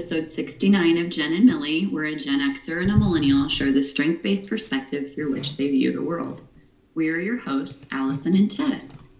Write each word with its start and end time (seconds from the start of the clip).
episode 0.00 0.30
69 0.30 0.96
of 0.96 1.10
Jen 1.10 1.34
and 1.34 1.44
Millie, 1.44 1.84
where 1.84 2.04
a 2.04 2.16
Gen 2.16 2.40
Xer 2.54 2.80
and 2.80 2.90
a 2.90 2.96
millennial 2.96 3.46
share 3.48 3.70
the 3.70 3.82
strength 3.82 4.22
based 4.22 4.48
perspective 4.48 5.14
through 5.14 5.30
which 5.30 5.58
they 5.58 5.68
view 5.68 5.92
the 5.92 6.00
world. 6.00 6.40
We 6.94 7.10
are 7.10 7.18
your 7.18 7.36
hosts, 7.36 7.86
Allison 7.92 8.34
and 8.34 8.50
Tess. 8.50 9.10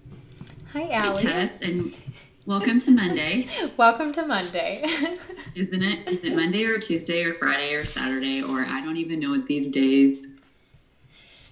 Hi, 0.73 0.89
Allie. 0.89 1.09
Hi, 1.09 1.15
Tess, 1.15 1.61
and 1.61 1.95
welcome 2.47 2.79
to 2.79 2.93
Monday. 2.93 3.47
welcome 3.77 4.11
to 4.13 4.25
Monday. 4.27 4.83
Isn't 5.55 5.83
it? 5.83 6.09
Is 6.09 6.25
it 6.25 6.35
Monday 6.35 6.65
or 6.65 6.79
Tuesday 6.79 7.25
or 7.25 7.35
Friday 7.35 7.75
or 7.75 7.85
Saturday 7.85 8.43
or 8.43 8.61
I 8.67 8.81
don't 8.83 8.97
even 8.97 9.21
know 9.21 9.33
what 9.33 9.45
these 9.45 9.69
days. 9.69 10.29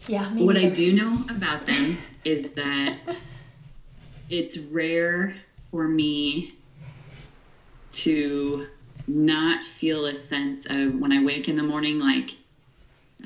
Yeah, 0.06 0.24
What 0.36 0.56
I 0.56 0.70
do 0.70 0.94
know 0.94 1.22
about 1.28 1.66
them 1.66 1.98
is 2.24 2.48
that 2.52 2.96
it's 4.30 4.56
rare 4.72 5.36
for 5.70 5.86
me 5.86 6.54
to 7.90 8.68
not 9.08 9.64
feel 9.64 10.06
a 10.06 10.14
sense 10.14 10.66
of 10.66 10.94
when 10.94 11.12
I 11.12 11.24
wake 11.24 11.48
in 11.48 11.56
the 11.56 11.62
morning, 11.62 11.98
like, 11.98 12.36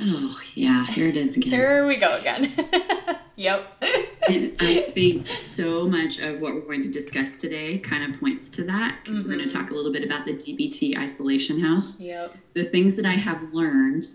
oh, 0.01 0.41
yeah, 0.55 0.87
here 0.87 1.09
it 1.09 1.17
is 1.17 1.37
again. 1.37 1.51
Here 1.51 1.87
we 1.87 1.97
go 1.97 2.17
again. 2.17 2.53
yep. 3.37 3.83
and 4.29 4.57
I 4.61 4.81
think 4.95 5.27
so 5.27 5.87
much 5.87 6.19
of 6.19 6.41
what 6.41 6.55
we're 6.55 6.61
going 6.61 6.83
to 6.83 6.89
discuss 6.89 7.37
today 7.37 7.79
kind 7.79 8.13
of 8.13 8.21
points 8.21 8.49
to 8.51 8.65
that 8.65 8.99
because 9.03 9.21
mm-hmm. 9.21 9.29
we're 9.29 9.37
going 9.37 9.49
to 9.49 9.55
talk 9.55 9.71
a 9.71 9.75
little 9.75 9.93
bit 9.93 10.05
about 10.05 10.27
the 10.27 10.35
DBT 10.35 10.97
isolation 10.97 11.61
house. 11.61 12.01
Yep. 12.01 12.35
The 12.55 12.65
things 12.65 12.97
that 12.97 13.07
I 13.07 13.15
have 13.15 13.43
learned 13.53 14.07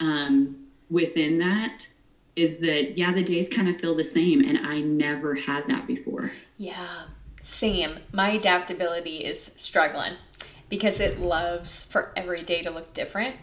um, 0.00 0.66
within 0.90 1.38
that 1.38 1.88
is 2.36 2.58
that, 2.58 2.96
yeah, 2.96 3.12
the 3.12 3.22
days 3.22 3.48
kind 3.48 3.68
of 3.68 3.80
feel 3.80 3.94
the 3.94 4.04
same, 4.04 4.40
and 4.40 4.66
I 4.66 4.80
never 4.80 5.34
had 5.34 5.66
that 5.68 5.86
before. 5.86 6.32
Yeah. 6.56 7.04
Same. 7.42 7.98
My 8.12 8.30
adaptability 8.30 9.24
is 9.24 9.42
struggling 9.56 10.14
because 10.70 11.00
it 11.00 11.18
loves 11.18 11.84
for 11.84 12.12
every 12.16 12.40
day 12.40 12.62
to 12.62 12.70
look 12.70 12.94
different 12.94 13.36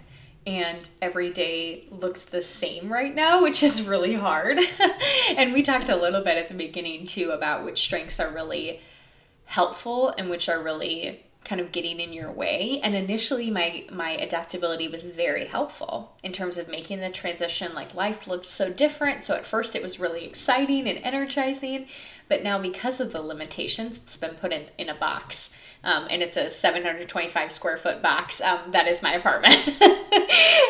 and 0.47 0.88
every 1.02 1.30
day 1.30 1.86
looks 1.92 2.23
the 2.23 2.42
same 2.42 2.92
right 2.92 3.14
now, 3.14 3.44
which 3.44 3.61
is 3.61 3.88
really 3.88 4.16
hard. 4.16 4.59
and 5.38 5.53
we 5.53 5.61
talked 5.61 5.89
a 5.89 5.95
little 5.95 6.23
bit 6.23 6.38
at 6.38 6.48
the 6.48 6.55
beginning 6.55 7.05
too 7.05 7.30
about 7.30 7.64
which 7.64 7.81
strengths 7.81 8.20
are 8.20 8.31
really 8.31 8.80
helpful 9.45 10.09
and 10.17 10.30
which 10.30 10.50
are 10.50 10.64
really 10.64 11.23
kind 11.47 11.61
of 11.61 11.71
getting 11.71 11.99
in 11.99 12.11
your 12.11 12.31
way. 12.31 12.81
And 12.83 12.93
initially 12.93 13.49
my 13.49 13.85
my 13.91 14.11
adaptability 14.11 14.87
was 14.87 15.03
very 15.03 15.45
helpful 15.45 16.13
in 16.21 16.33
terms 16.33 16.57
of 16.57 16.67
making 16.67 16.99
the 16.99 17.09
transition 17.09 17.73
like 17.73 17.95
life 17.95 18.27
looked 18.27 18.47
so 18.47 18.71
different. 18.71 19.23
So 19.23 19.33
at 19.33 19.45
first 19.45 19.75
it 19.75 19.81
was 19.81 19.99
really 19.99 20.25
exciting 20.25 20.87
and 20.87 20.99
energizing 21.03 21.87
but 22.27 22.43
now 22.43 22.59
because 22.59 22.99
of 22.99 23.13
the 23.13 23.21
limitations 23.21 23.97
it's 23.97 24.17
been 24.17 24.35
put 24.35 24.51
in 24.51 24.65
in 24.77 24.89
a 24.89 24.95
box. 24.95 25.53
Um, 25.83 26.07
and 26.09 26.21
it's 26.21 26.35
a 26.35 26.49
725 26.49 27.51
square 27.51 27.77
foot 27.77 28.01
box. 28.01 28.41
Um, 28.41 28.71
that 28.71 28.87
is 28.87 29.01
my 29.01 29.13
apartment. 29.13 29.55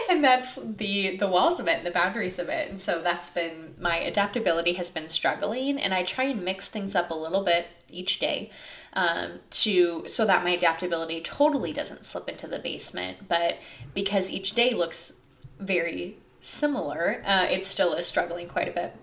And 0.10 0.24
that's 0.24 0.56
the 0.56 1.18
the 1.18 1.28
walls 1.28 1.60
of 1.60 1.68
it 1.68 1.78
and 1.78 1.86
the 1.86 1.92
boundaries 1.92 2.40
of 2.40 2.48
it. 2.48 2.70
And 2.70 2.82
so 2.82 3.02
that's 3.02 3.30
been 3.30 3.76
my 3.80 3.98
adaptability 3.98 4.74
has 4.74 4.90
been 4.90 5.10
struggling 5.10 5.78
and 5.78 5.94
i 5.94 6.04
try 6.04 6.26
and 6.26 6.44
mix 6.44 6.68
things 6.68 6.96
up 6.96 7.12
a 7.12 7.14
little 7.14 7.44
bit 7.44 7.68
each 7.92 8.20
day 8.20 8.50
um, 8.98 9.40
to 9.52 10.04
so 10.08 10.26
that 10.26 10.44
my 10.44 10.50
adaptability 10.50 11.22
totally 11.22 11.72
doesn't 11.72 12.04
slip 12.04 12.28
into 12.28 12.48
the 12.48 12.58
basement. 12.58 13.28
But 13.30 13.60
because 13.94 14.32
each 14.32 14.54
day 14.54 14.74
looks 14.74 15.14
very 15.60 16.18
similar, 16.42 17.22
uh, 17.24 17.48
it 17.50 17.64
still 17.66 17.94
is 17.94 18.08
struggling 18.08 18.48
quite 18.48 18.68
a 18.68 18.72
bit. 18.72 18.96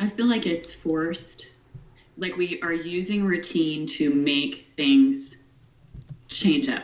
I 0.00 0.08
feel 0.08 0.26
like 0.26 0.44
it's 0.44 0.74
forced. 0.74 1.52
Like 2.18 2.36
we 2.36 2.60
are 2.62 2.72
using 2.72 3.24
routine 3.24 3.86
to 3.86 4.12
make 4.12 4.66
things 4.72 5.36
change 6.26 6.68
up. 6.68 6.82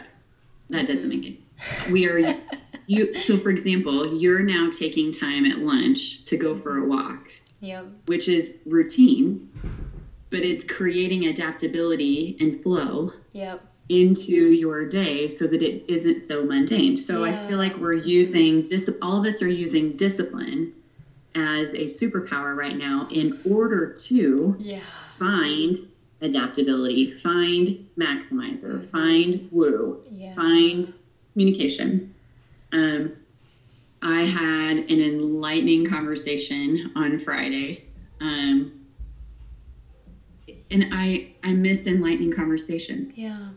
That 0.71 0.87
doesn't 0.87 1.09
make 1.09 1.25
sense. 1.25 1.91
We 1.91 2.09
are 2.09 2.39
you. 2.87 3.19
So, 3.19 3.37
for 3.37 3.51
example, 3.51 4.17
you're 4.17 4.41
now 4.41 4.71
taking 4.71 5.11
time 5.11 5.45
at 5.45 5.59
lunch 5.59 6.25
to 6.27 6.37
go 6.37 6.55
for 6.55 6.79
a 6.79 6.87
walk. 6.87 7.29
Yeah. 7.61 7.83
Which 8.07 8.29
is 8.29 8.59
routine 8.65 9.51
but 10.31 10.41
it's 10.41 10.65
creating 10.65 11.27
adaptability 11.27 12.37
and 12.41 12.63
flow 12.63 13.13
yep. 13.33 13.63
into 13.89 14.53
your 14.53 14.89
day 14.89 15.29
so 15.29 15.47
that 15.47 15.63
it 15.63 15.85
isn't 15.89 16.19
so 16.19 16.45
mundane. 16.45 16.97
So 16.97 17.25
yeah. 17.25 17.33
I 17.33 17.49
feel 17.49 17.59
like 17.59 17.77
we're 17.77 17.97
using 17.97 18.67
dis- 18.67 18.91
all 19.03 19.19
of 19.19 19.25
us 19.25 19.43
are 19.43 19.49
using 19.49 19.97
discipline 19.97 20.73
as 21.35 21.75
a 21.75 21.85
superpower 21.85 22.57
right 22.57 22.77
now 22.77 23.07
in 23.11 23.39
order 23.49 23.93
to 23.93 24.57
yeah. 24.59 24.81
find 25.19 25.77
adaptability, 26.23 27.11
find 27.11 27.87
maximizer, 27.99 28.79
mm-hmm. 28.79 28.81
find 28.81 29.49
woo, 29.53 30.03
yeah. 30.11 30.35
find 30.35 30.93
communication. 31.33 32.15
Um, 32.73 33.13
I 34.03 34.23
had 34.23 34.79
an 34.79 35.01
enlightening 35.01 35.87
conversation 35.87 36.93
on 36.97 37.19
Friday. 37.19 37.85
Um, 38.21 38.76
and 40.71 40.87
I 40.93 41.33
I 41.43 41.53
miss 41.53 41.87
enlightening 41.87 42.33
conversations. 42.33 43.17
Yeah. 43.17 43.49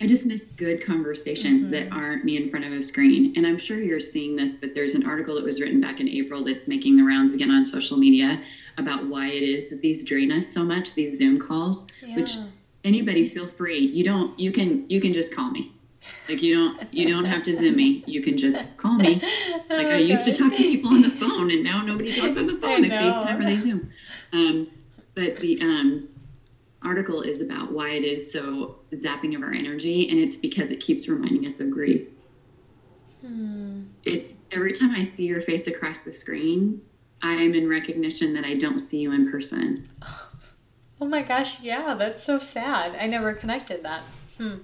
I 0.00 0.06
just 0.06 0.26
miss 0.26 0.48
good 0.48 0.84
conversations 0.84 1.62
mm-hmm. 1.62 1.72
that 1.72 1.92
aren't 1.92 2.24
me 2.24 2.36
in 2.36 2.48
front 2.48 2.64
of 2.64 2.72
a 2.72 2.82
screen. 2.82 3.32
And 3.36 3.46
I'm 3.46 3.58
sure 3.58 3.78
you're 3.78 4.00
seeing 4.00 4.34
this, 4.34 4.54
but 4.54 4.74
there's 4.74 4.96
an 4.96 5.06
article 5.06 5.36
that 5.36 5.44
was 5.44 5.60
written 5.60 5.80
back 5.80 6.00
in 6.00 6.08
April 6.08 6.44
that's 6.44 6.66
making 6.66 6.96
the 6.96 7.04
rounds 7.04 7.32
again 7.32 7.50
on 7.50 7.64
social 7.64 7.96
media 7.96 8.42
about 8.76 9.06
why 9.06 9.28
it 9.28 9.44
is 9.44 9.70
that 9.70 9.80
these 9.80 10.04
drain 10.04 10.32
us 10.32 10.48
so 10.52 10.64
much, 10.64 10.94
these 10.94 11.16
Zoom 11.16 11.38
calls, 11.38 11.86
yeah. 12.04 12.16
which 12.16 12.36
anybody 12.82 13.28
feel 13.28 13.46
free. 13.46 13.78
You 13.78 14.04
don't 14.04 14.38
you 14.38 14.52
can 14.52 14.88
you 14.88 15.00
can 15.00 15.12
just 15.12 15.34
call 15.34 15.50
me. 15.50 15.72
Like 16.28 16.42
you 16.42 16.54
don't 16.54 16.92
you 16.92 17.08
don't 17.08 17.24
have 17.24 17.42
to 17.44 17.52
zoom 17.52 17.76
me. 17.76 18.04
You 18.06 18.22
can 18.22 18.36
just 18.36 18.64
call 18.76 18.94
me. 18.94 19.22
Like 19.70 19.86
I 19.86 19.96
used 19.96 20.24
to 20.26 20.34
talk 20.34 20.52
to 20.52 20.56
people 20.56 20.90
on 20.90 21.02
the 21.02 21.10
phone 21.10 21.50
and 21.50 21.64
now 21.64 21.82
nobody 21.82 22.14
talks 22.14 22.36
on 22.36 22.46
the 22.46 22.58
phone. 22.58 22.82
They 22.82 22.90
FaceTime 22.90 23.40
or 23.40 23.44
they 23.44 23.56
Zoom. 23.56 23.90
Um, 24.32 24.68
but 25.14 25.36
the 25.38 25.60
um 25.62 26.08
article 26.84 27.22
is 27.22 27.40
about 27.40 27.72
why 27.72 27.90
it 27.90 28.04
is 28.04 28.30
so 28.30 28.76
zapping 28.94 29.34
of 29.34 29.42
our 29.42 29.52
energy, 29.52 30.08
and 30.10 30.18
it's 30.18 30.36
because 30.36 30.70
it 30.70 30.80
keeps 30.80 31.08
reminding 31.08 31.46
us 31.46 31.60
of 31.60 31.70
grief. 31.70 32.08
Hmm. 33.20 33.84
It's 34.04 34.36
every 34.52 34.72
time 34.72 34.92
I 34.92 35.02
see 35.02 35.26
your 35.26 35.40
face 35.40 35.66
across 35.66 36.04
the 36.04 36.12
screen, 36.12 36.80
I 37.22 37.32
am 37.34 37.54
in 37.54 37.68
recognition 37.68 38.34
that 38.34 38.44
I 38.44 38.54
don't 38.54 38.78
see 38.78 38.98
you 38.98 39.12
in 39.12 39.30
person. 39.30 39.84
Oh 41.00 41.06
my 41.06 41.22
gosh, 41.22 41.60
yeah, 41.60 41.94
that's 41.94 42.22
so 42.22 42.38
sad. 42.38 42.94
I 42.94 43.08
never 43.08 43.34
connected 43.34 43.82
that. 43.82 44.02
Hmm. 44.38 44.58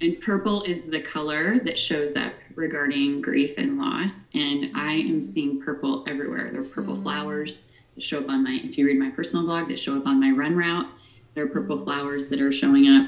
And 0.00 0.20
purple 0.20 0.62
is 0.64 0.82
the 0.82 1.00
color 1.00 1.58
that 1.60 1.78
shows 1.78 2.16
up 2.16 2.32
regarding 2.54 3.22
grief 3.22 3.56
and 3.56 3.78
loss. 3.78 4.26
And 4.34 4.70
I 4.74 4.92
am 4.92 5.22
seeing 5.22 5.62
purple 5.62 6.04
everywhere. 6.06 6.50
There 6.50 6.60
are 6.60 6.64
purple 6.64 6.96
mm. 6.96 7.02
flowers 7.02 7.62
that 7.94 8.02
show 8.02 8.18
up 8.18 8.28
on 8.28 8.44
my, 8.44 8.60
if 8.62 8.76
you 8.76 8.86
read 8.86 8.98
my 8.98 9.10
personal 9.10 9.46
blog, 9.46 9.68
that 9.68 9.78
show 9.78 9.96
up 9.96 10.06
on 10.06 10.20
my 10.20 10.32
run 10.32 10.56
route. 10.56 10.86
There 11.36 11.44
are 11.44 11.48
purple 11.48 11.76
flowers 11.76 12.28
that 12.28 12.40
are 12.40 12.50
showing 12.50 12.88
up 12.88 13.06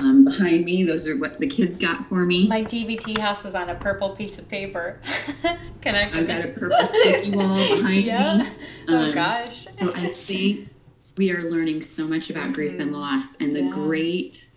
um, 0.00 0.22
behind 0.26 0.66
me. 0.66 0.84
Those 0.84 1.06
are 1.06 1.16
what 1.16 1.40
the 1.40 1.46
kids 1.46 1.78
got 1.78 2.06
for 2.10 2.26
me. 2.26 2.46
My 2.46 2.62
DBT 2.62 3.16
house 3.16 3.46
is 3.46 3.54
on 3.54 3.70
a 3.70 3.74
purple 3.74 4.10
piece 4.10 4.38
of 4.38 4.46
paper. 4.50 5.00
Can 5.80 5.94
I? 5.94 6.02
I've 6.02 6.26
got 6.26 6.44
a 6.44 6.48
purple 6.48 6.76
sticky 6.84 7.30
wall 7.30 7.56
behind 7.74 8.04
yeah. 8.04 8.36
me. 8.36 8.48
Oh, 8.86 8.96
um, 8.98 9.08
oh 9.08 9.14
gosh. 9.14 9.64
So 9.64 9.94
I 9.94 10.08
think 10.08 10.68
we 11.16 11.32
are 11.32 11.44
learning 11.44 11.80
so 11.80 12.06
much 12.06 12.28
about 12.28 12.52
grief 12.52 12.72
mm-hmm. 12.72 12.82
and 12.82 12.92
loss, 12.92 13.36
and 13.36 13.56
the 13.56 13.62
yeah. 13.62 13.70
great, 13.70 14.50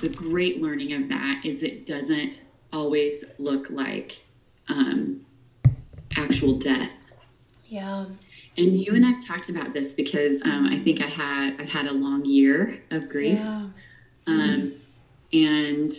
the 0.00 0.08
great 0.08 0.62
learning 0.62 0.94
of 0.94 1.06
that 1.10 1.42
is 1.44 1.62
it 1.62 1.84
doesn't 1.84 2.44
always 2.72 3.26
look 3.38 3.68
like 3.68 4.22
um, 4.68 5.20
actual 6.16 6.58
death. 6.58 6.94
Yeah 7.66 8.06
and 8.58 8.76
you 8.76 8.94
and 8.94 9.06
I've 9.06 9.24
talked 9.24 9.48
about 9.48 9.72
this 9.72 9.94
because 9.94 10.42
um, 10.42 10.66
I 10.66 10.78
think 10.78 11.00
I 11.00 11.06
had 11.06 11.60
I've 11.60 11.70
had 11.70 11.86
a 11.86 11.92
long 11.92 12.24
year 12.24 12.82
of 12.90 13.08
grief, 13.08 13.38
yeah. 13.38 13.68
um, 14.26 14.72
and 15.32 15.90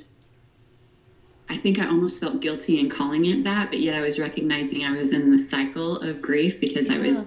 I 1.49 1.57
think 1.57 1.79
I 1.79 1.87
almost 1.87 2.19
felt 2.19 2.41
guilty 2.41 2.79
in 2.79 2.89
calling 2.89 3.25
it 3.25 3.43
that, 3.45 3.69
but 3.69 3.79
yet 3.79 3.95
I 3.95 4.01
was 4.01 4.19
recognizing 4.19 4.85
I 4.85 4.91
was 4.91 5.13
in 5.13 5.31
the 5.31 5.39
cycle 5.39 5.97
of 5.97 6.21
grief 6.21 6.59
because 6.59 6.89
yeah. 6.89 6.95
I 6.95 6.99
was 6.99 7.25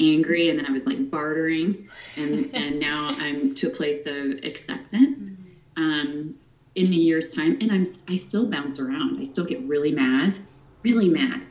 angry 0.00 0.50
and 0.50 0.58
then 0.58 0.66
I 0.66 0.70
was 0.70 0.86
like 0.86 1.10
bartering, 1.10 1.88
and 2.16 2.54
and 2.54 2.78
now 2.78 3.14
I'm 3.18 3.54
to 3.54 3.68
a 3.68 3.70
place 3.70 4.06
of 4.06 4.44
acceptance. 4.44 5.30
Mm-hmm. 5.30 5.42
Um, 5.76 6.34
in 6.74 6.86
a 6.86 6.96
year's 6.96 7.32
time, 7.32 7.56
and 7.60 7.70
I'm 7.70 7.84
I 8.08 8.16
still 8.16 8.50
bounce 8.50 8.78
around. 8.80 9.20
I 9.20 9.24
still 9.24 9.44
get 9.44 9.60
really 9.62 9.92
mad, 9.92 10.38
really 10.82 11.08
mad. 11.08 11.46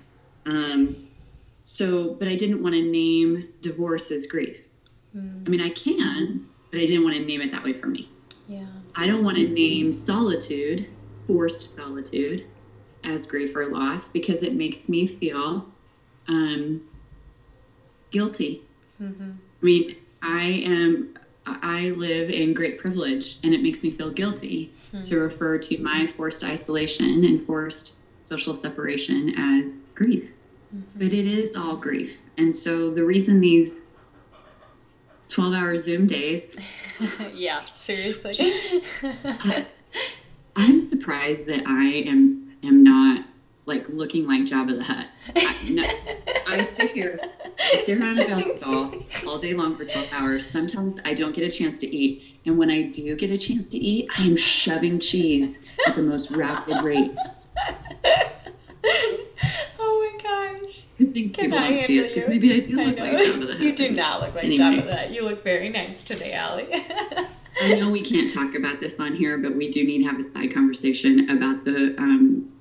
Um, 0.46 1.08
so, 1.64 2.14
but 2.16 2.28
I 2.28 2.36
didn't 2.36 2.62
want 2.62 2.76
to 2.76 2.82
name 2.82 3.50
divorce 3.62 4.12
as 4.12 4.28
grief. 4.28 4.60
Mm. 5.16 5.48
I 5.48 5.50
mean, 5.50 5.62
I 5.62 5.70
can, 5.70 6.48
but 6.72 6.80
I 6.80 6.86
didn't 6.86 7.04
want 7.04 7.16
to 7.16 7.24
name 7.24 7.42
it 7.42 7.52
that 7.52 7.64
way 7.64 7.74
for 7.74 7.88
me. 7.88 8.10
Yeah. 8.48 8.66
I 8.96 9.08
don't 9.08 9.24
want 9.24 9.38
to 9.38 9.48
name 9.48 9.92
solitude, 9.92 10.88
forced 11.26 11.74
solitude, 11.76 12.46
as 13.04 13.26
grief 13.26 13.56
or 13.56 13.68
loss 13.68 14.10
because 14.10 14.44
it 14.44 14.54
makes 14.54 14.88
me 14.90 15.08
feel 15.08 15.68
um, 16.28 16.82
guilty. 18.12 18.64
Mm-hmm. 19.02 19.32
I 19.32 19.66
mean, 19.66 19.96
I 20.22 20.44
am 20.66 21.18
I 21.46 21.90
live 21.90 22.30
in 22.30 22.54
great 22.54 22.80
privilege, 22.80 23.38
and 23.44 23.54
it 23.54 23.62
makes 23.62 23.84
me 23.84 23.92
feel 23.92 24.10
guilty 24.10 24.72
hmm. 24.92 25.04
to 25.04 25.18
refer 25.20 25.58
to 25.58 25.78
my 25.82 26.08
forced 26.08 26.44
isolation 26.44 27.26
and 27.26 27.44
forced 27.44 27.96
social 28.24 28.56
separation 28.56 29.34
as 29.38 29.90
grief. 29.94 30.32
Mm-hmm. 30.74 30.82
But 30.96 31.14
it 31.14 31.28
is 31.28 31.56
all 31.56 31.78
grief. 31.78 32.18
And 32.38 32.56
so 32.56 32.90
the 32.90 33.04
reason 33.04 33.40
these 33.40 33.88
12 35.30 35.54
hour 35.54 35.78
Zoom 35.78 36.06
days. 36.06 36.60
yeah, 37.34 37.64
seriously. 37.74 38.34
I, 39.24 39.66
I'm 40.56 40.80
surprised 40.80 41.46
that 41.48 41.64
I 41.66 41.86
am 42.08 42.56
am 42.64 42.84
not 42.84 43.26
like 43.66 43.90
looking 43.90 44.28
like 44.28 44.42
Jabba 44.42 44.78
the 44.78 44.84
Hutt. 44.84 45.08
I, 45.36 45.70
no, 45.70 45.84
I 46.48 46.62
sit 46.62 46.92
here, 46.92 47.20
I 47.60 47.82
sit 47.84 48.00
around 48.00 48.20
a 48.20 48.28
bounce 48.28 48.60
ball 48.60 48.94
all 49.26 49.40
day 49.40 49.54
long 49.54 49.76
for 49.76 49.86
12 49.86 50.10
hours. 50.12 50.50
Sometimes 50.50 51.00
I 51.06 51.14
don't 51.14 51.34
get 51.34 51.46
a 51.46 51.52
chance 51.52 51.80
to 51.80 51.88
eat. 51.88 52.42
And 52.46 52.58
when 52.58 52.70
I 52.70 52.84
do 52.84 53.16
get 53.16 53.32
a 53.32 53.38
chance 53.38 53.70
to 53.70 53.78
eat, 53.78 54.10
I 54.18 54.24
am 54.24 54.36
shoving 54.36 55.00
cheese 55.00 55.64
at 55.88 55.96
the 55.96 56.04
most 56.04 56.32
rapid 56.32 56.84
rate. 56.84 57.16
gosh. 60.64 60.86
I 61.00 61.04
think 61.06 61.34
Can 61.34 61.46
people 61.46 61.60
I 61.60 61.76
don't 61.76 61.86
see 61.86 62.02
us 62.02 62.10
because 62.10 62.28
maybe 62.28 62.54
I 62.54 62.60
do 62.60 62.76
look 62.76 63.00
I 63.00 63.12
like 63.12 63.18
Jabba 63.18 63.48
the 63.48 63.54
Hutt. 63.54 63.62
You 63.62 63.76
do 63.76 63.92
not 63.92 64.22
look 64.22 64.36
like 64.36 64.44
anyway. 64.46 64.64
Jabba 64.64 64.84
the 64.84 64.96
Hutt. 64.96 65.12
You 65.12 65.24
look 65.24 65.44
very 65.44 65.70
nice 65.70 66.04
today, 66.04 66.34
Allie. 66.34 66.68
I 67.62 67.76
know 67.76 67.90
we 67.90 68.02
can't 68.02 68.30
talk 68.30 68.56
about 68.56 68.80
this 68.80 69.00
on 69.00 69.14
here, 69.14 69.38
but 69.38 69.56
we 69.56 69.70
do 69.70 69.84
need 69.84 70.04
to 70.04 70.10
have 70.10 70.20
a 70.20 70.24
side 70.24 70.54
conversation 70.54 71.30
about 71.30 71.66
the 71.66 71.96
um, 71.98 72.52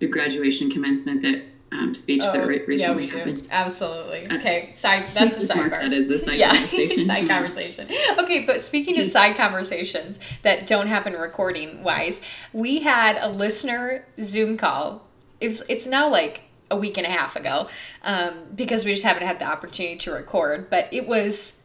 the 0.00 0.06
graduation 0.06 0.70
commencement 0.70 1.22
that 1.22 1.44
um, 1.72 1.94
speech 1.94 2.22
oh, 2.24 2.32
that 2.32 2.46
recently 2.46 2.76
yeah, 2.78 2.94
we 2.94 3.08
happened. 3.08 3.42
Do. 3.42 3.48
Absolutely. 3.50 4.26
Uh, 4.26 4.36
okay, 4.36 4.72
side. 4.74 5.06
That's 5.08 5.36
a 5.42 5.54
sidebar. 5.54 5.70
That 5.70 5.92
is 5.92 6.08
a 6.10 6.18
side 6.18 6.38
yeah, 6.38 6.48
conversation. 6.54 7.06
side 7.06 7.28
conversation. 7.28 7.88
Okay, 8.18 8.44
but 8.44 8.62
speaking 8.62 8.98
of 9.00 9.06
side 9.06 9.36
conversations 9.36 10.18
that 10.42 10.66
don't 10.66 10.86
happen 10.86 11.14
recording 11.14 11.82
wise, 11.82 12.20
we 12.52 12.80
had 12.80 13.16
a 13.18 13.28
listener 13.28 14.06
Zoom 14.20 14.56
call. 14.56 15.06
It's 15.40 15.62
it's 15.68 15.86
now 15.86 16.10
like 16.10 16.42
a 16.74 16.76
week 16.76 16.98
and 16.98 17.06
a 17.06 17.10
half 17.10 17.36
ago 17.36 17.68
um, 18.02 18.34
because 18.54 18.84
we 18.84 18.92
just 18.92 19.04
haven't 19.04 19.26
had 19.26 19.38
the 19.38 19.46
opportunity 19.46 19.96
to 19.96 20.12
record. 20.12 20.68
But 20.68 20.92
it 20.92 21.06
was 21.06 21.62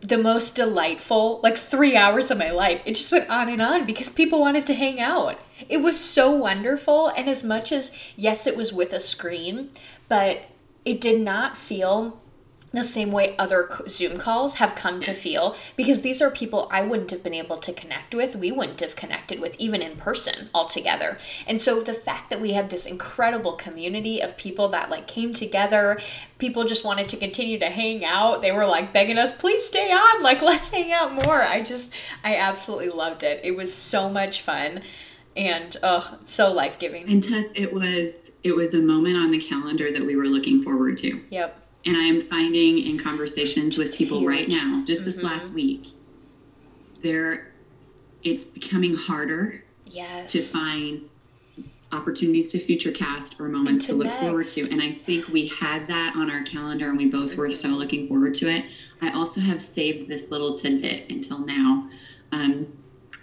the 0.00 0.18
most 0.18 0.54
delightful 0.54 1.40
like 1.42 1.56
three 1.56 1.96
hours 1.96 2.30
of 2.30 2.38
my 2.38 2.50
life. 2.50 2.82
It 2.86 2.94
just 2.94 3.10
went 3.10 3.28
on 3.28 3.48
and 3.48 3.60
on 3.60 3.84
because 3.84 4.08
people 4.08 4.40
wanted 4.40 4.66
to 4.66 4.74
hang 4.74 5.00
out. 5.00 5.40
It 5.68 5.78
was 5.78 5.98
so 5.98 6.30
wonderful. 6.30 7.08
And 7.08 7.28
as 7.28 7.42
much 7.42 7.72
as, 7.72 7.90
yes, 8.16 8.46
it 8.46 8.56
was 8.56 8.72
with 8.72 8.92
a 8.92 9.00
screen, 9.00 9.70
but 10.08 10.46
it 10.84 11.00
did 11.00 11.20
not 11.20 11.56
feel 11.56 12.20
the 12.72 12.84
same 12.84 13.10
way 13.10 13.34
other 13.38 13.68
Zoom 13.88 14.18
calls 14.18 14.54
have 14.54 14.74
come 14.74 15.00
to 15.00 15.14
feel 15.14 15.56
because 15.76 16.02
these 16.02 16.20
are 16.20 16.30
people 16.30 16.68
I 16.70 16.82
wouldn't 16.82 17.10
have 17.10 17.22
been 17.22 17.34
able 17.34 17.56
to 17.58 17.72
connect 17.72 18.14
with. 18.14 18.36
We 18.36 18.52
wouldn't 18.52 18.80
have 18.80 18.94
connected 18.94 19.40
with 19.40 19.56
even 19.58 19.80
in 19.80 19.96
person 19.96 20.50
altogether. 20.54 21.16
And 21.46 21.60
so 21.60 21.80
the 21.80 21.94
fact 21.94 22.28
that 22.30 22.40
we 22.40 22.52
had 22.52 22.68
this 22.68 22.84
incredible 22.84 23.52
community 23.52 24.20
of 24.20 24.36
people 24.36 24.68
that 24.68 24.90
like 24.90 25.06
came 25.06 25.32
together, 25.32 25.98
people 26.38 26.64
just 26.64 26.84
wanted 26.84 27.08
to 27.08 27.16
continue 27.16 27.58
to 27.58 27.70
hang 27.70 28.04
out. 28.04 28.42
They 28.42 28.52
were 28.52 28.66
like 28.66 28.92
begging 28.92 29.18
us, 29.18 29.32
"Please 29.32 29.66
stay 29.66 29.90
on. 29.90 30.22
Like 30.22 30.42
let's 30.42 30.70
hang 30.70 30.92
out 30.92 31.12
more." 31.12 31.42
I 31.42 31.62
just 31.62 31.92
I 32.22 32.36
absolutely 32.36 32.90
loved 32.90 33.22
it. 33.22 33.40
It 33.44 33.56
was 33.56 33.72
so 33.72 34.10
much 34.10 34.42
fun 34.42 34.82
and 35.36 35.76
oh 35.82 36.18
so 36.24 36.52
life-giving 36.52 37.08
and 37.08 37.22
tess 37.22 37.46
it 37.54 37.72
was 37.72 38.32
it 38.42 38.56
was 38.56 38.74
a 38.74 38.78
moment 38.78 39.16
on 39.16 39.30
the 39.30 39.38
calendar 39.38 39.92
that 39.92 40.04
we 40.04 40.16
were 40.16 40.26
looking 40.26 40.60
forward 40.62 40.98
to 40.98 41.20
yep 41.30 41.62
and 41.86 41.96
I 41.96 42.04
am 42.04 42.20
finding 42.20 42.78
in 42.78 42.98
conversations 42.98 43.76
just 43.76 43.90
with 43.90 43.96
people 43.96 44.20
huge. 44.20 44.28
right 44.28 44.48
now, 44.48 44.82
just 44.86 45.02
mm-hmm. 45.02 45.06
this 45.06 45.22
last 45.22 45.52
week, 45.52 45.88
there 47.02 47.52
it's 48.22 48.44
becoming 48.44 48.94
harder 48.96 49.62
yes. 49.86 50.32
to 50.32 50.40
find 50.40 51.08
opportunities 51.92 52.50
to 52.50 52.58
future 52.58 52.92
cast 52.92 53.40
or 53.40 53.48
moments 53.48 53.86
to, 53.86 53.92
to, 53.92 53.98
look 53.98 54.06
next. 54.08 54.20
forward 54.20 54.46
to. 54.46 54.70
And 54.70 54.82
I 54.82 54.92
think 54.92 55.28
we 55.28 55.46
had 55.48 55.86
that 55.86 56.14
on 56.16 56.30
our 56.30 56.42
calendar 56.42 56.88
and 56.90 56.98
we 56.98 57.10
both 57.10 57.30
mm-hmm. 57.30 57.40
were 57.40 57.50
so 57.50 57.68
looking 57.68 58.08
forward 58.08 58.34
to 58.34 58.48
it. 58.48 58.64
I 59.00 59.10
also 59.12 59.40
have 59.40 59.62
saved 59.62 60.08
this 60.08 60.30
little 60.30 60.54
tidbit 60.54 61.08
until 61.10 61.38
now. 61.38 61.88
Um, 62.32 62.66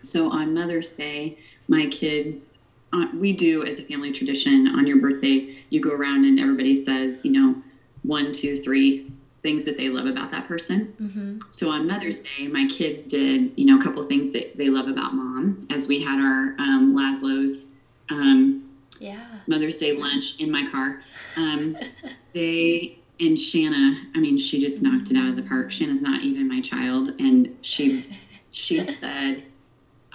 so 0.03 0.31
on 0.31 0.53
Mother's 0.53 0.89
Day, 0.89 1.37
my 1.67 1.87
kids, 1.87 2.59
uh, 2.93 3.07
we 3.13 3.33
do 3.33 3.65
as 3.65 3.77
a 3.77 3.83
family 3.83 4.11
tradition 4.11 4.67
on 4.69 4.87
your 4.87 4.97
birthday, 4.97 5.57
you 5.69 5.81
go 5.81 5.91
around 5.91 6.23
and 6.25 6.39
everybody 6.39 6.83
says, 6.83 7.21
you 7.23 7.31
know, 7.31 7.61
one, 8.05 8.31
two, 8.31 8.55
three 8.55 9.11
things 9.41 9.63
that 9.65 9.77
they 9.77 9.89
love 9.89 10.07
about 10.07 10.31
that 10.31 10.47
person. 10.47 10.93
Mm-hmm. 10.99 11.37
So 11.51 11.69
on 11.69 11.87
Mother's 11.87 12.19
Day, 12.19 12.47
my 12.47 12.67
kids 12.67 13.03
did, 13.03 13.51
you 13.55 13.65
know, 13.65 13.77
a 13.77 13.81
couple 13.81 14.01
of 14.01 14.09
things 14.09 14.33
that 14.33 14.57
they 14.57 14.69
love 14.69 14.87
about 14.87 15.13
mom 15.13 15.67
as 15.69 15.87
we 15.87 16.01
had 16.01 16.19
our 16.19 16.55
um, 16.57 16.95
Laszlo's 16.95 17.65
um, 18.09 18.67
yeah. 18.99 19.25
Mother's 19.47 19.77
Day 19.77 19.93
lunch 19.93 20.39
in 20.39 20.49
my 20.49 20.67
car. 20.69 21.01
Um, 21.37 21.77
they 22.33 22.97
and 23.19 23.39
Shanna, 23.39 24.09
I 24.13 24.19
mean, 24.19 24.37
she 24.37 24.59
just 24.59 24.81
knocked 24.81 25.11
it 25.11 25.17
out 25.17 25.29
of 25.29 25.35
the 25.35 25.43
park. 25.43 25.71
Shanna's 25.71 26.01
not 26.01 26.21
even 26.21 26.49
my 26.49 26.59
child, 26.59 27.09
and 27.19 27.55
she 27.61 28.05
she 28.51 28.83
said 28.85 29.43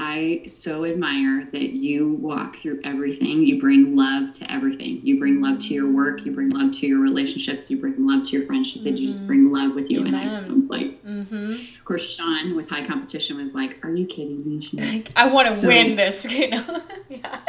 I 0.02 0.40
so 0.46 0.86
admire 0.86 1.44
that 1.52 1.74
you 1.74 2.14
walk 2.14 2.56
through 2.56 2.80
everything. 2.84 3.44
You 3.44 3.60
bring 3.60 3.96
love 3.96 4.32
to 4.32 4.50
everything. 4.50 5.00
You 5.02 5.18
bring 5.18 5.42
love 5.42 5.58
to 5.58 5.74
your 5.74 5.92
work. 5.92 6.24
You 6.24 6.32
bring 6.32 6.48
love 6.48 6.72
to 6.72 6.86
your 6.86 7.00
relationships. 7.00 7.70
You 7.70 7.78
bring 7.78 8.06
love 8.06 8.22
to 8.24 8.30
your 8.30 8.46
friends. 8.46 8.70
She 8.70 8.78
said 8.78 8.94
mm-hmm. 8.94 9.02
you 9.02 9.06
just 9.08 9.26
bring 9.26 9.52
love 9.52 9.74
with 9.74 9.90
you. 9.90 10.00
Amen. 10.00 10.14
And 10.14 10.52
I 10.52 10.54
was 10.54 10.70
like, 10.70 11.04
mm-hmm. 11.04 11.52
of 11.52 11.84
course, 11.84 12.16
Sean 12.16 12.56
with 12.56 12.70
high 12.70 12.82
competition 12.82 13.36
was 13.36 13.54
like, 13.54 13.76
"Are 13.84 13.90
you 13.90 14.06
kidding 14.06 14.38
me?" 14.48 14.62
Sean? 14.62 15.04
I 15.16 15.28
want 15.28 15.48
to 15.48 15.54
so, 15.54 15.68
win 15.68 15.96
this. 15.96 16.26
You 16.40 16.48
know. 16.48 16.82
yeah. 17.10 17.40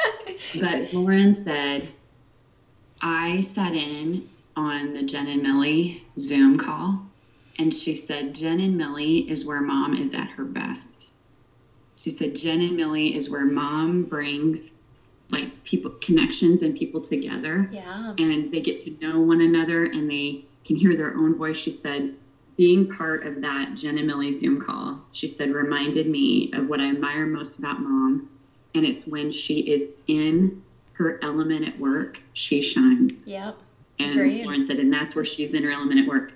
But 0.59 0.93
Lauren 0.93 1.31
said, 1.31 1.87
I 3.01 3.39
sat 3.39 3.73
in 3.73 4.29
on 4.57 4.91
the 4.91 5.03
Jen 5.03 5.27
and 5.27 5.41
Millie 5.41 6.05
Zoom 6.19 6.57
call, 6.57 7.01
and 7.59 7.73
she 7.73 7.95
said, 7.95 8.35
"Jen 8.35 8.59
and 8.59 8.75
Millie 8.75 9.29
is 9.29 9.45
where 9.45 9.61
mom 9.61 9.95
is 9.95 10.13
at 10.13 10.27
her 10.31 10.43
best." 10.43 11.07
She 12.01 12.09
said 12.09 12.35
Jen 12.35 12.61
and 12.61 12.75
Millie 12.75 13.15
is 13.15 13.29
where 13.29 13.45
mom 13.45 14.03
brings 14.03 14.73
like 15.29 15.63
people 15.63 15.91
connections 16.01 16.63
and 16.63 16.75
people 16.75 16.99
together. 16.99 17.69
Yeah. 17.71 18.15
And 18.17 18.51
they 18.51 18.59
get 18.59 18.79
to 18.79 18.97
know 18.99 19.21
one 19.21 19.41
another 19.41 19.85
and 19.85 20.09
they 20.09 20.45
can 20.65 20.77
hear 20.77 20.97
their 20.97 21.13
own 21.13 21.35
voice. 21.35 21.57
She 21.57 21.69
said 21.69 22.15
being 22.57 22.91
part 22.91 23.27
of 23.27 23.39
that 23.41 23.75
Jen 23.75 23.99
and 23.99 24.07
Millie 24.07 24.31
Zoom 24.31 24.59
call, 24.59 25.05
she 25.11 25.27
said 25.27 25.51
reminded 25.51 26.07
me 26.07 26.51
of 26.53 26.67
what 26.67 26.79
I 26.79 26.89
admire 26.89 27.27
most 27.27 27.59
about 27.59 27.79
mom. 27.79 28.27
And 28.73 28.83
it's 28.83 29.05
when 29.05 29.31
she 29.31 29.59
is 29.59 29.93
in 30.07 30.63
her 30.93 31.19
element 31.23 31.67
at 31.67 31.79
work, 31.79 32.19
she 32.33 32.63
shines. 32.63 33.27
Yep. 33.27 33.57
And 33.99 34.11
Agreed. 34.13 34.43
Lauren 34.43 34.65
said, 34.65 34.77
and 34.77 34.91
that's 34.91 35.15
where 35.15 35.25
she's 35.25 35.53
in 35.53 35.63
her 35.63 35.71
element 35.71 35.99
at 35.99 36.07
work 36.07 36.33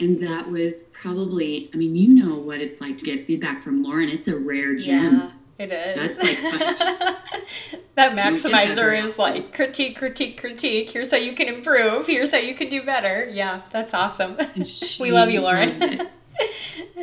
and 0.00 0.22
that 0.22 0.50
was 0.50 0.84
probably 0.92 1.70
i 1.74 1.76
mean 1.76 1.94
you 1.94 2.14
know 2.14 2.34
what 2.36 2.60
it's 2.60 2.80
like 2.80 2.96
to 2.98 3.04
get 3.04 3.26
feedback 3.26 3.62
from 3.62 3.82
lauren. 3.82 4.08
It's 4.08 4.28
a 4.28 4.36
rare 4.36 4.74
gem. 4.76 5.18
Yeah 5.18 5.30
it 5.60 5.72
is. 5.72 6.16
Like 6.16 6.38
that 7.94 8.16
maximizer 8.16 8.98
is 8.98 9.18
like 9.18 9.54
critique 9.54 9.98
critique 9.98 10.40
critique. 10.40 10.88
Here's 10.88 11.10
how 11.10 11.18
you 11.18 11.34
can 11.34 11.48
improve. 11.48 12.06
Here's 12.06 12.30
how 12.30 12.38
you 12.38 12.54
can 12.54 12.70
do 12.70 12.82
better. 12.82 13.28
Yeah 13.30 13.60
that's 13.70 13.92
awesome. 13.92 14.38
We 15.00 15.10
love 15.10 15.30
you 15.30 15.42
lauren. 15.42 15.70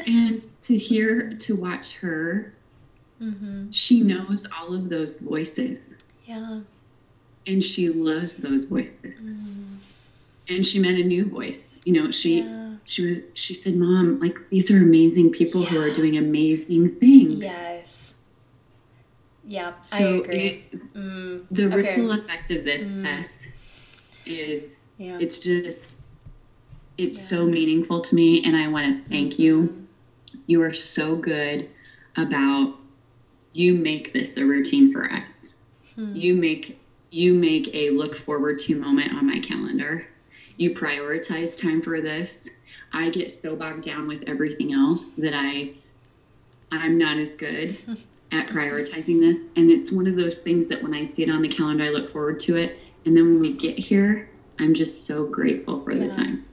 and 0.07 0.41
to 0.61 0.75
hear 0.75 1.33
to 1.33 1.55
watch 1.55 1.95
her 1.97 2.53
mm-hmm. 3.21 3.69
she 3.69 4.01
knows 4.01 4.47
all 4.57 4.73
of 4.73 4.89
those 4.89 5.19
voices. 5.19 5.95
Yeah. 6.25 6.61
And 7.45 7.63
she 7.63 7.89
loves 7.89 8.37
those 8.37 8.65
voices. 8.65 9.29
Mm. 9.29 9.77
and 10.49 10.65
she 10.65 10.79
met 10.79 10.95
a 10.95 11.03
new 11.03 11.25
voice. 11.25 11.79
You 11.85 11.93
know 11.93 12.11
she 12.11 12.41
yeah 12.41 12.66
she 12.87 13.05
was 13.05 13.19
she 13.33 13.53
said 13.53 13.75
mom 13.75 14.19
like 14.19 14.37
these 14.49 14.71
are 14.71 14.77
amazing 14.77 15.29
people 15.29 15.61
yeah. 15.61 15.67
who 15.67 15.81
are 15.81 15.93
doing 15.93 16.17
amazing 16.17 16.89
things 16.95 17.41
yes 17.41 18.15
yeah 19.45 19.73
so 19.81 19.97
I 19.97 20.17
agree. 20.17 20.39
It, 20.71 20.93
mm, 20.93 21.45
the 21.51 21.65
okay. 21.65 21.75
ripple 21.75 22.11
effect 22.13 22.49
of 22.51 22.63
this 22.63 22.95
mm. 22.95 23.03
Tess 23.03 23.49
is 24.25 24.87
yeah. 24.97 25.17
it's 25.19 25.39
just 25.39 25.97
it's 26.97 27.17
yeah. 27.17 27.37
so 27.37 27.45
meaningful 27.45 28.01
to 28.01 28.15
me 28.15 28.43
and 28.45 28.55
i 28.55 28.67
want 28.67 29.03
to 29.03 29.09
thank 29.09 29.33
mm-hmm. 29.33 29.41
you 29.41 29.87
you 30.47 30.61
are 30.61 30.73
so 30.73 31.15
good 31.15 31.69
about 32.15 32.73
you 33.53 33.73
make 33.73 34.13
this 34.13 34.37
a 34.37 34.45
routine 34.45 34.91
for 34.93 35.11
us 35.11 35.49
hmm. 35.95 36.15
you 36.15 36.35
make 36.35 36.79
you 37.11 37.33
make 37.33 37.73
a 37.73 37.89
look 37.91 38.15
forward 38.15 38.57
to 38.59 38.79
moment 38.79 39.13
on 39.13 39.27
my 39.27 39.39
calendar 39.39 40.07
you 40.57 40.71
prioritize 40.71 41.59
time 41.61 41.81
for 41.81 42.01
this 42.01 42.49
I 42.93 43.09
get 43.09 43.31
so 43.31 43.55
bogged 43.55 43.83
down 43.83 44.07
with 44.07 44.23
everything 44.27 44.73
else 44.73 45.15
that 45.15 45.33
I 45.33 45.73
I'm 46.71 46.97
not 46.97 47.17
as 47.17 47.35
good 47.35 47.77
at 48.31 48.47
prioritizing 48.47 49.19
this. 49.19 49.47
And 49.55 49.71
it's 49.71 49.91
one 49.91 50.07
of 50.07 50.15
those 50.15 50.41
things 50.41 50.67
that 50.69 50.81
when 50.81 50.93
I 50.93 51.03
see 51.03 51.23
it 51.23 51.29
on 51.29 51.41
the 51.41 51.47
calendar, 51.47 51.85
I 51.85 51.89
look 51.89 52.09
forward 52.09 52.39
to 52.41 52.55
it. 52.57 52.77
And 53.05 53.15
then 53.15 53.25
when 53.25 53.39
we 53.39 53.53
get 53.53 53.77
here, 53.77 54.29
I'm 54.59 54.73
just 54.73 55.05
so 55.05 55.25
grateful 55.25 55.79
for 55.81 55.91
yeah. 55.91 56.05
the 56.05 56.11
time. 56.11 56.45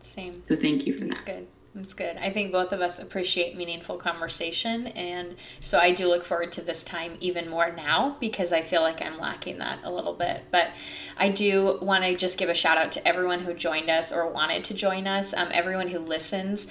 Same. 0.00 0.42
So 0.44 0.56
thank 0.56 0.86
you 0.86 0.98
for 0.98 1.06
That's 1.06 1.22
that. 1.22 1.36
good. 1.36 1.46
That's 1.74 1.94
good. 1.94 2.18
I 2.18 2.28
think 2.28 2.52
both 2.52 2.72
of 2.72 2.82
us 2.82 2.98
appreciate 2.98 3.56
meaningful 3.56 3.96
conversation. 3.96 4.88
And 4.88 5.36
so 5.58 5.78
I 5.78 5.92
do 5.92 6.06
look 6.06 6.22
forward 6.22 6.52
to 6.52 6.60
this 6.60 6.84
time 6.84 7.16
even 7.20 7.48
more 7.48 7.72
now 7.72 8.16
because 8.20 8.52
I 8.52 8.60
feel 8.60 8.82
like 8.82 9.00
I'm 9.00 9.18
lacking 9.18 9.58
that 9.58 9.78
a 9.82 9.90
little 9.90 10.12
bit. 10.12 10.42
But 10.50 10.68
I 11.16 11.30
do 11.30 11.78
want 11.80 12.04
to 12.04 12.14
just 12.14 12.36
give 12.36 12.50
a 12.50 12.54
shout 12.54 12.76
out 12.76 12.92
to 12.92 13.08
everyone 13.08 13.40
who 13.40 13.54
joined 13.54 13.88
us 13.88 14.12
or 14.12 14.30
wanted 14.30 14.64
to 14.64 14.74
join 14.74 15.06
us, 15.06 15.32
um, 15.32 15.48
everyone 15.50 15.88
who 15.88 15.98
listens 15.98 16.68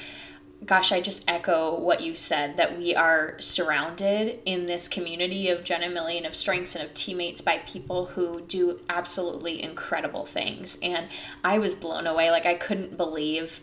gosh, 0.64 0.92
I 0.92 1.02
just 1.02 1.28
echo 1.28 1.80
what 1.80 2.02
you 2.02 2.14
said 2.14 2.58
that 2.58 2.78
we 2.78 2.94
are 2.94 3.36
surrounded 3.40 4.40
in 4.46 4.68
this 4.68 4.88
community 4.88 5.50
of 5.50 5.64
Jen 5.64 5.82
and 5.82 5.94
Millie 5.94 6.24
of 6.24 6.36
strengths 6.36 6.76
and 6.76 6.86
of 6.86 6.94
teammates 6.94 7.42
by 7.42 7.60
people 7.66 8.08
who 8.08 8.42
do 8.42 8.80
absolutely 8.88 9.62
incredible 9.62 10.26
things. 10.26 10.78
And 10.84 11.08
I 11.44 11.58
was 11.58 11.74
blown 11.74 12.06
away. 12.06 12.30
Like, 12.30 12.46
I 12.46 12.54
couldn't 12.54 12.96
believe 12.96 13.60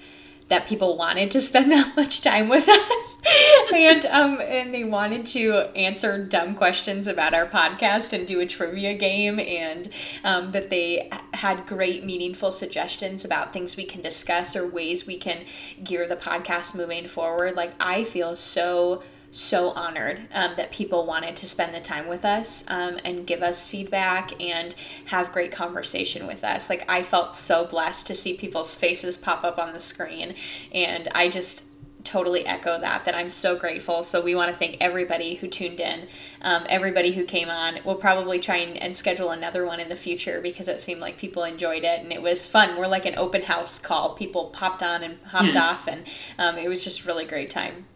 that 0.49 0.67
people 0.67 0.97
wanted 0.97 1.31
to 1.31 1.40
spend 1.40 1.71
that 1.73 1.97
much 1.97 2.23
time 2.23 2.49
with 2.49 2.69
us. 2.69 3.17
And 3.71 4.07
um 4.07 4.40
and 4.40 4.73
they 4.73 4.85
wanted 4.85 5.26
to 5.26 5.52
answer 5.76 6.25
dumb 6.25 6.55
questions 6.55 7.07
about 7.07 7.35
our 7.35 7.47
podcast 7.47 8.14
and 8.14 8.26
do 8.26 8.40
a 8.40 8.47
trivia 8.47 8.95
game 8.95 9.38
and 9.38 9.90
um, 10.25 10.52
that 10.52 10.71
they 10.71 11.11
had 11.35 11.67
great 11.67 12.02
meaningful 12.02 12.50
suggestions 12.50 13.26
about 13.26 13.52
things 13.52 13.76
we 13.76 13.85
can 13.85 14.00
discuss 14.00 14.57
or 14.57 14.67
ways 14.67 15.07
we 15.07 15.19
can 15.19 15.45
gear 15.85 16.07
the 16.07 16.17
podcast 16.17 16.75
moving 16.75 17.07
forward. 17.07 17.55
Like 17.55 17.73
i 17.78 18.05
feel 18.05 18.35
so 18.37 19.02
so 19.38 19.71
honored 19.71 20.21
um, 20.35 20.54
that 20.57 20.71
people 20.71 21.07
wanted 21.07 21.37
to 21.37 21.47
spend 21.47 21.75
the 21.75 21.80
time 21.80 22.09
with 22.09 22.25
us 22.25 22.64
um, 22.68 22.99
and 23.04 23.26
give 23.26 23.42
us 23.42 23.68
feedback 23.68 24.40
and 24.42 24.75
have 25.07 25.33
great 25.33 25.52
conversation 25.52 26.26
with 26.26 26.42
us. 26.42 26.68
Like, 26.68 26.85
I 26.90 27.02
felt 27.02 27.35
so 27.35 27.66
blessed 27.66 28.07
to 28.09 28.14
see 28.14 28.37
people's 28.37 28.75
faces 28.75 29.16
pop 29.16 29.45
up 29.45 29.59
on 29.59 29.73
the 29.73 29.78
screen. 29.78 30.35
And 30.73 31.09
I 31.14 31.28
just 31.28 31.64
totally 32.04 32.47
echo 32.47 32.80
that, 32.80 33.04
that 33.04 33.14
I'm 33.14 33.28
so 33.28 33.57
grateful. 33.57 34.02
So, 34.02 34.21
we 34.21 34.35
want 34.35 34.50
to 34.50 34.59
thank 34.59 34.76
everybody 34.80 35.37
who 35.37 35.47
tuned 35.47 35.78
in, 35.78 36.09
um, 36.42 36.64
everybody 36.68 37.12
who 37.12 37.25
came 37.25 37.49
on. 37.49 37.78
We'll 37.85 37.97
probably 37.97 38.40
try 38.40 38.57
and, 38.57 38.76
and 38.76 38.97
schedule 38.97 39.30
another 39.30 39.64
one 39.64 39.78
in 39.78 39.88
the 39.88 39.97
future 39.97 40.40
because 40.40 40.66
it 40.66 40.80
seemed 40.80 41.00
like 41.00 41.16
people 41.16 41.45
enjoyed 41.45 41.85
it 41.85 42.00
and 42.00 42.12
it 42.12 42.23
was 42.23 42.49
fun. 42.49 42.76
We're 42.76 42.88
like 42.88 43.07
an 43.07 43.16
open 43.16 43.42
house 43.42 43.78
call. 43.78 44.14
People 44.14 44.47
popped 44.47 44.83
on 44.83 45.04
and 45.04 45.18
hopped 45.26 45.54
yeah. 45.54 45.62
off, 45.62 45.87
and 45.87 46.04
um, 46.38 46.57
it 46.57 46.68
was 46.68 46.83
just 46.83 47.07
really 47.07 47.25
great 47.25 47.50
time 47.50 47.87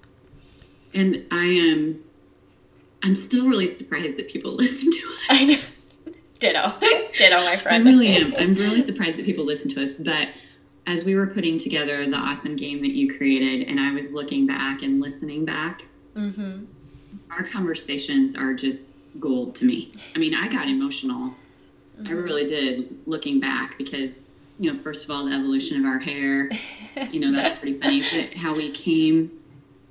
and 0.94 1.24
I 1.30 1.44
am 1.44 2.02
I'm 3.02 3.14
still 3.14 3.48
really 3.48 3.66
surprised 3.66 4.16
that 4.16 4.28
people 4.28 4.52
listen 4.56 4.90
to 4.90 4.98
us. 4.98 5.26
I 5.30 5.44
know. 5.44 5.58
Ditto. 6.38 6.72
Ditto, 7.18 7.36
my 7.44 7.56
friend. 7.56 7.86
I 7.86 7.90
really 7.90 8.16
am. 8.16 8.34
I'm 8.36 8.54
really 8.54 8.80
surprised 8.80 9.16
that 9.18 9.24
people 9.24 9.44
listen 9.44 9.70
to 9.72 9.82
us. 9.82 9.96
But 9.96 10.28
as 10.86 11.04
we 11.04 11.14
were 11.14 11.26
putting 11.26 11.58
together 11.58 12.04
the 12.08 12.16
awesome 12.16 12.56
game 12.56 12.80
that 12.80 12.92
you 12.92 13.16
created, 13.16 13.68
and 13.68 13.78
I 13.78 13.92
was 13.92 14.12
looking 14.12 14.46
back 14.46 14.82
and 14.82 15.00
listening 15.00 15.44
back, 15.44 15.84
mm-hmm. 16.16 16.64
our 17.30 17.44
conversations 17.44 18.34
are 18.34 18.54
just 18.54 18.88
gold 19.20 19.54
to 19.56 19.64
me. 19.64 19.90
I 20.16 20.18
mean, 20.18 20.34
I 20.34 20.48
got 20.48 20.68
emotional. 20.68 21.32
Mm-hmm. 22.00 22.08
I 22.08 22.10
really 22.12 22.46
did 22.46 22.98
looking 23.06 23.38
back 23.38 23.78
because, 23.78 24.24
you 24.58 24.72
know, 24.72 24.78
first 24.78 25.04
of 25.04 25.12
all, 25.12 25.24
the 25.26 25.32
evolution 25.32 25.78
of 25.78 25.84
our 25.84 26.00
hair, 26.00 26.50
you 27.12 27.20
know, 27.20 27.30
that's 27.30 27.58
pretty 27.60 27.78
funny. 27.78 28.02
But 28.10 28.34
how 28.34 28.54
we 28.54 28.72
came 28.72 29.30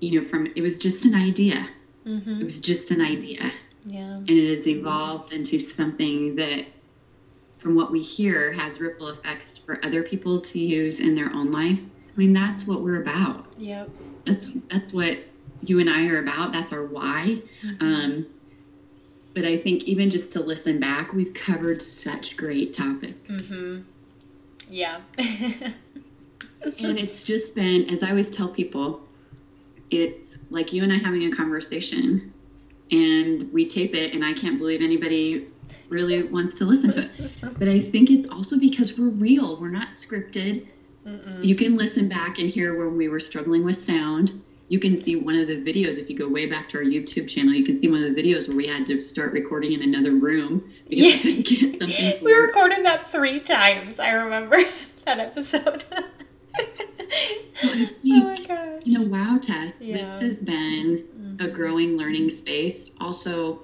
you 0.02 0.20
know, 0.20 0.28
from 0.28 0.48
it 0.56 0.62
was 0.62 0.78
just 0.78 1.06
an 1.06 1.16
idea. 1.16 1.70
Mm-hmm. 2.06 2.42
It 2.42 2.44
was 2.44 2.60
just 2.60 2.92
an 2.92 3.02
idea. 3.02 3.52
Yeah. 3.86 4.16
And 4.16 4.30
it 4.30 4.50
has 4.56 4.68
evolved 4.68 5.32
into 5.32 5.60
something 5.60 6.36
that, 6.36 6.66
from 7.60 7.76
what 7.76 7.92
we 7.92 8.02
hear, 8.02 8.52
has 8.52 8.82
ripple 8.82 9.08
effects 9.10 9.58
for 9.58 9.84
other 9.86 10.04
people 10.04 10.42
to 10.42 10.60
use 10.60 11.00
in 11.00 11.16
their 11.16 11.32
own 11.32 11.52
life. 11.52 11.80
I 11.82 12.18
mean, 12.18 12.34
that's 12.34 12.68
what 12.68 12.82
we're 12.82 13.02
about. 13.02 13.46
Yep. 13.58 13.90
That's 14.26 14.52
that's 14.70 14.92
what 14.92 15.20
you 15.64 15.80
and 15.80 15.90
I 15.90 16.08
are 16.08 16.20
about. 16.20 16.52
That's 16.52 16.74
our 16.74 16.86
why. 16.86 17.42
Mm-hmm. 17.64 17.86
Um, 17.86 18.26
but 19.34 19.46
I 19.46 19.56
think 19.56 19.84
even 19.84 20.10
just 20.10 20.32
to 20.32 20.42
listen 20.42 20.80
back, 20.80 21.14
we've 21.14 21.34
covered 21.34 21.82
such 21.82 22.36
great 22.36 22.74
topics. 22.74 23.32
Mm-hmm. 23.32 23.82
Yeah. 24.70 25.00
and 25.18 26.98
it's 26.98 27.24
just 27.24 27.56
been, 27.56 27.90
as 27.90 28.04
I 28.04 28.10
always 28.10 28.30
tell 28.30 28.50
people, 28.50 29.02
it's 29.92 30.40
like 30.50 30.74
you 30.74 30.84
and 30.84 30.92
I 30.92 30.98
having 30.98 31.32
a 31.32 31.36
conversation 31.36 32.34
and 32.92 33.52
we 33.54 33.66
tape 33.66 33.94
it 33.94 34.14
and 34.14 34.24
I 34.24 34.34
can't 34.34 34.58
believe 34.58 34.82
anybody 34.82 35.48
really 35.90 36.24
wants 36.24 36.54
to 36.56 36.66
listen 36.66 36.92
to 36.92 37.02
it. 37.02 37.32
But 37.60 37.68
I 37.68 37.80
think 37.80 38.10
it's 38.10 38.28
also 38.28 38.58
because 38.58 38.98
we're 38.98 39.10
real. 39.10 39.60
We're 39.60 39.70
not 39.70 39.90
scripted. 39.90 40.68
Mm-mm. 41.06 41.44
You 41.44 41.56
can 41.56 41.78
listen 41.78 42.08
back 42.08 42.40
and 42.40 42.50
hear 42.50 42.78
when 42.78 42.98
we 42.98 43.08
were 43.08 43.20
struggling 43.20 43.64
with 43.64 43.76
sound. 43.76 44.42
You 44.70 44.80
can 44.80 44.96
see 44.96 45.18
one 45.18 45.36
of 45.36 45.48
the 45.48 45.58
videos 45.58 46.00
if 46.00 46.10
you 46.10 46.18
go 46.18 46.30
way 46.30 46.46
back 46.46 46.70
to 46.70 46.78
our 46.78 46.84
YouTube 46.84 47.28
channel. 47.28 47.54
You 47.54 47.66
can 47.66 47.78
see 47.78 47.90
one 47.90 48.04
of 48.04 48.16
the 48.16 48.22
videos 48.22 48.48
where 48.48 48.56
we 48.56 48.68
had 48.68 48.86
to 48.86 49.02
start 49.02 49.34
recording 49.34 49.74
in 49.74 49.82
another 49.82 50.12
room 50.12 50.72
because 50.88 51.08
yeah. 51.08 51.34
we 51.34 51.44
couldn't 51.44 51.48
get 51.48 51.80
something. 51.98 52.24
we 52.24 52.34
recorded 52.34 52.86
that 52.86 53.12
three 53.12 53.40
times. 53.42 54.00
I 54.00 54.12
remember 54.12 54.58
that 55.06 55.20
episode. 55.20 55.84
so 57.62 57.70
I 57.70 57.76
think, 57.76 57.90
oh 58.06 58.24
my 58.24 58.44
gosh. 58.44 58.82
you 58.84 59.00
know, 59.00 59.08
wow 59.08 59.38
Tess, 59.40 59.82
yeah. 59.82 59.98
this 59.98 60.20
has 60.20 60.42
been 60.42 61.06
mm-hmm. 61.18 61.46
a 61.46 61.48
growing 61.50 61.98
learning 61.98 62.30
space. 62.30 62.92
Also, 63.00 63.62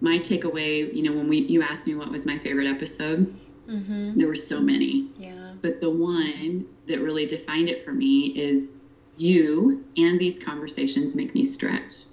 my 0.00 0.18
takeaway, 0.18 0.92
you 0.94 1.02
know, 1.02 1.12
when 1.12 1.28
we 1.28 1.38
you 1.38 1.62
asked 1.62 1.86
me 1.86 1.94
what 1.94 2.10
was 2.10 2.26
my 2.26 2.38
favorite 2.38 2.68
episode, 2.68 3.34
mm-hmm. 3.68 4.18
there 4.18 4.28
were 4.28 4.36
so 4.36 4.60
many. 4.60 5.10
Yeah. 5.18 5.54
But 5.60 5.80
the 5.80 5.90
one 5.90 6.66
that 6.86 7.00
really 7.00 7.26
defined 7.26 7.68
it 7.68 7.84
for 7.84 7.92
me 7.92 8.28
is 8.38 8.72
you 9.16 9.84
and 9.96 10.18
these 10.20 10.38
conversations 10.38 11.14
make 11.14 11.34
me 11.34 11.44
stretch. 11.44 12.04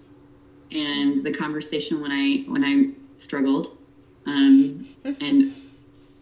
And 0.72 1.24
the 1.24 1.32
conversation 1.32 2.02
when 2.02 2.12
I 2.12 2.50
when 2.50 2.64
I 2.64 2.90
struggled 3.16 3.78
um, 4.26 4.88
and 5.22 5.54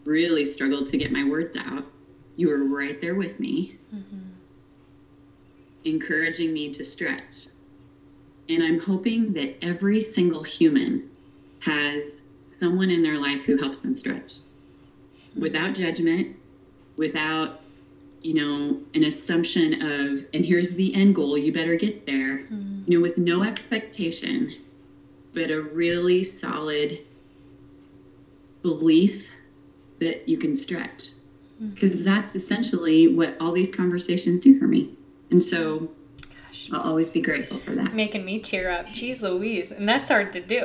really 0.04 0.44
struggled 0.44 0.88
to 0.88 0.98
get 0.98 1.12
my 1.14 1.24
words 1.24 1.56
out 1.56 1.86
you 2.36 2.50
were 2.50 2.64
right 2.64 3.00
there 3.00 3.16
with 3.16 3.40
me, 3.40 3.78
mm-hmm. 3.94 4.20
Encouraging 5.86 6.54
me 6.54 6.74
to 6.74 6.84
stretch. 6.84 7.48
And 8.50 8.64
I'm 8.64 8.80
hoping 8.80 9.34
that 9.34 9.64
every 9.64 10.02
single 10.02 10.44
human 10.44 11.10
has 11.62 12.24
someone 12.44 12.90
in 12.90 13.02
their 13.02 13.18
life 13.18 13.44
who 13.46 13.58
helps 13.58 13.82
them 13.82 13.94
stretch 13.94 14.36
without 15.36 15.74
judgment, 15.74 16.36
without, 16.98 17.62
you 18.22 18.34
know, 18.34 18.80
an 18.94 19.04
assumption 19.06 19.82
of, 19.82 20.26
and 20.34 20.46
here's 20.46 20.76
the 20.76 20.94
end 20.94 21.16
goal, 21.16 21.38
you 21.38 21.52
better 21.52 21.76
get 21.76 22.06
there, 22.06 22.40
mm-hmm. 22.40 22.84
you 22.86 22.98
know, 22.98 23.02
with 23.02 23.18
no 23.18 23.44
expectation, 23.44 24.54
but 25.34 25.50
a 25.50 25.62
really 25.62 26.24
solid 26.24 27.00
belief 28.62 29.34
that 30.00 30.28
you 30.28 30.38
can 30.38 30.54
stretch 30.54 31.10
because 31.74 31.96
mm-hmm. 31.96 32.06
that's 32.06 32.36
essentially 32.36 33.16
what 33.16 33.36
all 33.40 33.52
these 33.52 33.74
conversations 33.74 34.42
do 34.42 34.60
for 34.60 34.66
me. 34.68 34.92
And 35.34 35.44
so 35.44 35.90
Gosh. 36.30 36.70
I'll 36.72 36.82
always 36.82 37.10
be 37.10 37.20
grateful 37.20 37.58
for 37.58 37.72
that. 37.72 37.96
Making 37.96 38.24
me 38.24 38.38
tear 38.38 38.70
up. 38.70 38.86
Jeez 38.86 39.24
Louise. 39.24 39.72
And 39.72 39.90
that's 39.90 40.10
hard 40.10 40.32
to 40.34 40.40
do. 40.40 40.62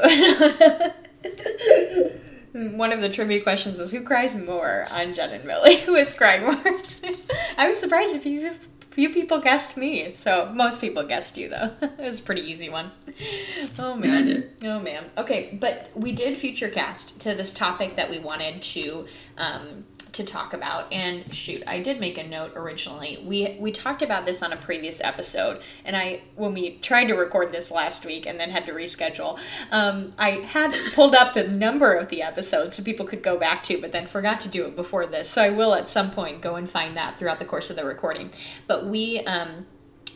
One 2.77 2.93
of 2.93 3.01
the 3.01 3.09
trivia 3.09 3.41
questions 3.41 3.79
was 3.79 3.91
who 3.91 4.03
cries 4.03 4.37
more 4.37 4.87
on 4.91 5.15
Jen 5.15 5.31
and 5.31 5.47
Millie? 5.47 5.77
Who 5.87 5.95
has 5.95 6.13
cried 6.13 6.43
more? 6.43 6.53
I 7.57 7.67
was 7.67 7.79
surprised 7.79 8.15
if 8.15 8.27
you 8.27 8.53
few 8.91 9.09
people 9.09 9.39
guessed 9.39 9.79
me. 9.79 10.13
So 10.17 10.53
most 10.55 10.83
people 10.83 11.03
guessed 11.05 11.39
you 11.39 11.49
though. 11.49 11.71
it 11.81 11.99
was 11.99 12.21
a 12.21 12.23
pretty 12.23 12.43
easy 12.43 12.69
one. 12.69 12.91
Oh 13.79 13.97
man. 13.97 14.51
Oh 14.65 14.81
man. 14.81 15.05
Okay, 15.17 15.57
but 15.59 15.89
we 15.95 16.13
did 16.13 16.37
future 16.37 16.69
cast 16.69 17.19
to 17.21 17.35
this 17.35 17.55
topic 17.55 17.97
that 17.97 18.11
we 18.11 18.19
wanted 18.19 18.61
to 18.61 19.07
um, 19.39 19.85
to 20.13 20.25
talk 20.25 20.53
about. 20.53 20.93
And 20.93 21.33
shoot, 21.35 21.63
I 21.67 21.81
did 21.81 22.01
make 22.01 22.19
a 22.19 22.27
note 22.27 22.53
originally. 22.57 23.23
We 23.25 23.57
we 23.59 23.73
talked 23.73 24.03
about 24.03 24.25
this 24.25 24.43
on 24.43 24.53
a 24.53 24.57
previous 24.57 25.01
episode, 25.03 25.61
and 25.85 25.97
I 25.97 26.23
when 26.37 26.55
we 26.55 26.77
tried 26.79 27.07
to 27.07 27.15
record 27.15 27.53
this 27.53 27.71
last 27.71 28.05
week 28.05 28.27
and 28.27 28.39
then 28.39 28.51
had 28.51 28.67
to 28.67 28.73
reschedule, 28.73 29.39
um, 29.71 30.13
I 30.19 30.31
had 30.31 30.75
pulled 30.95 31.15
up 31.15 31.35
the 31.35 31.47
number 31.47 31.95
of 31.95 32.09
the 32.09 32.23
episodes 32.23 32.77
so 32.77 32.83
people 32.83 33.07
could 33.07 33.23
go 33.23 33.39
back 33.39 33.63
to, 33.65 33.81
but 33.81 33.93
then 33.93 34.07
forgot 34.07 34.41
to 34.41 34.49
do 34.49 34.65
it 34.65 34.77
before 34.77 35.07
this. 35.07 35.29
So 35.29 35.43
I 35.43 35.51
will 35.51 35.75
at 35.75 35.89
some 35.89 36.11
point 36.11 36.41
go 36.41 36.57
and 36.57 36.69
find 36.69 36.97
that 36.97 37.19
throughout 37.19 37.39
the 37.39 37.45
course 37.45 37.71
of 37.71 37.77
the 37.77 37.85
recording. 37.85 38.31
But 38.67 38.87
we. 38.87 39.21
Um, 39.21 39.67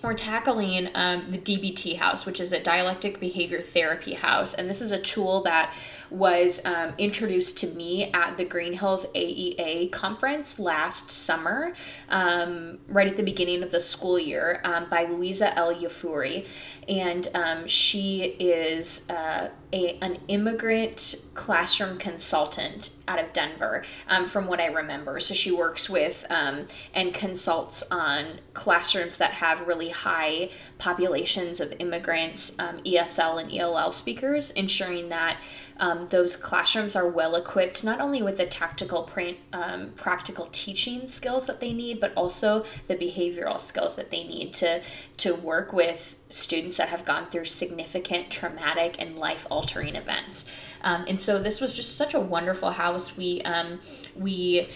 we're 0.03 0.15
tackling 0.15 0.89
um, 0.95 1.31
the 1.31 1.39
DBT 1.39 1.97
house, 1.97 2.27
which 2.27 2.41
is 2.41 2.51
the 2.51 2.59
dialectic 2.59 3.21
behavior 3.21 3.61
therapy 3.61 4.15
house. 4.15 4.53
And 4.53 4.69
this 4.69 4.81
is 4.81 4.91
a 4.91 4.99
tool 4.99 5.43
that 5.43 5.73
was 6.13 6.61
um, 6.67 6.93
introduced 6.99 7.59
to 7.59 7.67
me 7.69 8.13
at 8.13 8.37
the 8.37 8.45
Green 8.45 8.75
Hills 8.75 9.07
AEA 9.15 9.91
conference 9.91 10.59
last 10.59 11.11
summer, 11.11 11.73
um, 12.11 12.79
right 12.89 13.07
at 13.07 13.17
the 13.17 13.23
beginning 13.23 13.63
of 13.63 13.73
the 13.73 13.81
school 13.81 14.19
year, 14.19 14.61
um, 14.65 14.89
by 14.91 15.05
Louisa 15.05 15.57
El 15.59 15.75
Yafuri. 15.75 16.47
And 16.89 17.29
um, 17.35 17.67
she 17.67 18.37
is 18.39 19.09
uh, 19.09 19.49
a, 19.73 19.99
an 20.03 20.19
immigrant 20.29 21.15
classroom 21.35 21.97
consultant 21.97 22.91
out 23.09 23.19
of 23.19 23.33
Denver, 23.33 23.83
um, 24.09 24.27
from 24.27 24.47
what 24.47 24.61
I 24.61 24.67
remember. 24.67 25.19
So 25.19 25.33
she 25.33 25.51
works 25.51 25.89
with 25.89 26.27
um, 26.29 26.67
and 26.93 27.15
consults 27.15 27.83
on 27.91 28.41
classrooms 28.53 29.19
that 29.19 29.33
have 29.33 29.67
really 29.67 29.89
high 29.89 30.51
populations 30.79 31.61
of 31.61 31.73
immigrants, 31.79 32.51
ESL 32.51 33.43
and 33.43 33.53
ELL 33.53 33.93
speakers, 33.93 34.51
ensuring 34.51 35.09
that 35.09 35.39
um, 35.79 36.07
those 36.09 36.37
classrooms 36.37 36.95
are 36.97 37.09
well 37.09 37.35
equipped 37.35 37.85
not 37.85 38.01
only 38.01 38.23
with 38.23 38.37
the 38.37 38.47
tactical 38.47 39.05
pra- 39.05 39.35
um, 39.53 39.91
practical 39.97 40.49
teaching 40.53 41.09
skills 41.09 41.47
that 41.47 41.61
they 41.61 41.73
need 41.73 42.01
but 42.01 42.13
also 42.15 42.65
the 42.89 42.95
behavioral 42.95 43.61
skills 43.61 43.97
that 43.97 44.11
they 44.11 44.25
need 44.25 44.53
to 44.55 44.83
to 45.17 45.35
work 45.35 45.73
with 45.73 46.19
students 46.29 46.77
that 46.77 46.89
have 46.89 47.05
gone 47.05 47.27
through 47.27 47.45
significant 47.45 48.31
traumatic 48.31 48.97
and 49.01 49.17
life 49.17 49.47
altering 49.51 49.97
events 49.97 50.45
um, 50.83 51.05
and 51.09 51.21
so 51.21 51.43
this 51.43 51.61
was 51.61 51.75
just 51.75 51.97
such 51.97 52.15
a 52.15 52.21
wonderful 52.21 52.71
house 52.71 53.17
we 53.17 53.43
um, 53.43 53.81
we 54.17 54.67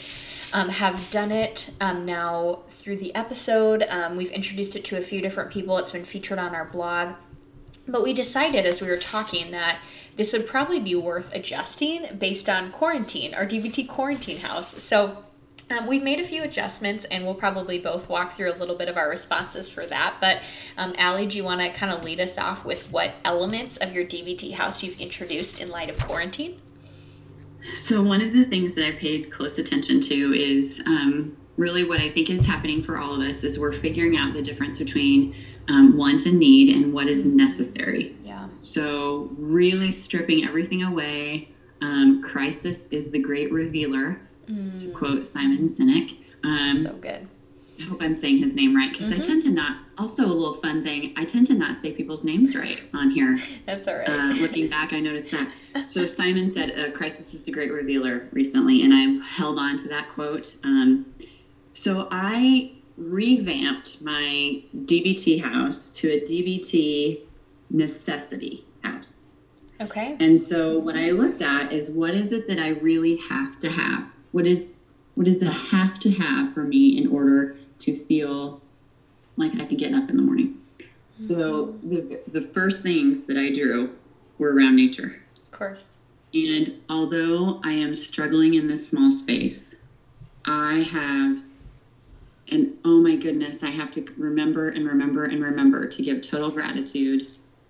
um, 0.53 0.69
have 0.69 1.11
done 1.11 1.33
it 1.33 1.71
um, 1.81 2.05
now 2.07 2.63
through 2.69 2.97
the 2.97 3.15
episode. 3.15 3.85
Um, 3.89 4.17
we've 4.17 4.31
introduced 4.31 4.77
it 4.77 4.85
to 4.87 4.97
a 4.97 5.01
few 5.01 5.21
different 5.21 5.51
people. 5.51 5.77
It's 5.79 5.91
been 5.91 6.05
featured 6.05 6.39
on 6.39 6.55
our 6.55 6.65
blog. 6.65 7.15
But 7.89 8.03
we 8.03 8.13
decided 8.13 8.67
as 8.67 8.81
we 8.81 8.89
were 8.89 8.97
talking 8.97 9.51
that 9.53 9.79
this 10.17 10.33
would 10.33 10.47
probably 10.47 10.81
be 10.81 10.95
worth 10.95 11.33
adjusting 11.35 12.17
based 12.19 12.49
on 12.49 12.73
quarantine, 12.73 13.35
our 13.35 13.47
DBT 13.47 13.87
quarantine 13.87 14.39
house. 14.39 14.83
So 14.83 15.25
um, 15.71 15.87
we've 15.87 16.03
made 16.03 16.21
a 16.21 16.25
few 16.25 16.43
adjustments 16.43 17.05
and 17.07 17.25
we'll 17.25 17.35
probably 17.35 17.79
both 17.79 18.09
walk 18.09 18.33
through 18.33 18.53
a 18.53 18.57
little 18.57 18.77
bit 18.77 18.89
of 18.89 18.97
our 18.97 19.09
responses 19.09 19.69
for 19.69 19.85
that. 19.87 20.17
But 20.21 20.43
um, 20.77 20.95
Allie, 20.97 21.27
do 21.27 21.37
you 21.37 21.45
want 21.45 21.61
to 21.61 21.71
kind 21.71 21.93
of 21.93 22.05
lead 22.05 22.21
us 22.21 22.39
off 22.39 22.65
with 22.65 22.91
what 22.91 23.13
elements 23.25 23.77
of 23.77 23.93
your 23.93 24.05
DBT 24.05 24.53
house 24.55 24.83
you've 24.83 25.01
introduced 25.01 25.61
in 25.61 25.69
light 25.69 25.91
of 25.91 25.99
quarantine? 25.99 26.61
So, 27.73 28.01
one 28.01 28.21
of 28.21 28.33
the 28.33 28.45
things 28.45 28.75
that 28.75 28.87
I 28.87 28.93
paid 28.93 29.33
close 29.33 29.59
attention 29.59 29.99
to 30.03 30.15
is 30.15 30.81
um, 30.87 31.37
really 31.57 31.83
what 31.83 32.01
I 32.01 32.09
think 32.09 32.31
is 32.31 32.47
happening 32.47 32.81
for 32.81 32.97
all 32.97 33.21
of 33.21 33.29
us 33.29 33.43
is 33.43 33.59
we're 33.59 33.73
figuring 33.73 34.17
out 34.17 34.35
the 34.35 34.43
difference 34.43 34.79
between 34.79 35.35
um, 35.69 35.97
want 35.97 36.27
and 36.27 36.39
need 36.39 36.75
and 36.75 36.93
what 36.93 37.09
is 37.09 37.27
necessary. 37.27 38.15
Yeah. 38.25 38.49
So, 38.61 39.31
really 39.37 39.91
stripping 39.91 40.45
everything 40.45 40.83
away. 40.83 41.49
Um, 41.83 42.23
crisis 42.23 42.87
is 42.87 43.11
the 43.11 43.19
great 43.19 43.53
revealer, 43.53 44.21
mm. 44.49 44.79
to 44.79 44.89
quote 44.91 45.27
Simon 45.27 45.69
Sinek. 45.69 46.17
Um, 46.45 46.77
so 46.77 46.93
good. 46.95 47.29
I 47.79 47.83
hope 47.85 48.03
I'm 48.03 48.15
saying 48.15 48.39
his 48.39 48.55
name 48.55 48.75
right 48.75 48.91
because 48.91 49.11
mm-hmm. 49.11 49.21
I 49.21 49.23
tend 49.23 49.43
to 49.43 49.51
not. 49.51 49.79
Also, 49.99 50.25
a 50.25 50.33
little 50.33 50.55
fun 50.55 50.83
thing: 50.83 51.13
I 51.17 51.25
tend 51.25 51.47
to 51.49 51.55
not 51.55 51.77
say 51.77 51.93
people's 51.93 52.25
names 52.25 52.57
right 52.57 52.81
on 52.95 53.11
here. 53.11 53.39
That's 53.67 53.87
all 53.89 53.97
right. 53.97 54.09
Uh, 54.09 54.35
looking 54.41 54.69
back, 54.69 54.93
I 54.93 55.01
noticed 55.01 55.31
that. 55.31 55.55
So 55.87 56.05
Simon 56.07 56.51
said, 56.51 56.71
"A 56.71 56.91
crisis 56.91 57.35
is 57.35 57.49
a 57.49 57.51
great 57.51 57.73
revealer." 57.73 58.29
Recently, 58.33 58.83
and 58.83 58.95
I 58.95 59.25
held 59.27 59.59
on 59.59 59.77
to 59.79 59.89
that 59.89 60.09
quote. 60.11 60.57
Um, 60.65 61.13
so 61.73 62.09
I 62.11 62.73
revamped 62.97 64.03
my 64.03 64.63
DBT 64.85 65.43
house 65.43 65.91
to 65.91 66.13
a 66.13 66.21
DBT 66.21 67.21
necessity 67.71 68.65
house. 68.83 69.31
Okay. 69.81 70.17
And 70.21 70.39
so 70.41 70.79
what 70.79 70.97
I 70.97 71.11
looked 71.11 71.43
at 71.43 71.73
is 71.73 71.91
what 71.91 72.15
is 72.15 72.33
it 72.33 72.49
that 72.49 72.59
I 72.59 72.71
really 72.71 73.17
have 73.29 73.59
to 73.59 73.71
have? 73.71 74.07
What 74.33 74.47
is 74.47 74.71
what 75.15 75.27
is 75.27 75.39
the 75.39 75.51
have 75.51 75.99
to 76.01 76.11
have 76.11 76.53
for 76.53 76.63
me 76.63 76.99
in 76.99 77.09
order 77.09 77.57
to 77.79 77.97
feel 77.97 78.61
like 79.37 79.53
I 79.55 79.65
can 79.65 79.77
get 79.77 79.95
up 79.95 80.09
in 80.09 80.17
the 80.17 80.23
morning? 80.23 80.59
Mm-hmm. 80.79 80.87
So 81.17 81.73
the 81.83 82.21
the 82.29 82.41
first 82.41 82.83
things 82.83 83.25
that 83.25 83.37
I 83.37 83.53
drew 83.53 83.95
were 84.39 84.55
around 84.55 84.77
nature. 84.77 85.21
Of 85.43 85.51
course. 85.51 85.97
And 86.35 86.75
although 86.89 87.61
I 87.65 87.73
am 87.73 87.95
struggling 87.95 88.55
in 88.55 88.67
this 88.67 88.89
small 88.89 89.11
space, 89.11 89.77
I 90.45 90.87
have 90.93 91.43
and 92.51 92.69
oh 92.85 93.01
my 93.01 93.17
goodness, 93.17 93.63
I 93.63 93.71
have 93.71 93.91
to 93.93 94.05
remember 94.17 94.69
and 94.69 94.87
remember 94.87 95.25
and 95.25 95.43
remember 95.43 95.87
to 95.87 96.03
give 96.03 96.21
total 96.21 96.51
gratitude. 96.51 97.27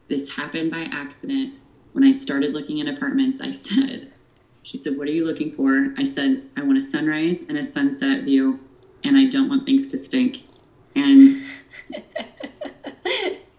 This 0.08 0.28
happened 0.28 0.70
by 0.70 0.88
accident. 0.92 1.60
When 1.92 2.04
I 2.04 2.12
started 2.12 2.52
looking 2.52 2.80
at 2.80 2.88
apartments, 2.88 3.40
I 3.40 3.50
said, 3.52 4.10
she 4.62 4.76
said, 4.76 4.96
What 4.96 5.08
are 5.08 5.12
you 5.12 5.24
looking 5.24 5.50
for? 5.50 5.88
I 5.96 6.04
said, 6.04 6.42
I 6.56 6.62
want 6.62 6.78
a 6.78 6.82
sunrise 6.82 7.44
and 7.48 7.56
a 7.56 7.64
sunset 7.64 8.22
view, 8.22 8.58
and 9.04 9.16
I 9.16 9.24
don't 9.24 9.48
want 9.48 9.64
things 9.64 9.86
to 9.88 9.96
stink. 9.98 10.42
And 10.94 11.30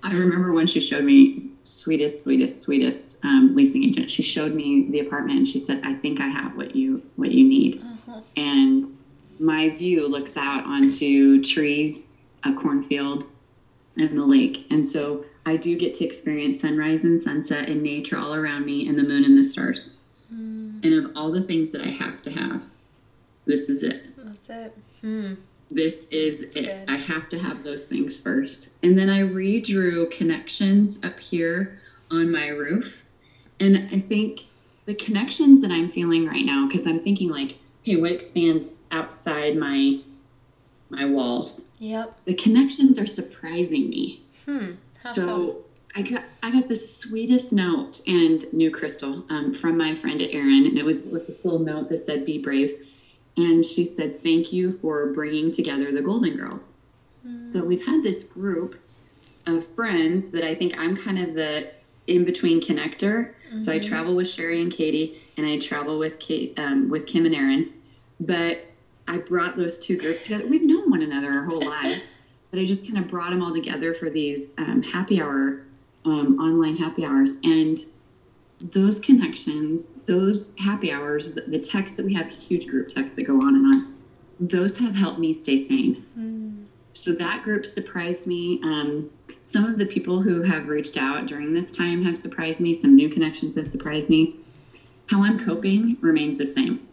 I 0.03 0.11
remember 0.13 0.53
when 0.53 0.67
she 0.67 0.79
showed 0.79 1.03
me, 1.03 1.37
sweetest, 1.63 2.21
sweetest, 2.23 2.59
sweetest 2.59 3.17
um, 3.23 3.53
leasing 3.55 3.83
agent, 3.83 4.09
she 4.09 4.21
showed 4.21 4.53
me 4.53 4.85
the 4.89 4.99
apartment 4.99 5.37
and 5.37 5.47
she 5.47 5.59
said, 5.59 5.79
I 5.83 5.93
think 5.93 6.19
I 6.19 6.27
have 6.27 6.55
what 6.55 6.75
you 6.75 7.01
what 7.15 7.31
you 7.31 7.43
need. 7.43 7.81
Uh-huh. 7.81 8.21
And 8.35 8.85
my 9.39 9.69
view 9.69 10.07
looks 10.07 10.37
out 10.37 10.63
onto 10.65 11.43
trees, 11.43 12.07
a 12.43 12.53
cornfield, 12.53 13.27
and 13.97 14.17
the 14.17 14.25
lake. 14.25 14.65
And 14.71 14.85
so 14.85 15.25
I 15.45 15.55
do 15.57 15.77
get 15.77 15.93
to 15.95 16.05
experience 16.05 16.59
sunrise 16.59 17.03
and 17.03 17.19
sunset 17.19 17.69
and 17.69 17.81
nature 17.81 18.17
all 18.17 18.35
around 18.35 18.65
me 18.65 18.87
and 18.87 18.97
the 18.97 19.03
moon 19.03 19.23
and 19.23 19.37
the 19.37 19.43
stars. 19.43 19.95
Mm. 20.33 20.83
And 20.83 20.93
of 21.05 21.11
all 21.15 21.31
the 21.31 21.41
things 21.41 21.71
that 21.71 21.81
I 21.81 21.89
have 21.89 22.21
to 22.23 22.31
have, 22.31 22.61
this 23.45 23.69
is 23.69 23.83
it. 23.83 24.03
That's 24.17 24.49
it. 24.49 24.77
Hmm. 25.01 25.33
This 25.71 26.07
is 26.11 26.41
That's 26.41 26.55
it. 26.57 26.65
Good. 26.65 26.83
I 26.87 26.97
have 26.97 27.29
to 27.29 27.39
have 27.39 27.63
those 27.63 27.85
things 27.85 28.19
first. 28.19 28.71
And 28.83 28.97
then 28.97 29.09
I 29.09 29.21
redrew 29.21 30.11
connections 30.11 30.99
up 31.03 31.19
here 31.19 31.79
on 32.11 32.31
my 32.31 32.47
roof. 32.49 33.03
And 33.59 33.89
I 33.91 33.99
think 33.99 34.45
the 34.85 34.95
connections 34.95 35.61
that 35.61 35.71
I'm 35.71 35.89
feeling 35.89 36.25
right 36.25 36.45
now, 36.45 36.67
because 36.67 36.87
I'm 36.87 36.99
thinking 36.99 37.29
like, 37.29 37.57
hey, 37.83 37.95
what 37.95 38.11
expands 38.11 38.69
outside 38.91 39.55
my 39.57 39.99
my 40.89 41.05
walls? 41.05 41.65
Yep. 41.79 42.17
The 42.25 42.35
connections 42.35 42.97
are 42.97 43.07
surprising 43.07 43.89
me. 43.89 44.21
Hmm. 44.45 44.73
How 45.03 45.11
so, 45.11 45.21
so 45.21 45.65
I 45.95 46.01
got 46.03 46.23
I 46.43 46.51
got 46.51 46.67
the 46.67 46.75
sweetest 46.75 47.51
note 47.51 48.01
and 48.07 48.45
new 48.53 48.71
crystal 48.71 49.23
um, 49.29 49.53
from 49.53 49.77
my 49.77 49.95
friend 49.95 50.21
Erin, 50.21 50.67
and 50.67 50.77
it 50.77 50.85
was 50.85 51.03
with 51.03 51.25
this 51.25 51.43
little 51.43 51.59
note 51.59 51.89
that 51.89 51.97
said 51.97 52.25
"Be 52.25 52.37
brave," 52.37 52.87
and 53.35 53.65
she 53.65 53.83
said, 53.83 54.21
"Thank 54.21 54.53
you 54.53 54.71
for 54.71 55.07
bringing 55.07 55.49
together 55.51 55.91
the 55.91 56.01
Golden 56.01 56.37
Girls." 56.37 56.73
Mm. 57.25 57.45
So 57.45 57.63
we've 57.63 57.85
had 57.85 58.03
this 58.03 58.23
group 58.23 58.79
of 59.47 59.65
friends 59.67 60.29
that 60.29 60.43
I 60.43 60.53
think 60.53 60.77
I'm 60.77 60.95
kind 60.95 61.19
of 61.19 61.33
the 61.33 61.71
in 62.05 62.25
between 62.25 62.61
connector. 62.61 63.33
Mm-hmm. 63.47 63.59
So 63.59 63.71
I 63.71 63.79
mm-hmm. 63.79 63.89
travel 63.89 64.15
with 64.15 64.29
Sherry 64.29 64.61
and 64.61 64.71
Katie, 64.71 65.19
and 65.35 65.45
I 65.45 65.57
travel 65.57 65.97
with 65.97 66.19
Kate 66.19 66.57
um, 66.59 66.89
with 66.89 67.07
Kim 67.07 67.25
and 67.25 67.33
Erin, 67.33 67.73
but 68.19 68.66
I 69.07 69.17
brought 69.17 69.55
those 69.55 69.77
two 69.77 69.97
groups 69.97 70.23
together. 70.23 70.45
We've 70.47 70.63
known 70.63 70.89
one 70.89 71.01
another 71.01 71.31
our 71.31 71.45
whole 71.45 71.65
lives, 71.65 72.05
but 72.51 72.59
I 72.59 72.65
just 72.65 72.85
kind 72.85 72.97
of 72.97 73.07
brought 73.07 73.31
them 73.31 73.41
all 73.41 73.53
together 73.53 73.93
for 73.93 74.09
these 74.09 74.53
um, 74.57 74.81
happy 74.81 75.21
hour 75.21 75.61
um, 76.05 76.39
online 76.39 76.75
happy 76.75 77.05
hours. 77.05 77.39
And 77.43 77.85
those 78.59 78.99
connections, 78.99 79.91
those 80.05 80.53
happy 80.57 80.91
hours, 80.91 81.33
the, 81.33 81.41
the 81.41 81.59
texts 81.59 81.97
that 81.97 82.05
we 82.05 82.13
have, 82.13 82.29
huge 82.29 82.67
group 82.67 82.89
texts 82.89 83.15
that 83.17 83.23
go 83.23 83.41
on 83.41 83.55
and 83.55 83.65
on, 83.65 83.93
those 84.39 84.77
have 84.77 84.95
helped 84.95 85.19
me 85.19 85.33
stay 85.33 85.57
sane. 85.57 86.03
Mm. 86.17 86.65
So 86.91 87.13
that 87.13 87.43
group 87.43 87.65
surprised 87.65 88.25
me. 88.25 88.59
Um, 88.63 89.09
some 89.41 89.65
of 89.65 89.77
the 89.77 89.85
people 89.85 90.21
who 90.21 90.41
have 90.41 90.67
reached 90.67 90.97
out 90.97 91.27
during 91.27 91.53
this 91.53 91.71
time 91.71 92.03
have 92.03 92.17
surprised 92.17 92.59
me. 92.59 92.73
Some 92.73 92.95
new 92.95 93.09
connections 93.09 93.55
have 93.55 93.65
surprised 93.65 94.09
me. 94.09 94.35
How 95.07 95.23
I'm 95.23 95.37
coping 95.37 95.97
remains 96.01 96.37
the 96.37 96.45
same. 96.45 96.86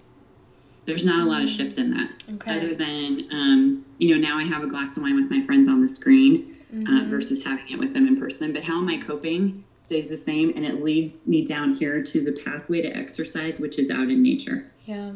There's 0.87 1.07
not 1.07 1.27
a 1.27 1.29
lot 1.29 1.43
of 1.43 1.49
shift 1.49 1.79
in 1.79 1.91
that, 1.93 2.11
okay. 2.35 2.57
other 2.57 2.75
than 2.75 3.29
um, 3.33 3.85
you 3.99 4.15
know 4.15 4.21
now 4.21 4.39
I 4.39 4.45
have 4.45 4.63
a 4.63 4.67
glass 4.67 4.97
of 4.97 5.03
wine 5.03 5.17
with 5.17 5.31
my 5.31 5.45
friends 5.47 5.69
on 5.69 5.81
the 5.81 5.89
screen 5.89 6.57
uh, 6.71 6.77
mm-hmm. 6.77 6.97
uh, 6.97 7.11
versus 7.11 7.43
having 7.43 7.69
it 7.71 7.79
with 7.79 7.95
them 7.95 8.07
in 8.07 8.19
person. 8.19 8.53
But 8.53 8.65
how 8.65 8.79
am 8.79 8.89
I 8.89 8.99
coping 8.99 9.65
stays 9.85 10.09
the 10.09 10.17
same, 10.17 10.53
and 10.57 10.65
it 10.65 10.83
leads 10.83 11.29
me 11.29 11.45
down 11.45 11.75
here 11.75 12.03
to 12.03 12.21
the 12.25 12.33
pathway 12.33 12.81
to 12.81 12.89
exercise, 12.89 13.61
which 13.61 13.79
is 13.79 13.91
out 13.91 14.09
in 14.09 14.23
nature. 14.23 14.71
Yeah, 14.85 15.13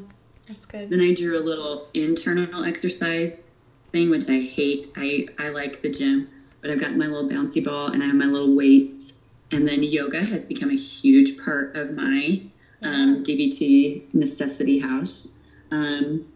that's 0.47 0.67
good. 0.67 0.91
Then 0.91 1.01
I 1.01 1.15
drew 1.15 1.39
a 1.39 1.41
little 1.41 1.89
internal 1.95 2.65
exercise 2.65 3.51
thing, 3.93 4.11
which 4.11 4.29
I 4.29 4.39
hate. 4.41 4.93
I 4.97 5.27
I 5.39 5.49
like 5.49 5.81
the 5.81 5.91
gym, 5.91 6.29
but 6.61 6.71
I've 6.71 6.81
got 6.81 6.97
my 6.97 7.07
little 7.07 7.29
bouncy 7.29 7.65
ball 7.65 7.89
and 7.89 8.03
I 8.03 8.07
have 8.07 8.15
my 8.15 8.27
little 8.27 8.55
weights. 8.55 9.15
And 9.51 9.67
then 9.67 9.83
yoga 9.83 10.23
has 10.23 10.45
become 10.45 10.71
a 10.71 10.77
huge 10.77 11.43
part 11.43 11.75
of 11.75 11.95
my 11.95 12.43
um, 12.83 13.25
DBT 13.25 14.13
necessity 14.13 14.79
house. 14.79 15.33
Um, 15.71 16.27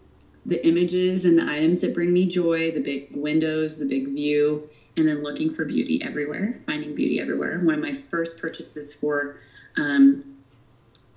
the 0.44 0.66
images 0.66 1.24
and 1.24 1.38
the 1.38 1.48
items 1.48 1.80
that 1.80 1.94
bring 1.94 2.12
me 2.12 2.26
joy, 2.26 2.72
the 2.72 2.80
big 2.80 3.14
windows, 3.14 3.78
the 3.78 3.86
big 3.86 4.08
view, 4.08 4.68
and 4.96 5.06
then 5.06 5.22
looking 5.22 5.54
for 5.54 5.64
beauty 5.64 6.02
everywhere, 6.02 6.60
finding 6.66 6.94
beauty 6.94 7.20
everywhere. 7.20 7.60
One 7.60 7.74
of 7.74 7.80
my 7.80 7.94
first 7.94 8.38
purchases 8.38 8.92
for 8.92 9.38
um, 9.76 10.36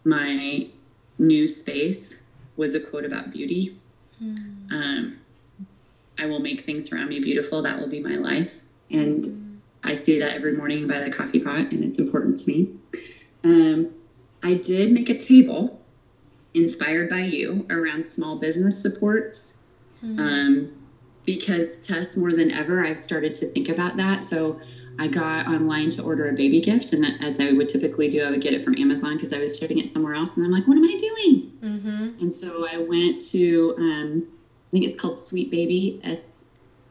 my 0.04 0.68
new 1.18 1.48
space 1.48 2.18
was 2.56 2.76
a 2.76 2.80
quote 2.80 3.06
about 3.06 3.32
beauty. 3.32 3.78
Mm. 4.22 4.72
Um, 4.72 5.20
I 6.18 6.26
will 6.28 6.40
make 6.40 6.62
things 6.62 6.92
around 6.92 7.10
me 7.10 7.20
beautiful. 7.20 7.62
That 7.62 7.80
will 7.80 7.90
be 7.90 8.00
my 8.00 8.16
life. 8.16 8.56
And 8.92 9.26
mm. 9.26 9.58
I 9.84 9.96
see 9.96 10.20
that 10.20 10.36
every 10.36 10.54
morning 10.54 10.88
by 10.88 11.00
the 11.00 11.12
coffee 11.12 11.40
pot, 11.40 11.72
and 11.72 11.84
it's 11.84 11.98
important 11.98 12.38
to 12.38 12.52
me. 12.52 12.70
Um, 13.44 13.92
I 14.44 14.54
did 14.54 14.92
make 14.92 15.10
a 15.10 15.18
table 15.18 15.82
inspired 16.56 17.10
by 17.10 17.22
you 17.22 17.66
around 17.70 18.04
small 18.04 18.38
business 18.38 18.82
supports. 18.82 19.58
Mm. 20.04 20.20
Um, 20.20 20.72
because 21.26 21.80
Tess, 21.80 22.18
more 22.18 22.34
than 22.34 22.52
ever, 22.52 22.86
I've 22.86 23.00
started 23.00 23.34
to 23.36 23.48
think 23.48 23.70
about 23.70 23.98
that. 23.98 24.24
So 24.24 24.60
I 24.98 25.08
got 25.08 25.48
online 25.48 25.90
to 25.92 26.04
order 26.04 26.30
a 26.30 26.34
baby 26.34 26.62
gift, 26.62 26.94
and 26.94 27.06
as 27.22 27.40
I 27.40 27.52
would 27.52 27.68
typically 27.68 28.08
do, 28.08 28.24
I 28.24 28.30
would 28.30 28.42
get 28.42 28.54
it 28.54 28.64
from 28.64 28.78
Amazon 28.78 29.16
because 29.16 29.34
I 29.34 29.40
was 29.40 29.58
shipping 29.58 29.80
it 29.80 29.90
somewhere 29.90 30.14
else, 30.14 30.38
and 30.38 30.46
I'm 30.46 30.52
like, 30.52 30.68
what 30.68 30.78
am 30.78 30.86
I 30.86 30.98
doing? 30.98 31.52
Mm-hmm. 31.62 32.22
And 32.22 32.32
so 32.32 32.68
I 32.72 32.78
went 32.78 33.22
to, 33.30 33.76
um, 33.78 34.28
I 34.28 34.72
think 34.72 34.86
it's 34.86 35.00
called 35.00 35.20
Sweet 35.20 35.52
Baby, 35.52 36.00
S 36.04 36.46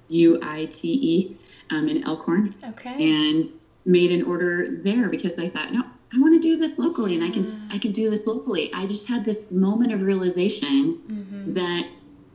U 0.09 0.39
I 0.43 0.67
T 0.67 0.93
E, 0.93 1.37
um, 1.71 1.89
in 1.89 2.05
Elkhorn. 2.05 2.55
Okay. 2.71 2.93
And 2.93 3.47
made 3.87 4.11
an 4.11 4.23
order 4.25 4.79
there 4.83 5.09
because 5.09 5.39
I 5.39 5.49
thought, 5.49 5.73
no, 5.73 5.85
I 6.15 6.21
want 6.21 6.41
to 6.41 6.41
do 6.41 6.57
this 6.57 6.79
locally, 6.79 7.15
and 7.15 7.25
I 7.25 7.31
can 7.31 7.47
I 7.71 7.79
can 7.79 7.93
do 7.93 8.09
this 8.09 8.27
locally. 8.27 8.71
I 8.73 8.87
just 8.87 9.09
had 9.09 9.25
this 9.25 9.51
moment 9.51 9.93
of 9.93 10.03
realization 10.03 11.01
mm-hmm. 11.09 11.55
that 11.55 11.89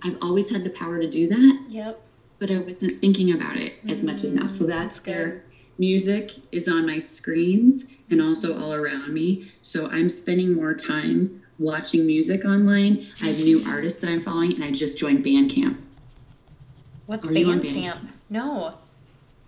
I've 0.04 0.18
always 0.22 0.50
had 0.50 0.64
the 0.64 0.70
power 0.72 1.00
to 1.00 1.10
do 1.10 1.28
that. 1.28 1.66
Yep. 1.70 2.02
But 2.40 2.52
I 2.52 2.60
wasn't 2.60 3.00
thinking 3.02 3.34
about 3.34 3.58
it 3.58 3.74
as 3.88 4.04
much 4.04 4.24
as 4.24 4.34
now. 4.34 4.48
So 4.48 4.66
that's, 4.66 5.00
that's 5.00 5.00
there 5.02 5.44
music 5.80 6.32
is 6.52 6.68
on 6.68 6.86
my 6.86 7.00
screens 7.00 7.86
and 8.12 8.22
also 8.22 8.60
all 8.60 8.74
around 8.74 9.14
me. 9.14 9.52
So 9.62 9.88
I'm 9.88 10.10
spending 10.10 10.54
more 10.54 10.74
time 10.74 11.42
watching 11.58 12.06
music 12.06 12.46
online. 12.46 13.08
I 13.22 13.28
have 13.28 13.40
new 13.40 13.64
artists 13.68 14.02
that 14.02 14.10
I'm 14.10 14.22
following, 14.22 14.54
and 14.54 14.64
I 14.64 14.72
just 14.72 14.98
joined 14.98 15.24
Bandcamp. 15.26 15.78
What's 17.08 17.26
Bandcamp? 17.26 17.64
Bandcamp? 17.64 18.08
No. 18.30 18.76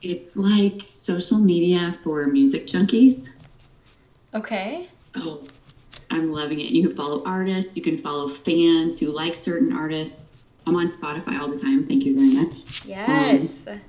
It's 0.01 0.35
like 0.35 0.81
social 0.81 1.37
media 1.37 1.99
for 2.03 2.25
music 2.25 2.65
junkies. 2.65 3.29
Okay. 4.33 4.87
Oh, 5.15 5.43
I'm 6.09 6.31
loving 6.31 6.59
it. 6.59 6.67
You 6.67 6.87
can 6.87 6.95
follow 6.95 7.23
artists, 7.25 7.75
you 7.75 7.83
can 7.83 7.97
follow 7.97 8.27
fans 8.27 8.99
who 8.99 9.07
like 9.07 9.35
certain 9.35 9.73
artists. 9.73 10.25
I'm 10.67 10.75
on 10.75 10.87
Spotify 10.87 11.39
all 11.39 11.47
the 11.47 11.57
time. 11.57 11.87
Thank 11.87 12.03
you 12.05 12.15
very 12.15 12.45
much. 12.45 12.85
Yes. 12.85 13.67
Um, 13.67 13.81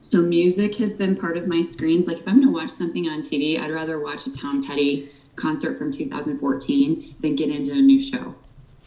so 0.00 0.20
music 0.22 0.76
has 0.76 0.94
been 0.94 1.16
part 1.16 1.36
of 1.36 1.46
my 1.46 1.62
screens. 1.62 2.06
Like 2.06 2.18
if 2.18 2.26
I'm 2.26 2.36
going 2.36 2.48
to 2.48 2.52
watch 2.52 2.70
something 2.70 3.08
on 3.08 3.20
TV, 3.20 3.60
I'd 3.60 3.70
rather 3.70 4.00
watch 4.00 4.26
a 4.26 4.32
Tom 4.32 4.66
Petty 4.66 5.10
concert 5.36 5.78
from 5.78 5.92
2014 5.92 7.16
than 7.20 7.36
get 7.36 7.50
into 7.50 7.72
a 7.72 7.76
new 7.76 8.02
show. 8.02 8.34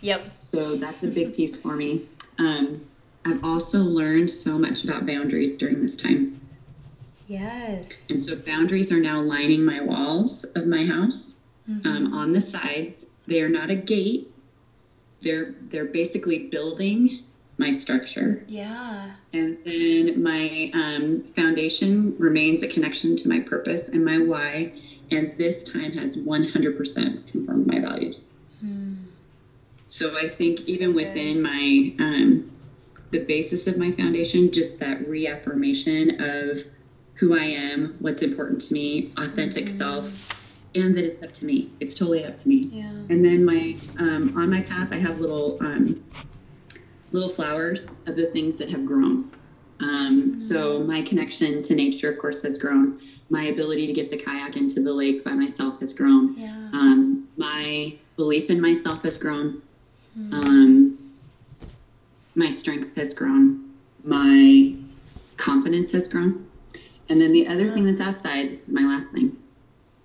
Yep. 0.02 0.30
So 0.40 0.76
that's 0.76 1.04
a 1.04 1.08
big 1.08 1.36
piece 1.36 1.56
for 1.56 1.76
me. 1.76 2.08
Um, 2.40 2.86
I've 3.26 3.44
also 3.44 3.80
learned 3.80 4.30
so 4.30 4.58
much 4.58 4.84
about 4.84 5.06
boundaries 5.06 5.58
during 5.58 5.82
this 5.82 5.96
time. 5.96 6.41
Yes. 7.32 8.10
And 8.10 8.22
so 8.22 8.36
boundaries 8.36 8.92
are 8.92 9.00
now 9.00 9.22
lining 9.22 9.64
my 9.64 9.80
walls 9.80 10.44
of 10.56 10.68
my 10.68 10.84
house 10.84 11.38
mm-hmm. 11.70 11.88
um, 11.88 12.14
on 12.14 12.34
the 12.34 12.42
sides. 12.42 13.08
They 13.26 13.42
are 13.42 13.50
not 13.50 13.70
a 13.70 13.76
gate. 13.76 14.34
They're 15.22 15.56
they're 15.70 15.86
basically 15.86 16.48
building 16.48 17.24
my 17.58 17.72
structure. 17.72 18.44
Yeah. 18.48 19.12
And 19.32 19.58
then 19.64 20.22
my 20.22 20.72
um, 20.74 21.24
foundation 21.24 22.18
remains 22.18 22.64
a 22.64 22.68
connection 22.68 23.16
to 23.18 23.30
my 23.30 23.40
purpose 23.40 23.88
and 23.90 24.04
my 24.04 24.18
why. 24.18 24.74
And 25.12 25.34
this 25.38 25.64
time 25.64 25.92
has 25.94 26.18
100% 26.18 27.32
confirmed 27.32 27.68
my 27.68 27.80
values. 27.80 28.28
Hmm. 28.60 28.96
So 29.88 30.18
I 30.18 30.28
think 30.28 30.58
That's 30.58 30.70
even 30.70 30.90
so 30.90 30.96
within 30.96 31.42
my, 31.42 31.94
um, 32.00 32.52
the 33.12 33.20
basis 33.20 33.68
of 33.68 33.78
my 33.78 33.92
foundation, 33.92 34.52
just 34.52 34.80
that 34.80 35.08
reaffirmation 35.08 36.22
of 36.22 36.64
who 37.22 37.38
I 37.38 37.44
am, 37.44 37.96
what's 38.00 38.24
important 38.24 38.60
to 38.64 38.74
me, 38.74 39.14
authentic 39.18 39.66
mm-hmm. 39.66 39.78
self, 39.78 40.66
and 40.74 40.98
that 40.98 41.06
it's 41.06 41.22
up 41.22 41.32
to 41.34 41.46
me. 41.46 41.70
It's 41.80 41.94
totally 41.94 42.26
up 42.26 42.36
to 42.40 42.50
me. 42.50 42.70
Yeah. 42.74 42.90
And 43.10 43.24
then 43.24 43.46
my 43.46 43.78
um, 44.00 44.36
on 44.36 44.50
my 44.50 44.62
path, 44.62 44.90
I 44.92 44.98
have 44.98 45.20
little 45.20 45.58
um, 45.62 46.04
little 47.12 47.30
flowers 47.30 47.94
of 48.08 48.16
the 48.16 48.26
things 48.26 48.58
that 48.58 48.72
have 48.72 48.86
grown. 48.88 49.32
Um, 49.82 50.40
so 50.40 50.80
mm. 50.80 50.88
my 50.88 51.04
connection 51.04 51.62
to 51.62 51.76
nature, 51.76 52.12
of 52.12 52.18
course, 52.18 52.42
has 52.42 52.58
grown. 52.58 53.00
My 53.30 53.46
ability 53.46 53.86
to 53.86 53.94
get 53.94 54.10
the 54.10 54.18
kayak 54.18 54.58
into 54.58 54.82
the 54.82 54.92
lake 54.92 55.24
by 55.24 55.34
myself 55.34 55.80
has 55.82 55.94
grown. 55.94 56.36
Yeah. 56.38 56.50
Um, 56.74 57.28
my 57.38 57.96
belief 58.16 58.50
in 58.50 58.60
myself 58.60 59.04
has 59.04 59.20
grown. 59.20 59.62
Mm. 60.18 60.34
Um, 60.34 61.14
my 62.34 62.50
strength 62.50 62.96
has 62.96 63.14
grown. 63.14 63.70
My 64.04 64.74
confidence 65.38 65.92
has 65.92 66.08
grown. 66.08 66.48
And 67.12 67.20
then 67.20 67.34
the 67.34 67.46
other 67.46 67.70
thing 67.70 67.86
that's 67.86 68.00
outside, 68.00 68.50
this 68.50 68.68
is 68.68 68.74
my 68.74 68.84
last 68.84 69.10
thing. 69.10 69.36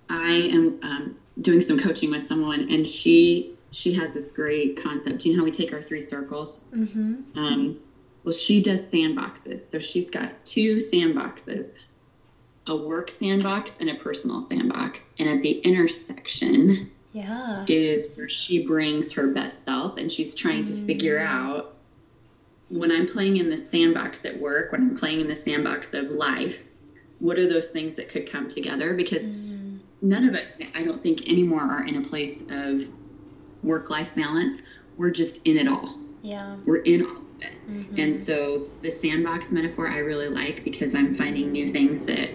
I 0.09 0.49
am 0.51 0.79
um, 0.81 1.15
doing 1.39 1.61
some 1.61 1.79
coaching 1.79 2.11
with 2.11 2.21
someone, 2.21 2.67
and 2.69 2.87
she 2.87 3.53
she 3.71 3.93
has 3.93 4.13
this 4.13 4.31
great 4.31 4.81
concept. 4.81 5.19
Do 5.19 5.29
you 5.29 5.35
know 5.35 5.41
how 5.41 5.45
we 5.45 5.51
take 5.51 5.71
our 5.71 5.81
three 5.81 6.01
circles? 6.01 6.65
Mm-hmm. 6.73 7.37
Um, 7.37 7.79
well, 8.23 8.33
she 8.33 8.61
does 8.61 8.85
sandboxes. 8.87 9.71
So 9.71 9.79
she's 9.79 10.09
got 10.09 10.45
two 10.45 10.77
sandboxes 10.77 11.79
a 12.67 12.75
work 12.75 13.09
sandbox 13.09 13.77
and 13.79 13.89
a 13.89 13.95
personal 13.95 14.41
sandbox. 14.41 15.09
And 15.19 15.29
at 15.29 15.41
the 15.41 15.59
intersection 15.59 16.91
yeah. 17.13 17.65
is 17.67 18.13
where 18.15 18.27
she 18.27 18.67
brings 18.67 19.13
her 19.13 19.27
best 19.27 19.63
self 19.63 19.97
and 19.97 20.11
she's 20.11 20.35
trying 20.35 20.63
mm. 20.63 20.67
to 20.67 20.75
figure 20.75 21.19
mm. 21.19 21.25
out 21.25 21.75
when 22.69 22.91
I'm 22.91 23.07
playing 23.07 23.37
in 23.37 23.49
the 23.49 23.57
sandbox 23.57 24.25
at 24.25 24.37
work, 24.39 24.73
when 24.73 24.81
I'm 24.81 24.97
playing 24.97 25.21
in 25.21 25.27
the 25.27 25.35
sandbox 25.35 25.93
of 25.93 26.11
life, 26.11 26.63
what 27.19 27.37
are 27.37 27.47
those 27.47 27.67
things 27.69 27.95
that 27.95 28.09
could 28.09 28.29
come 28.29 28.47
together? 28.47 28.93
Because 28.93 29.29
mm. 29.29 29.79
none 30.01 30.27
of 30.27 30.35
us, 30.35 30.59
I 30.75 30.83
don't 30.83 31.01
think, 31.01 31.27
anymore 31.27 31.61
are 31.61 31.85
in 31.85 31.95
a 31.95 32.01
place 32.01 32.43
of 32.49 32.87
work 33.63 33.89
life 33.89 34.13
balance, 34.15 34.61
we're 34.97 35.11
just 35.11 35.45
in 35.47 35.57
it 35.57 35.67
all. 35.67 35.99
Yeah. 36.21 36.57
We're 36.65 36.77
in 36.77 37.05
all 37.05 37.17
of 37.17 37.41
it. 37.41 37.53
Mm-hmm. 37.69 37.99
And 37.99 38.15
so 38.15 38.67
the 38.81 38.91
sandbox 38.91 39.51
metaphor 39.51 39.87
I 39.87 39.99
really 39.99 40.29
like 40.29 40.63
because 40.63 40.95
I'm 40.95 41.13
finding 41.15 41.51
new 41.51 41.67
things 41.67 42.05
that, 42.05 42.33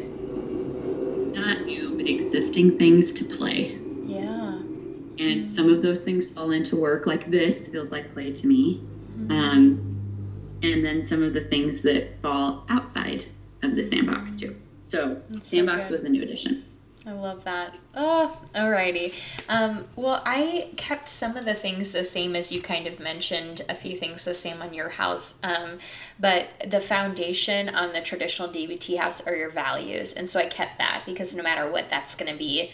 not 1.35 1.63
new, 1.63 1.97
but 1.97 2.09
existing 2.09 2.79
things 2.79 3.13
to 3.15 3.25
play. 3.25 3.79
Yeah. 4.07 4.23
And 4.29 5.19
mm-hmm. 5.19 5.43
some 5.43 5.69
of 5.69 5.83
those 5.83 6.05
things 6.05 6.31
fall 6.31 6.53
into 6.53 6.77
work, 6.77 7.07
like 7.07 7.31
this 7.31 7.69
feels 7.69 7.93
like 7.93 8.11
play 8.13 8.33
to 8.33 8.47
me. 8.47 8.83
Mm-hmm. 9.19 9.33
Um, 9.33 9.89
and 10.63 10.85
then 10.85 11.03
some 11.03 11.23
of 11.23 11.33
the 11.33 11.43
things 11.43 11.83
that 11.83 12.21
fall 12.23 12.65
outside 12.69 13.25
of 13.63 13.75
the 13.75 13.83
sandbox 13.83 14.39
too. 14.39 14.57
So, 14.93 15.17
That's 15.31 15.49
sandbox 15.49 15.87
so 15.87 15.93
was 15.93 16.05
a 16.05 16.11
new 16.11 16.23
addition. 16.23 16.67
I 17.07 17.13
love 17.13 17.45
that. 17.45 17.75
Oh, 17.95 18.39
alrighty. 18.55 19.15
Um, 19.49 19.87
well, 19.97 20.23
I 20.27 20.69
kept 20.77 21.09
some 21.09 21.39
of 21.39 21.47
the 21.47 21.55
things 21.55 21.93
the 21.93 22.05
same 22.05 22.37
as 22.37 22.53
you 22.53 22.61
kind 22.61 22.87
of 22.87 23.01
mentioned, 23.01 23.63
a 23.71 23.75
few 23.75 23.97
things 23.97 24.27
the 24.27 24.35
same 24.35 24.61
on 24.61 24.75
your 24.75 24.91
house. 24.91 25.39
Um, 25.43 25.79
but 26.21 26.49
the 26.67 26.79
foundation 26.79 27.71
on 27.71 27.95
the 27.95 28.03
traditional 28.03 28.51
DBT 28.51 28.99
house 28.99 29.27
are 29.27 29.35
your 29.35 29.49
values. 29.49 30.13
And 30.13 30.29
so 30.29 30.39
I 30.39 30.45
kept 30.45 30.77
that 30.77 31.05
because 31.07 31.35
no 31.35 31.43
matter 31.43 31.73
what, 31.73 31.89
that's 31.89 32.15
going 32.15 32.31
to 32.31 32.39
be 32.39 32.73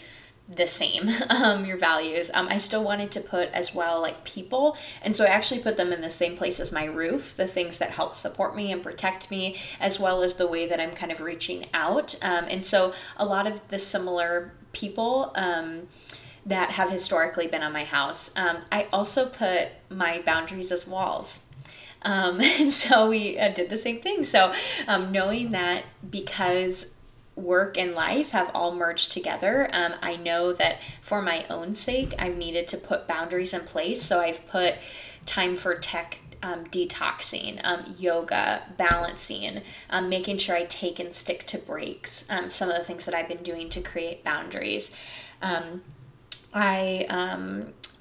the 0.49 0.65
same 0.65 1.09
um, 1.29 1.65
your 1.65 1.77
values. 1.77 2.31
Um, 2.33 2.47
i 2.49 2.57
still 2.57 2.83
wanted 2.83 3.11
to 3.11 3.21
put 3.21 3.49
as 3.49 3.73
well 3.75 4.01
like 4.01 4.23
people 4.23 4.75
and 5.01 5.15
so 5.15 5.23
i 5.23 5.27
actually 5.27 5.59
put 5.59 5.77
them 5.77 5.93
in 5.93 6.01
the 6.01 6.09
same 6.09 6.35
place 6.35 6.59
as 6.59 6.71
my 6.71 6.85
roof 6.85 7.35
the 7.37 7.47
things 7.47 7.77
that 7.77 7.91
help 7.91 8.15
support 8.15 8.55
me 8.55 8.71
and 8.71 8.81
protect 8.81 9.29
me 9.29 9.57
as 9.79 9.99
well 9.99 10.23
as 10.23 10.35
the 10.35 10.47
way 10.47 10.67
that 10.67 10.79
i'm 10.79 10.91
kind 10.91 11.11
of 11.11 11.21
reaching 11.21 11.67
out. 11.73 12.15
Um, 12.21 12.45
and 12.49 12.63
so 12.65 12.93
a 13.17 13.25
lot 13.25 13.45
of 13.45 13.67
the 13.69 13.79
similar 13.79 14.53
people 14.73 15.31
um, 15.35 15.87
that 16.45 16.71
have 16.71 16.89
historically 16.89 17.47
been 17.47 17.61
on 17.63 17.73
my 17.73 17.83
house 17.83 18.31
um, 18.35 18.59
i 18.71 18.87
also 18.91 19.27
put 19.27 19.69
my 19.89 20.21
boundaries 20.25 20.71
as 20.71 20.87
walls. 20.87 21.45
Um, 22.01 22.39
and 22.59 22.71
so 22.71 23.09
we 23.09 23.37
uh, 23.37 23.49
did 23.49 23.69
the 23.69 23.77
same 23.77 23.99
thing. 23.99 24.23
So 24.23 24.53
knowing 24.87 25.51
that 25.51 25.83
because 26.09 26.87
work 27.39 27.77
and 27.77 27.93
life 27.93 28.31
have 28.31 28.51
all 28.53 28.75
merged 28.75 29.11
together. 29.11 29.69
Um, 29.71 29.93
I 30.01 30.15
know 30.15 30.53
that 30.53 30.79
for 31.01 31.21
my 31.21 31.45
own 31.49 31.73
sake, 31.73 32.13
I've 32.19 32.37
needed 32.37 32.67
to 32.69 32.77
put 32.77 33.07
boundaries 33.07 33.53
in 33.53 33.61
place. 33.61 34.01
So 34.01 34.19
I've 34.19 34.45
put 34.47 34.75
time 35.25 35.55
for 35.55 35.75
tech 35.75 36.19
um, 36.41 36.65
detoxing, 36.65 37.59
um, 37.63 37.95
yoga, 37.97 38.63
balancing, 38.77 39.61
um, 39.89 40.07
making 40.07 40.37
sure 40.37 40.55
I 40.55 40.63
take 40.63 40.99
and 40.99 41.13
stick 41.13 41.45
to 41.47 41.57
breaks, 41.57 42.25
um, 42.29 42.49
some 42.49 42.69
of 42.69 42.77
the 42.77 42.83
things 42.83 43.05
that 43.05 43.13
I've 43.13 43.27
been 43.27 43.43
doing 43.43 43.69
to 43.71 43.81
create 43.81 44.23
boundaries. 44.23 44.91
Um, 45.41 45.81
I 46.53 47.05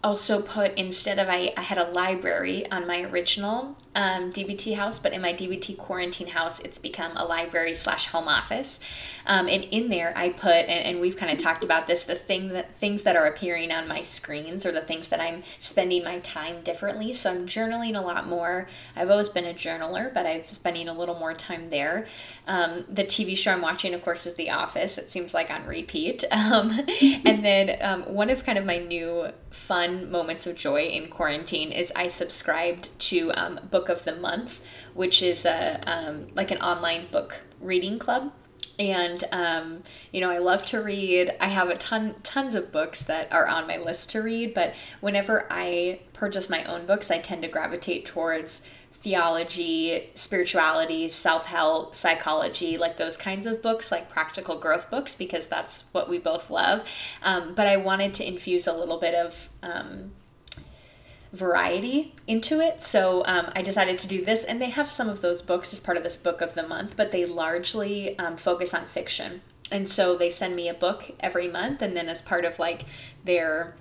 also 0.02 0.40
put 0.40 0.74
instead 0.78 1.18
of 1.18 1.28
I, 1.28 1.52
I 1.56 1.62
had 1.62 1.78
a 1.78 1.90
library 1.90 2.70
on 2.70 2.86
my 2.86 3.02
original 3.02 3.76
um, 3.98 4.30
DBT 4.30 4.76
house, 4.76 5.00
but 5.00 5.12
in 5.12 5.20
my 5.20 5.32
DBT 5.32 5.76
quarantine 5.76 6.28
house, 6.28 6.60
it's 6.60 6.78
become 6.78 7.10
a 7.16 7.24
library 7.24 7.74
slash 7.74 8.06
home 8.06 8.28
office. 8.28 8.78
Um, 9.26 9.48
and 9.48 9.64
in 9.64 9.88
there, 9.88 10.12
I 10.14 10.28
put, 10.28 10.52
and, 10.52 10.84
and 10.84 11.00
we've 11.00 11.16
kind 11.16 11.32
of 11.32 11.38
talked 11.38 11.64
about 11.64 11.88
this, 11.88 12.04
the 12.04 12.14
thing 12.14 12.50
that 12.50 12.78
things 12.78 13.02
that 13.02 13.16
are 13.16 13.26
appearing 13.26 13.72
on 13.72 13.88
my 13.88 14.02
screens 14.02 14.64
or 14.64 14.70
the 14.70 14.82
things 14.82 15.08
that 15.08 15.20
I'm 15.20 15.42
spending 15.58 16.04
my 16.04 16.20
time 16.20 16.62
differently. 16.62 17.12
So 17.12 17.32
I'm 17.32 17.44
journaling 17.44 17.98
a 17.98 18.00
lot 18.00 18.28
more. 18.28 18.68
I've 18.94 19.10
always 19.10 19.30
been 19.30 19.46
a 19.46 19.52
journaler, 19.52 20.14
but 20.14 20.26
I'm 20.26 20.44
spending 20.44 20.86
a 20.86 20.94
little 20.94 21.18
more 21.18 21.34
time 21.34 21.70
there. 21.70 22.06
Um, 22.46 22.84
the 22.88 23.02
TV 23.02 23.36
show 23.36 23.50
I'm 23.50 23.62
watching, 23.62 23.94
of 23.94 24.02
course, 24.02 24.26
is 24.26 24.36
The 24.36 24.50
Office. 24.50 24.96
It 24.98 25.10
seems 25.10 25.34
like 25.34 25.50
on 25.50 25.66
repeat. 25.66 26.24
Um, 26.38 26.70
and 27.26 27.44
then 27.44 27.76
um, 27.80 28.14
one 28.14 28.30
of 28.30 28.44
kind 28.44 28.58
of 28.58 28.64
my 28.64 28.78
new 28.78 29.26
fun 29.50 30.10
moments 30.10 30.46
of 30.46 30.54
joy 30.54 30.82
in 30.82 31.08
quarantine 31.08 31.72
is 31.72 31.92
I 31.96 32.08
subscribed 32.08 32.96
to 33.00 33.32
um, 33.32 33.60
Book 33.88 33.98
of 33.98 34.04
the 34.04 34.16
Month, 34.16 34.60
which 34.94 35.22
is 35.22 35.44
a 35.44 35.80
um, 35.86 36.28
like 36.34 36.50
an 36.50 36.58
online 36.58 37.06
book 37.10 37.42
reading 37.60 37.98
club. 37.98 38.32
And 38.78 39.24
um, 39.32 39.82
you 40.12 40.20
know, 40.20 40.30
I 40.30 40.38
love 40.38 40.64
to 40.66 40.80
read. 40.80 41.34
I 41.40 41.48
have 41.48 41.68
a 41.68 41.76
ton 41.76 42.16
tons 42.22 42.54
of 42.54 42.70
books 42.70 43.02
that 43.04 43.32
are 43.32 43.46
on 43.46 43.66
my 43.66 43.78
list 43.78 44.10
to 44.10 44.22
read, 44.22 44.54
but 44.54 44.74
whenever 45.00 45.46
I 45.50 46.00
purchase 46.12 46.48
my 46.48 46.64
own 46.64 46.86
books, 46.86 47.10
I 47.10 47.18
tend 47.18 47.42
to 47.42 47.48
gravitate 47.48 48.06
towards 48.06 48.62
theology, 48.92 50.10
spirituality, 50.14 51.08
self 51.08 51.46
help, 51.46 51.94
psychology, 51.94 52.78
like 52.78 52.96
those 52.96 53.16
kinds 53.16 53.46
of 53.46 53.62
books, 53.62 53.90
like 53.90 54.10
practical 54.10 54.58
growth 54.58 54.90
books, 54.90 55.14
because 55.14 55.48
that's 55.48 55.84
what 55.92 56.08
we 56.08 56.18
both 56.18 56.50
love. 56.50 56.86
Um, 57.22 57.54
but 57.54 57.66
I 57.66 57.78
wanted 57.78 58.14
to 58.14 58.26
infuse 58.26 58.66
a 58.66 58.72
little 58.72 58.98
bit 58.98 59.14
of 59.14 59.48
um, 59.62 60.12
variety 61.32 62.14
into 62.26 62.60
it. 62.60 62.82
So 62.82 63.22
um, 63.26 63.50
I 63.54 63.62
decided 63.62 63.98
to 63.98 64.08
do 64.08 64.24
this, 64.24 64.44
and 64.44 64.60
they 64.60 64.70
have 64.70 64.90
some 64.90 65.08
of 65.08 65.20
those 65.20 65.42
books 65.42 65.72
as 65.72 65.80
part 65.80 65.96
of 65.96 66.04
this 66.04 66.16
book 66.16 66.40
of 66.40 66.54
the 66.54 66.66
month, 66.66 66.94
but 66.96 67.12
they 67.12 67.24
largely 67.26 68.18
um, 68.18 68.36
focus 68.36 68.72
on 68.74 68.86
fiction. 68.86 69.42
And 69.70 69.90
so 69.90 70.16
they 70.16 70.30
send 70.30 70.56
me 70.56 70.68
a 70.68 70.74
book 70.74 71.10
every 71.20 71.48
month, 71.48 71.82
and 71.82 71.96
then 71.96 72.08
as 72.08 72.22
part 72.22 72.44
of 72.44 72.58
like 72.58 72.84
their 73.24 73.74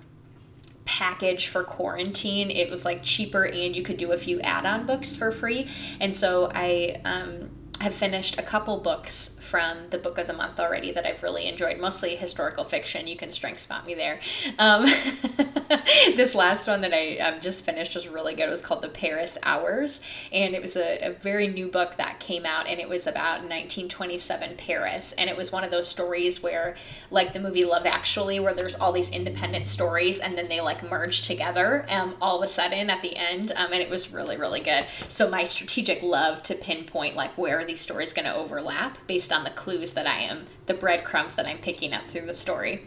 package 0.84 1.48
for 1.48 1.62
quarantine 1.64 2.50
it 2.50 2.70
was 2.70 2.82
like 2.82 3.02
cheaper 3.02 3.44
and 3.44 3.76
you 3.76 3.82
could 3.82 3.98
do 3.98 4.12
a 4.12 4.16
few 4.16 4.40
add-on 4.40 4.86
books 4.86 5.14
for 5.14 5.30
free 5.30 5.68
and 6.00 6.16
so 6.16 6.50
i 6.54 6.98
um, 7.04 7.50
have 7.80 7.94
finished 7.94 8.38
a 8.38 8.42
couple 8.42 8.78
books 8.78 9.36
from 9.40 9.78
the 9.90 9.98
book 9.98 10.18
of 10.18 10.26
the 10.26 10.32
month 10.32 10.58
already 10.58 10.92
that 10.92 11.06
I've 11.06 11.22
really 11.22 11.46
enjoyed, 11.46 11.78
mostly 11.78 12.16
historical 12.16 12.64
fiction. 12.64 13.06
You 13.06 13.16
can 13.16 13.30
strength 13.30 13.60
spot 13.60 13.86
me 13.86 13.94
there. 13.94 14.20
Um, 14.58 14.82
this 16.16 16.34
last 16.34 16.66
one 16.66 16.80
that 16.80 16.92
I 16.92 17.18
um, 17.18 17.40
just 17.40 17.64
finished 17.64 17.94
was 17.94 18.08
really 18.08 18.34
good. 18.34 18.46
It 18.46 18.50
was 18.50 18.60
called 18.60 18.82
The 18.82 18.88
Paris 18.88 19.38
Hours, 19.42 20.00
and 20.32 20.54
it 20.54 20.62
was 20.62 20.76
a, 20.76 21.08
a, 21.08 21.12
very 21.12 21.46
new 21.48 21.68
book 21.68 21.96
that 21.96 22.20
came 22.20 22.44
out, 22.44 22.66
and 22.66 22.80
it 22.80 22.88
was 22.88 23.06
about 23.06 23.40
1927 23.40 24.56
Paris. 24.56 25.12
And 25.12 25.30
it 25.30 25.36
was 25.36 25.52
one 25.52 25.64
of 25.64 25.70
those 25.70 25.88
stories 25.88 26.42
where, 26.42 26.74
like 27.10 27.32
the 27.32 27.40
movie 27.40 27.64
Love 27.64 27.86
Actually, 27.86 28.40
where 28.40 28.54
there's 28.54 28.74
all 28.74 28.92
these 28.92 29.10
independent 29.10 29.66
stories 29.68 30.18
and 30.18 30.36
then 30.36 30.48
they 30.48 30.60
like 30.60 30.88
merge 30.88 31.26
together 31.26 31.86
um, 31.88 32.16
all 32.20 32.38
of 32.38 32.44
a 32.44 32.48
sudden 32.48 32.90
at 32.90 33.02
the 33.02 33.16
end. 33.16 33.52
Um, 33.56 33.72
and 33.72 33.82
it 33.82 33.90
was 33.90 34.12
really, 34.12 34.36
really 34.36 34.60
good. 34.60 34.86
So, 35.08 35.30
my 35.30 35.44
strategic 35.44 36.02
love 36.02 36.42
to 36.44 36.54
pinpoint 36.54 37.16
like 37.16 37.36
where 37.36 37.64
these 37.68 37.80
stories 37.80 38.12
going 38.12 38.24
to 38.24 38.34
overlap 38.34 39.06
based 39.06 39.30
on 39.30 39.44
the 39.44 39.50
clues 39.50 39.92
that 39.92 40.06
I 40.06 40.18
am, 40.18 40.46
the 40.66 40.74
breadcrumbs 40.74 41.36
that 41.36 41.46
I'm 41.46 41.58
picking 41.58 41.92
up 41.92 42.08
through 42.08 42.26
the 42.26 42.34
story. 42.34 42.82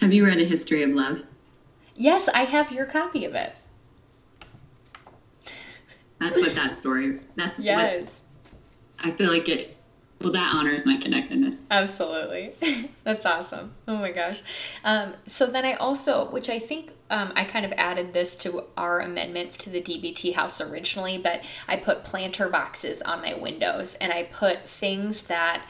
Have 0.00 0.12
you 0.12 0.26
read 0.26 0.40
A 0.40 0.44
History 0.44 0.82
of 0.82 0.90
Love? 0.90 1.22
Yes, 1.94 2.28
I 2.28 2.42
have 2.42 2.72
your 2.72 2.86
copy 2.86 3.24
of 3.24 3.34
it. 3.34 3.52
That's 6.18 6.40
what 6.40 6.54
that 6.54 6.72
story. 6.72 7.20
That's 7.36 7.58
yes. 7.58 8.20
What, 8.98 9.08
I 9.08 9.16
feel 9.16 9.30
like 9.30 9.48
it. 9.48 9.76
Well, 10.22 10.32
that 10.32 10.54
honors 10.54 10.86
my 10.86 10.96
connectedness. 10.96 11.60
Absolutely, 11.70 12.52
that's 13.04 13.26
awesome. 13.26 13.74
Oh 13.86 13.96
my 13.96 14.12
gosh. 14.12 14.42
Um, 14.82 15.14
so 15.26 15.46
then 15.46 15.66
I 15.66 15.74
also, 15.74 16.30
which 16.30 16.48
I 16.48 16.58
think 16.58 16.92
um, 17.10 17.32
I 17.36 17.44
kind 17.44 17.64
of 17.64 17.72
added 17.76 18.12
this 18.12 18.36
to 18.36 18.64
our 18.76 19.00
amendments 19.00 19.56
to 19.58 19.70
the 19.70 19.80
DBT 19.80 20.34
house 20.34 20.60
originally, 20.60 21.18
but 21.18 21.44
I 21.68 21.76
put 21.76 22.04
planter 22.04 22.48
boxes 22.48 23.02
on 23.02 23.20
my 23.22 23.34
windows 23.34 23.94
and 23.94 24.12
I 24.12 24.24
put 24.24 24.68
things 24.68 25.22
that 25.24 25.62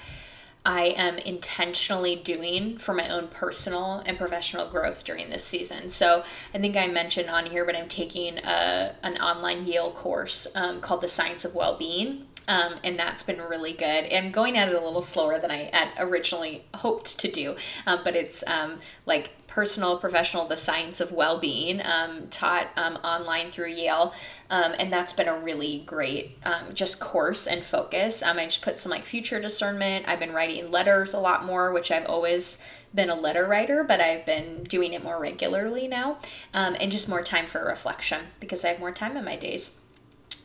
I 0.64 0.86
am 0.96 1.18
intentionally 1.18 2.16
doing 2.16 2.76
for 2.78 2.92
my 2.92 3.08
own 3.08 3.28
personal 3.28 4.02
and 4.04 4.18
professional 4.18 4.68
growth 4.68 5.04
during 5.04 5.30
this 5.30 5.44
season. 5.44 5.90
So 5.90 6.24
I 6.52 6.58
think 6.58 6.76
I 6.76 6.88
mentioned 6.88 7.30
on 7.30 7.46
here, 7.46 7.64
but 7.64 7.76
I'm 7.76 7.88
taking 7.88 8.38
a, 8.38 8.96
an 9.04 9.16
online 9.18 9.64
Yale 9.64 9.92
course 9.92 10.48
um, 10.56 10.80
called 10.80 11.02
The 11.02 11.08
Science 11.08 11.44
of 11.44 11.54
Well-Being. 11.54 12.26
Um, 12.48 12.74
and 12.84 12.98
that's 12.98 13.22
been 13.22 13.40
really 13.40 13.72
good. 13.72 14.04
And 14.04 14.32
going 14.32 14.56
at 14.56 14.68
it 14.68 14.74
a 14.74 14.80
little 14.80 15.00
slower 15.00 15.38
than 15.38 15.50
I 15.50 15.70
originally 15.98 16.64
hoped 16.74 17.18
to 17.18 17.30
do, 17.30 17.56
um, 17.86 18.00
but 18.04 18.14
it's 18.14 18.44
um, 18.46 18.78
like 19.04 19.30
personal, 19.46 19.98
professional, 19.98 20.46
the 20.46 20.56
science 20.56 21.00
of 21.00 21.12
well 21.12 21.38
being, 21.38 21.80
um, 21.84 22.28
taught 22.28 22.68
um, 22.76 22.96
online 22.96 23.50
through 23.50 23.68
Yale. 23.68 24.12
And 24.50 24.92
that's 24.92 25.12
been 25.12 25.28
a 25.28 25.38
really 25.38 25.82
great 25.86 26.38
just 26.74 27.00
course 27.00 27.46
and 27.46 27.64
focus. 27.64 28.22
I 28.22 28.44
just 28.44 28.62
put 28.62 28.78
some 28.78 28.90
like 28.90 29.04
future 29.04 29.40
discernment. 29.40 30.06
I've 30.08 30.20
been 30.20 30.32
writing 30.32 30.70
letters 30.70 31.14
a 31.14 31.20
lot 31.20 31.44
more, 31.44 31.72
which 31.72 31.90
I've 31.90 32.06
always 32.06 32.58
been 32.94 33.10
a 33.10 33.14
letter 33.14 33.46
writer, 33.46 33.84
but 33.84 34.00
I've 34.00 34.24
been 34.24 34.64
doing 34.64 34.92
it 34.92 35.02
more 35.02 35.20
regularly 35.20 35.86
now. 35.88 36.18
Um, 36.54 36.76
and 36.80 36.90
just 36.90 37.08
more 37.08 37.22
time 37.22 37.46
for 37.46 37.64
reflection 37.64 38.22
because 38.40 38.64
I 38.64 38.68
have 38.68 38.78
more 38.78 38.92
time 38.92 39.16
in 39.16 39.24
my 39.24 39.36
days. 39.36 39.72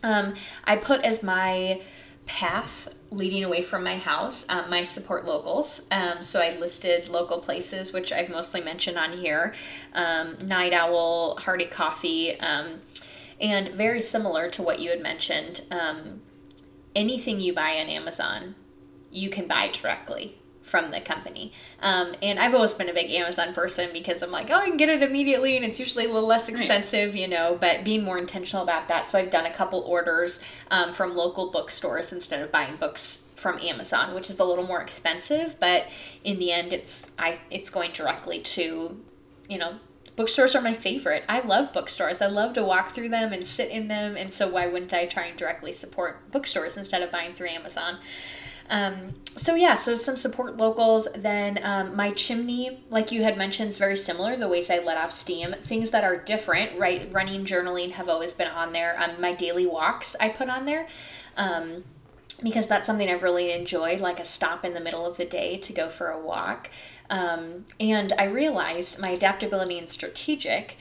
I 0.04 0.76
put 0.76 1.02
as 1.02 1.24
my 1.24 1.82
path 2.26 2.88
leading 3.10 3.44
away 3.44 3.62
from 3.62 3.84
my 3.84 3.98
house, 3.98 4.46
um, 4.48 4.70
my 4.70 4.84
support 4.84 5.26
locals. 5.26 5.86
Um, 5.92 6.22
so 6.22 6.40
I 6.40 6.56
listed 6.56 7.10
local 7.10 7.40
places, 7.40 7.92
which 7.92 8.12
I've 8.12 8.30
mostly 8.30 8.62
mentioned 8.62 8.98
on 8.98 9.18
here 9.18 9.54
um, 9.94 10.38
Night 10.46 10.72
Owl, 10.72 11.36
Hearty 11.38 11.66
Coffee, 11.66 12.40
um, 12.40 12.82
and 13.40 13.70
very 13.70 14.02
similar 14.02 14.50
to 14.52 14.62
what 14.62 14.80
you 14.80 14.90
had 14.92 15.02
mentioned. 15.02 15.62
Um, 15.72 16.22
anything 16.96 17.40
you 17.40 17.54
buy 17.54 17.78
on 17.80 17.88
Amazon, 17.88 18.56
you 19.12 19.30
can 19.30 19.48
buy 19.48 19.70
directly 19.70 20.41
from 20.72 20.90
the 20.90 21.02
company. 21.02 21.52
Um, 21.82 22.16
and 22.22 22.40
I've 22.40 22.56
always 22.56 22.74
been 22.74 22.88
a 22.88 22.94
big 22.94 23.12
Amazon 23.12 23.54
person 23.54 23.90
because 23.92 24.24
I'm 24.24 24.32
like, 24.32 24.50
oh, 24.50 24.56
I 24.56 24.68
can 24.68 24.78
get 24.78 24.88
it 24.88 25.04
immediately 25.04 25.58
and 25.58 25.66
it's 25.66 25.80
usually 25.80 26.06
a 26.06 26.08
little 26.08 26.28
less 26.28 26.48
expensive, 26.48 27.12
right. 27.12 27.22
you 27.22 27.28
know, 27.28 27.58
but 27.60 27.84
being 27.84 28.04
more 28.04 28.18
intentional 28.18 28.64
about 28.64 28.88
that. 28.88 29.12
So 29.12 29.20
I've 29.20 29.30
done 29.30 29.46
a 29.46 29.54
couple 29.54 29.82
orders 29.82 30.42
um, 30.72 30.94
from 30.94 31.14
local 31.14 31.52
bookstores 31.52 32.14
instead 32.14 32.42
of 32.42 32.54
buying 32.54 32.78
books 32.78 33.26
from 33.36 33.60
Amazon, 33.60 34.16
which 34.16 34.30
is 34.30 34.40
a 34.40 34.46
little 34.46 34.66
more 34.66 34.82
expensive, 34.82 35.60
but 35.60 35.88
in 36.24 36.40
the 36.40 36.52
end 36.52 36.72
it's 36.72 37.12
I 37.20 37.40
it's 37.50 37.70
going 37.70 37.92
directly 37.92 38.40
to, 38.40 38.98
you 39.50 39.58
know, 39.58 39.76
bookstores 40.16 40.56
are 40.56 40.62
my 40.62 40.74
favorite. 40.74 41.26
I 41.28 41.42
love 41.42 41.74
bookstores. 41.74 42.22
I 42.22 42.28
love 42.28 42.54
to 42.54 42.64
walk 42.64 42.92
through 42.92 43.10
them 43.10 43.34
and 43.34 43.46
sit 43.46 43.70
in 43.70 43.88
them, 43.90 44.16
and 44.16 44.34
so 44.34 44.48
why 44.48 44.68
wouldn't 44.68 44.94
I 44.94 45.06
try 45.06 45.26
and 45.26 45.38
directly 45.38 45.74
support 45.74 46.32
bookstores 46.32 46.78
instead 46.78 47.02
of 47.02 47.12
buying 47.12 47.34
through 47.34 47.50
Amazon? 47.50 47.98
Um, 48.72 49.14
so 49.36 49.54
yeah, 49.54 49.76
so 49.76 49.96
some 49.96 50.18
support 50.18 50.58
locals. 50.58 51.08
Then 51.14 51.60
um, 51.62 51.96
my 51.96 52.10
chimney, 52.12 52.84
like 52.90 53.12
you 53.12 53.22
had 53.22 53.38
mentioned, 53.38 53.70
is 53.70 53.78
very 53.78 53.98
similar. 53.98 54.36
The 54.36 54.48
ways 54.48 54.72
I 54.72 54.80
let 54.80 54.98
off 54.98 55.12
steam, 55.12 55.54
things 55.62 55.92
that 55.92 56.04
are 56.04 56.18
different. 56.18 56.80
Right, 56.80 57.08
running, 57.12 57.46
journaling 57.46 57.92
have 57.92 58.10
always 58.10 58.34
been 58.34 58.48
on 58.48 58.74
there. 58.74 58.96
Um, 58.98 59.22
my 59.22 59.34
daily 59.34 59.68
walks 59.68 60.16
I 60.20 60.30
put 60.30 60.50
on 60.50 60.66
there. 60.66 60.88
Um, 61.38 61.84
because 62.42 62.68
that's 62.68 62.88
something 62.88 63.08
I've 63.08 63.22
really 63.22 63.52
enjoyed, 63.52 64.02
like 64.02 64.20
a 64.20 64.26
stop 64.26 64.66
in 64.66 64.74
the 64.74 64.80
middle 64.80 65.06
of 65.06 65.18
the 65.18 65.26
day 65.26 65.58
to 65.58 65.74
go 65.74 65.90
for 65.90 66.10
a 66.10 66.20
walk. 66.20 66.72
Um, 67.10 67.66
and 67.80 68.14
I 68.18 68.24
realized 68.24 69.00
my 69.00 69.10
adaptability 69.10 69.78
and 69.78 69.88
strategic, 69.88 70.76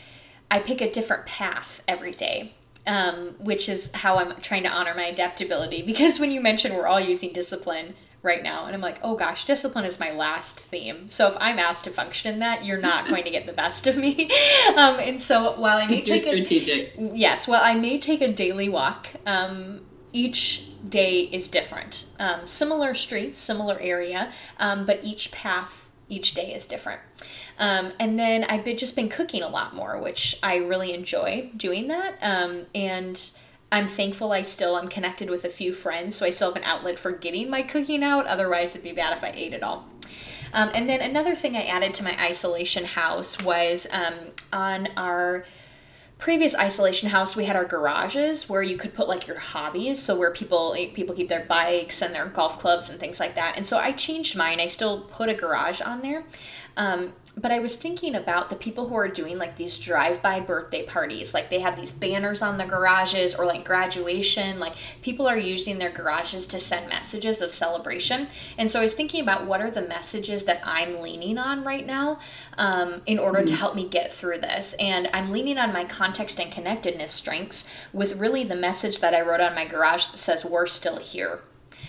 I 0.51 0.61
pick 0.61 0.81
a 0.81 0.91
different 0.91 1.27
path 1.27 1.83
every 1.87 2.13
day 2.13 2.55
um, 2.87 3.35
which 3.39 3.69
is 3.69 3.91
how 3.95 4.19
I'm 4.19 4.41
trying 4.41 4.63
to 4.65 4.71
honor 4.71 4.95
my 4.95 5.05
adaptability. 5.05 5.83
Because 5.91 6.21
when 6.21 6.31
you 6.31 6.41
mentioned 6.41 6.77
we're 6.77 6.87
all 6.87 7.01
using 7.01 7.33
discipline 7.33 7.95
right 8.23 8.43
now, 8.43 8.67
and 8.67 8.75
I'm 8.75 8.81
like, 8.81 8.99
oh 9.03 9.17
gosh, 9.17 9.45
discipline 9.45 9.85
is 9.85 9.99
my 9.99 10.11
last 10.13 10.59
theme. 10.59 11.09
So 11.09 11.29
if 11.29 11.37
I'm 11.41 11.59
asked 11.59 11.85
to 11.85 11.91
function 11.91 12.33
in 12.33 12.41
that, 12.41 12.65
you're 12.65 12.79
not 12.79 13.09
going 13.09 13.25
to 13.25 13.31
get 13.31 13.47
the 13.47 13.53
best 13.53 13.87
of 13.87 13.97
me. 13.97 14.31
Um, 14.77 15.01
and 15.01 15.21
so 15.21 15.59
while 15.59 15.79
I 15.79 15.87
may 15.87 15.97
it's 15.97 16.07
take 16.07 16.21
strategic. 16.21 16.97
A, 16.97 17.11
yes, 17.13 17.49
well, 17.49 17.61
I 17.63 17.75
may 17.75 17.99
take 17.99 18.21
a 18.21 18.33
daily 18.33 18.69
walk. 18.69 19.09
Um, 19.27 19.81
each 20.13 20.69
day 20.89 21.23
is 21.23 21.49
different. 21.49 22.07
Um, 22.19 22.47
similar 22.47 22.95
streets, 22.95 23.41
similar 23.41 23.79
area, 23.81 24.33
um, 24.59 24.87
but 24.87 25.01
each 25.03 25.33
path 25.33 25.89
each 26.11 26.35
day 26.35 26.53
is 26.55 26.67
different. 26.67 27.01
Um, 27.59 27.93
and 27.99 28.19
then 28.19 28.45
I've 28.45 28.65
been 28.65 28.77
just 28.77 28.97
been 28.97 29.09
cooking 29.09 29.43
a 29.43 29.49
lot 29.49 29.75
more, 29.75 29.99
which 29.99 30.39
I 30.43 30.57
really 30.57 30.93
enjoy 30.93 31.51
doing 31.57 31.89
that. 31.89 32.17
Um, 32.21 32.67
and 32.75 33.21
I'm 33.73 33.87
thankful 33.87 34.33
I 34.33 34.43
still 34.43 34.77
am 34.77 34.89
connected 34.89 35.31
with 35.31 35.45
a 35.45 35.49
few 35.49 35.73
friends, 35.73 36.17
so 36.17 36.27
I 36.27 36.31
still 36.31 36.49
have 36.49 36.57
an 36.57 36.65
outlet 36.65 36.99
for 36.99 37.13
getting 37.13 37.49
my 37.49 37.63
cooking 37.63 38.03
out. 38.03 38.27
Otherwise, 38.27 38.71
it'd 38.71 38.83
be 38.83 38.93
bad 38.93 39.17
if 39.17 39.23
I 39.23 39.33
ate 39.35 39.53
it 39.53 39.63
all. 39.63 39.87
Um, 40.53 40.71
and 40.75 40.89
then 40.89 41.01
another 41.01 41.35
thing 41.35 41.57
I 41.57 41.63
added 41.63 41.95
to 41.95 42.05
my 42.05 42.21
isolation 42.21 42.85
house 42.85 43.41
was 43.43 43.87
um, 43.93 44.15
on 44.53 44.89
our 44.97 45.45
previous 46.21 46.55
isolation 46.55 47.09
house 47.09 47.35
we 47.35 47.47
had 47.47 47.57
our 47.57 47.65
garages 47.65 48.49
where 48.49 48.63
you 48.63 48.77
could 48.77 48.93
put 48.93 49.09
like 49.09 49.27
your 49.27 49.39
hobbies 49.39 50.01
so 50.01 50.17
where 50.17 50.31
people 50.31 50.77
people 50.95 51.15
keep 51.15 51.29
their 51.29 51.45
bikes 51.47 52.03
and 52.03 52.15
their 52.15 52.27
golf 52.27 52.59
clubs 52.59 52.89
and 52.91 53.01
things 53.01 53.19
like 53.19 53.35
that. 53.35 53.55
And 53.57 53.67
so 53.67 53.79
i 53.79 53.93
changed 53.93 54.37
mine. 54.37 54.61
I 54.61 54.67
still 54.67 55.01
put 55.03 55.29
a 55.29 55.35
garage 55.35 55.81
on 55.81 56.03
there. 56.03 56.25
Um, 56.77 57.13
but 57.37 57.53
I 57.53 57.61
was 57.61 57.77
thinking 57.77 58.15
about 58.15 58.51
the 58.51 58.57
people 58.57 58.89
who 58.89 58.95
are 58.97 59.09
doing 59.09 59.39
like 59.39 59.57
these 59.57 59.79
drive-by 59.79 60.41
birthday 60.41 60.85
parties. 60.85 61.33
Like 61.33 61.49
they 61.49 61.61
have 61.61 61.79
these 61.79 61.93
banners 61.93 62.43
on 62.43 62.57
the 62.57 62.65
garages 62.65 63.35
or 63.35 63.45
like 63.45 63.65
graduation. 63.65 64.59
Like 64.59 64.75
people 65.03 65.29
are 65.29 65.39
using 65.39 65.79
their 65.79 65.91
garages 65.91 66.47
to 66.49 66.59
send 66.59 66.89
messages 66.89 67.41
of 67.41 67.51
celebration. 67.51 68.27
And 68.59 68.71
so 68.71 68.81
I 68.81 68.83
was 68.83 68.95
thinking 68.95 69.23
about 69.23 69.47
what 69.47 69.61
are 69.61 69.71
the 69.71 69.83
messages 69.83 70.45
that 70.45 70.61
I'm 70.65 71.01
leaning 71.01 71.39
on 71.39 71.65
right 71.65 71.87
now 71.87 72.19
um, 72.59 73.03
in 73.07 73.19
order 73.19 73.39
mm-hmm. 73.39 73.47
to 73.47 73.55
help 73.55 73.75
me 73.75 73.89
get 73.89 74.13
through 74.13 74.39
this. 74.39 74.75
And 74.81 75.09
I'm 75.13 75.31
leaning 75.31 75.59
on 75.59 75.73
my 75.73 75.85
context 75.85 76.41
and 76.41 76.51
connectedness 76.51 77.13
strengths 77.13 77.67
with 77.93 78.17
really 78.17 78.45
the 78.45 78.57
message 78.57 78.99
that 79.01 79.15
I 79.15 79.21
wrote 79.21 79.41
on 79.41 79.55
my 79.55 79.65
garage 79.65 80.07
that 80.09 80.19
says, 80.19 80.45
We're 80.45 80.67
still 80.67 80.99
here. 80.99 81.41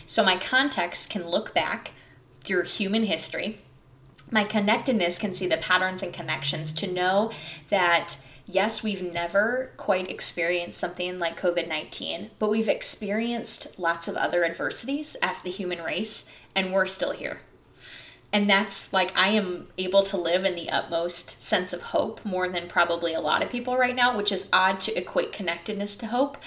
So 0.05 0.23
my 0.23 0.37
context 0.37 1.09
can 1.09 1.27
look 1.27 1.53
back 1.53 1.91
through 2.43 2.63
human 2.63 3.03
history 3.03 3.59
my 4.31 4.45
connectedness 4.45 5.17
can 5.17 5.35
see 5.35 5.47
the 5.47 5.57
patterns 5.57 6.01
and 6.01 6.13
connections 6.13 6.73
to 6.73 6.91
know 6.91 7.31
that 7.69 8.17
yes, 8.45 8.81
we've 8.81 9.01
never 9.03 9.71
quite 9.77 10.09
experienced 10.09 10.79
something 10.79 11.19
like 11.19 11.39
COVID 11.39 11.67
19, 11.67 12.31
but 12.39 12.49
we've 12.49 12.69
experienced 12.69 13.77
lots 13.77 14.07
of 14.07 14.15
other 14.15 14.43
adversities 14.43 15.15
as 15.21 15.41
the 15.41 15.51
human 15.51 15.81
race, 15.81 16.29
and 16.55 16.73
we're 16.73 16.85
still 16.85 17.11
here. 17.11 17.41
And 18.33 18.49
that's 18.49 18.93
like, 18.93 19.11
I 19.15 19.29
am 19.29 19.67
able 19.77 20.03
to 20.03 20.15
live 20.15 20.45
in 20.45 20.55
the 20.55 20.69
utmost 20.69 21.41
sense 21.41 21.73
of 21.73 21.81
hope 21.81 22.23
more 22.23 22.47
than 22.47 22.69
probably 22.69 23.13
a 23.13 23.19
lot 23.19 23.43
of 23.43 23.49
people 23.49 23.77
right 23.77 23.95
now, 23.95 24.15
which 24.15 24.31
is 24.31 24.47
odd 24.53 24.79
to 24.81 24.97
equate 24.97 25.33
connectedness 25.33 25.97
to 25.97 26.07
hope 26.07 26.37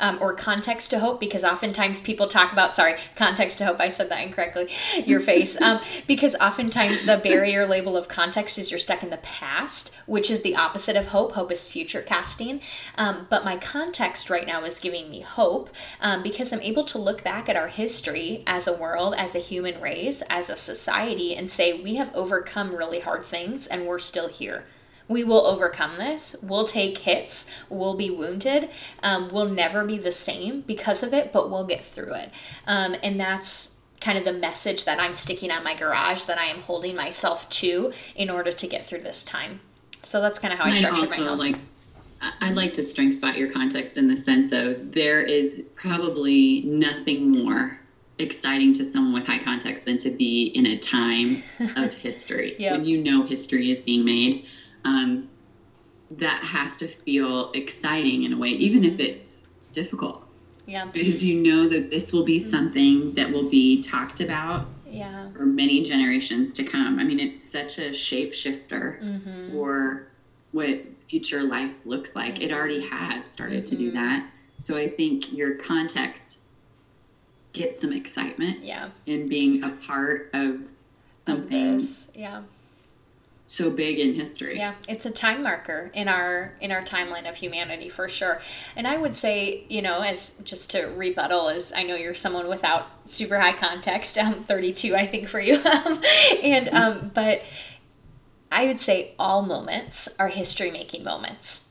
um, 0.00 0.18
or 0.20 0.34
context 0.34 0.90
to 0.90 0.98
hope 0.98 1.20
because 1.20 1.44
oftentimes 1.44 2.00
people 2.00 2.28
talk 2.28 2.52
about 2.52 2.74
sorry 2.74 2.94
context 3.16 3.58
to 3.58 3.64
hope 3.64 3.80
i 3.80 3.88
said 3.88 4.08
that 4.08 4.22
incorrectly 4.24 4.68
your 5.06 5.20
face 5.20 5.60
um, 5.60 5.80
because 6.06 6.34
oftentimes 6.36 7.04
the 7.04 7.18
barrier 7.18 7.66
label 7.66 7.96
of 7.96 8.08
context 8.08 8.58
is 8.58 8.70
you're 8.70 8.78
stuck 8.78 9.02
in 9.02 9.10
the 9.10 9.16
past 9.18 9.94
which 10.06 10.30
is 10.30 10.42
the 10.42 10.56
opposite 10.56 10.96
of 10.96 11.06
hope. 11.06 11.32
Hope 11.32 11.50
is 11.50 11.64
future 11.64 12.02
casting. 12.02 12.60
Um, 12.96 13.26
but 13.30 13.44
my 13.44 13.56
context 13.56 14.30
right 14.30 14.46
now 14.46 14.62
is 14.64 14.78
giving 14.78 15.10
me 15.10 15.20
hope 15.20 15.70
um, 16.00 16.22
because 16.22 16.52
i'm 16.52 16.60
able 16.60 16.84
to 16.84 16.98
look 16.98 17.22
back 17.24 17.48
at 17.48 17.56
our 17.56 17.68
history 17.68 18.42
as 18.46 18.66
a 18.66 18.72
world 18.72 19.14
as 19.16 19.34
a 19.34 19.38
human 19.38 19.80
race 19.80 20.22
as 20.28 20.50
a 20.50 20.56
society 20.56 21.34
and 21.34 21.50
say 21.50 21.80
we 21.80 21.96
have 21.96 22.14
overcome 22.14 22.74
really 22.74 23.00
hard 23.00 23.24
things 23.24 23.66
and 23.66 23.86
we're 23.86 23.98
still 23.98 24.28
here 24.28 24.64
we 25.08 25.24
will 25.24 25.46
overcome 25.46 25.98
this. 25.98 26.34
We'll 26.42 26.64
take 26.64 26.98
hits. 26.98 27.50
We'll 27.68 27.96
be 27.96 28.10
wounded. 28.10 28.70
Um, 29.02 29.30
we'll 29.30 29.48
never 29.48 29.84
be 29.84 29.98
the 29.98 30.12
same 30.12 30.62
because 30.62 31.02
of 31.02 31.12
it, 31.12 31.32
but 31.32 31.50
we'll 31.50 31.64
get 31.64 31.84
through 31.84 32.14
it. 32.14 32.30
Um, 32.66 32.96
and 33.02 33.20
that's 33.20 33.76
kind 34.00 34.18
of 34.18 34.24
the 34.24 34.32
message 34.32 34.84
that 34.84 35.00
I'm 35.00 35.14
sticking 35.14 35.50
on 35.50 35.64
my 35.64 35.74
garage 35.74 36.24
that 36.24 36.38
I 36.38 36.46
am 36.46 36.60
holding 36.60 36.94
myself 36.94 37.48
to 37.50 37.92
in 38.14 38.30
order 38.30 38.52
to 38.52 38.66
get 38.66 38.86
through 38.86 39.00
this 39.00 39.24
time. 39.24 39.60
So 40.02 40.20
that's 40.20 40.38
kind 40.38 40.52
of 40.52 40.60
how 40.60 40.66
I 40.66 40.74
structure 40.74 41.00
also, 41.00 41.22
my 41.22 41.28
house. 41.28 41.40
Like, 41.40 41.56
I'd 42.40 42.54
like 42.54 42.72
to 42.74 42.82
strength 42.82 43.14
spot 43.14 43.36
your 43.36 43.50
context 43.50 43.98
in 43.98 44.08
the 44.08 44.16
sense 44.16 44.52
of 44.52 44.92
there 44.92 45.22
is 45.22 45.62
probably 45.74 46.62
nothing 46.62 47.30
more 47.30 47.78
exciting 48.18 48.72
to 48.74 48.84
someone 48.84 49.14
with 49.14 49.26
high 49.26 49.42
context 49.42 49.84
than 49.86 49.98
to 49.98 50.10
be 50.10 50.46
in 50.54 50.66
a 50.66 50.78
time 50.78 51.42
of 51.76 51.92
history 51.94 52.54
yep. 52.58 52.72
when 52.72 52.84
you 52.84 53.02
know 53.02 53.24
history 53.24 53.70
is 53.70 53.82
being 53.82 54.04
made 54.04 54.46
um, 54.84 55.28
that 56.10 56.42
has 56.44 56.76
to 56.78 56.88
feel 56.88 57.50
exciting 57.52 58.24
in 58.24 58.32
a 58.32 58.36
way, 58.36 58.48
even 58.48 58.84
if 58.84 59.00
it's 59.00 59.46
difficult. 59.72 60.22
Yeah. 60.66 60.86
Because 60.86 61.22
you 61.24 61.40
know 61.40 61.68
that 61.68 61.90
this 61.90 62.12
will 62.12 62.24
be 62.24 62.38
something 62.38 63.12
that 63.14 63.30
will 63.30 63.48
be 63.48 63.82
talked 63.82 64.20
about 64.20 64.66
yeah. 64.88 65.30
for 65.32 65.44
many 65.44 65.82
generations 65.82 66.52
to 66.54 66.64
come. 66.64 66.98
I 66.98 67.04
mean, 67.04 67.20
it's 67.20 67.42
such 67.42 67.78
a 67.78 67.90
shapeshifter 67.90 69.02
mm-hmm. 69.02 69.52
for 69.52 70.08
what 70.52 70.80
future 71.08 71.42
life 71.42 71.72
looks 71.84 72.16
like. 72.16 72.40
It 72.40 72.52
already 72.52 72.86
has 72.86 73.26
started 73.26 73.64
mm-hmm. 73.64 73.70
to 73.70 73.76
do 73.76 73.88
mm-hmm. 73.88 73.96
that. 73.96 74.30
So 74.56 74.76
I 74.76 74.88
think 74.88 75.32
your 75.32 75.56
context 75.56 76.40
gets 77.52 77.80
some 77.80 77.92
excitement 77.92 78.62
yeah. 78.62 78.90
in 79.06 79.28
being 79.28 79.64
a 79.64 79.70
part 79.70 80.30
of 80.32 80.60
something. 81.24 81.76
Of 81.76 82.08
yeah 82.14 82.42
so 83.46 83.70
big 83.70 83.98
in 83.98 84.14
history. 84.14 84.56
Yeah, 84.56 84.74
it's 84.88 85.04
a 85.04 85.10
time 85.10 85.42
marker 85.42 85.90
in 85.92 86.08
our 86.08 86.54
in 86.60 86.72
our 86.72 86.82
timeline 86.82 87.28
of 87.28 87.36
humanity 87.36 87.88
for 87.88 88.08
sure. 88.08 88.40
And 88.74 88.86
I 88.86 88.96
would 88.96 89.16
say, 89.16 89.64
you 89.68 89.82
know, 89.82 90.00
as 90.00 90.40
just 90.44 90.70
to 90.70 90.86
rebuttal, 90.86 91.48
as 91.50 91.72
I 91.72 91.82
know 91.82 91.94
you're 91.94 92.14
someone 92.14 92.48
without 92.48 92.86
super 93.04 93.38
high 93.38 93.52
context. 93.52 94.18
I'm 94.18 94.34
32, 94.34 94.96
I 94.96 95.06
think, 95.06 95.28
for 95.28 95.40
you, 95.40 95.56
and 96.42 96.68
um, 96.70 97.10
but 97.12 97.42
I 98.50 98.66
would 98.66 98.80
say 98.80 99.14
all 99.18 99.42
moments 99.42 100.08
are 100.18 100.28
history 100.28 100.70
making 100.70 101.04
moments. 101.04 101.68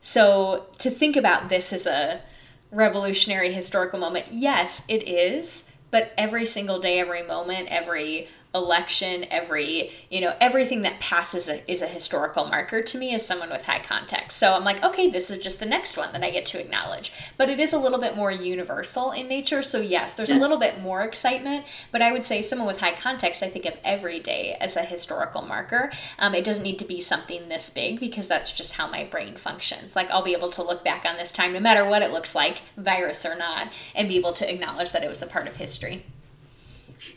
So 0.00 0.66
to 0.78 0.90
think 0.90 1.16
about 1.16 1.48
this 1.48 1.72
as 1.72 1.86
a 1.86 2.22
revolutionary 2.70 3.52
historical 3.52 3.98
moment, 3.98 4.26
yes, 4.30 4.84
it 4.88 5.08
is. 5.08 5.64
But 5.90 6.12
every 6.16 6.46
single 6.46 6.78
day, 6.78 7.00
every 7.00 7.24
moment, 7.24 7.68
every 7.68 8.28
election, 8.54 9.24
every, 9.30 9.92
you 10.10 10.20
know, 10.20 10.34
everything 10.40 10.82
that 10.82 10.98
passes 10.98 11.48
a, 11.48 11.70
is 11.70 11.82
a 11.82 11.86
historical 11.86 12.46
marker 12.46 12.82
to 12.82 12.98
me 12.98 13.14
as 13.14 13.24
someone 13.24 13.50
with 13.50 13.64
high 13.64 13.78
context. 13.78 14.38
So 14.38 14.54
I'm 14.54 14.64
like, 14.64 14.82
okay, 14.82 15.08
this 15.08 15.30
is 15.30 15.38
just 15.38 15.60
the 15.60 15.66
next 15.66 15.96
one 15.96 16.12
that 16.12 16.24
I 16.24 16.30
get 16.30 16.46
to 16.46 16.60
acknowledge. 16.60 17.12
But 17.36 17.48
it 17.48 17.60
is 17.60 17.72
a 17.72 17.78
little 17.78 18.00
bit 18.00 18.16
more 18.16 18.32
universal 18.32 19.12
in 19.12 19.28
nature. 19.28 19.62
So 19.62 19.80
yes, 19.80 20.14
there's 20.14 20.30
a 20.30 20.34
little 20.34 20.58
bit 20.58 20.80
more 20.80 21.02
excitement, 21.02 21.64
but 21.92 22.02
I 22.02 22.10
would 22.10 22.26
say 22.26 22.42
someone 22.42 22.66
with 22.66 22.80
high 22.80 22.94
context, 22.94 23.42
I 23.42 23.48
think 23.48 23.66
of 23.66 23.74
every 23.84 24.18
day 24.18 24.56
as 24.60 24.76
a 24.76 24.82
historical 24.82 25.42
marker. 25.42 25.90
Um, 26.18 26.34
it 26.34 26.44
doesn't 26.44 26.64
need 26.64 26.78
to 26.80 26.84
be 26.84 27.00
something 27.00 27.48
this 27.48 27.70
big 27.70 28.00
because 28.00 28.26
that's 28.26 28.52
just 28.52 28.72
how 28.72 28.88
my 28.88 29.04
brain 29.04 29.36
functions. 29.36 29.94
Like 29.94 30.10
I'll 30.10 30.24
be 30.24 30.34
able 30.34 30.50
to 30.50 30.62
look 30.62 30.84
back 30.84 31.04
on 31.04 31.16
this 31.16 31.30
time, 31.30 31.52
no 31.52 31.60
matter 31.60 31.84
what 31.88 32.02
it 32.02 32.10
looks 32.10 32.34
like, 32.34 32.62
virus 32.76 33.24
or 33.24 33.36
not, 33.36 33.68
and 33.94 34.08
be 34.08 34.16
able 34.16 34.32
to 34.32 34.52
acknowledge 34.52 34.90
that 34.92 35.04
it 35.04 35.08
was 35.08 35.22
a 35.22 35.26
part 35.26 35.46
of 35.46 35.56
history. 35.56 36.04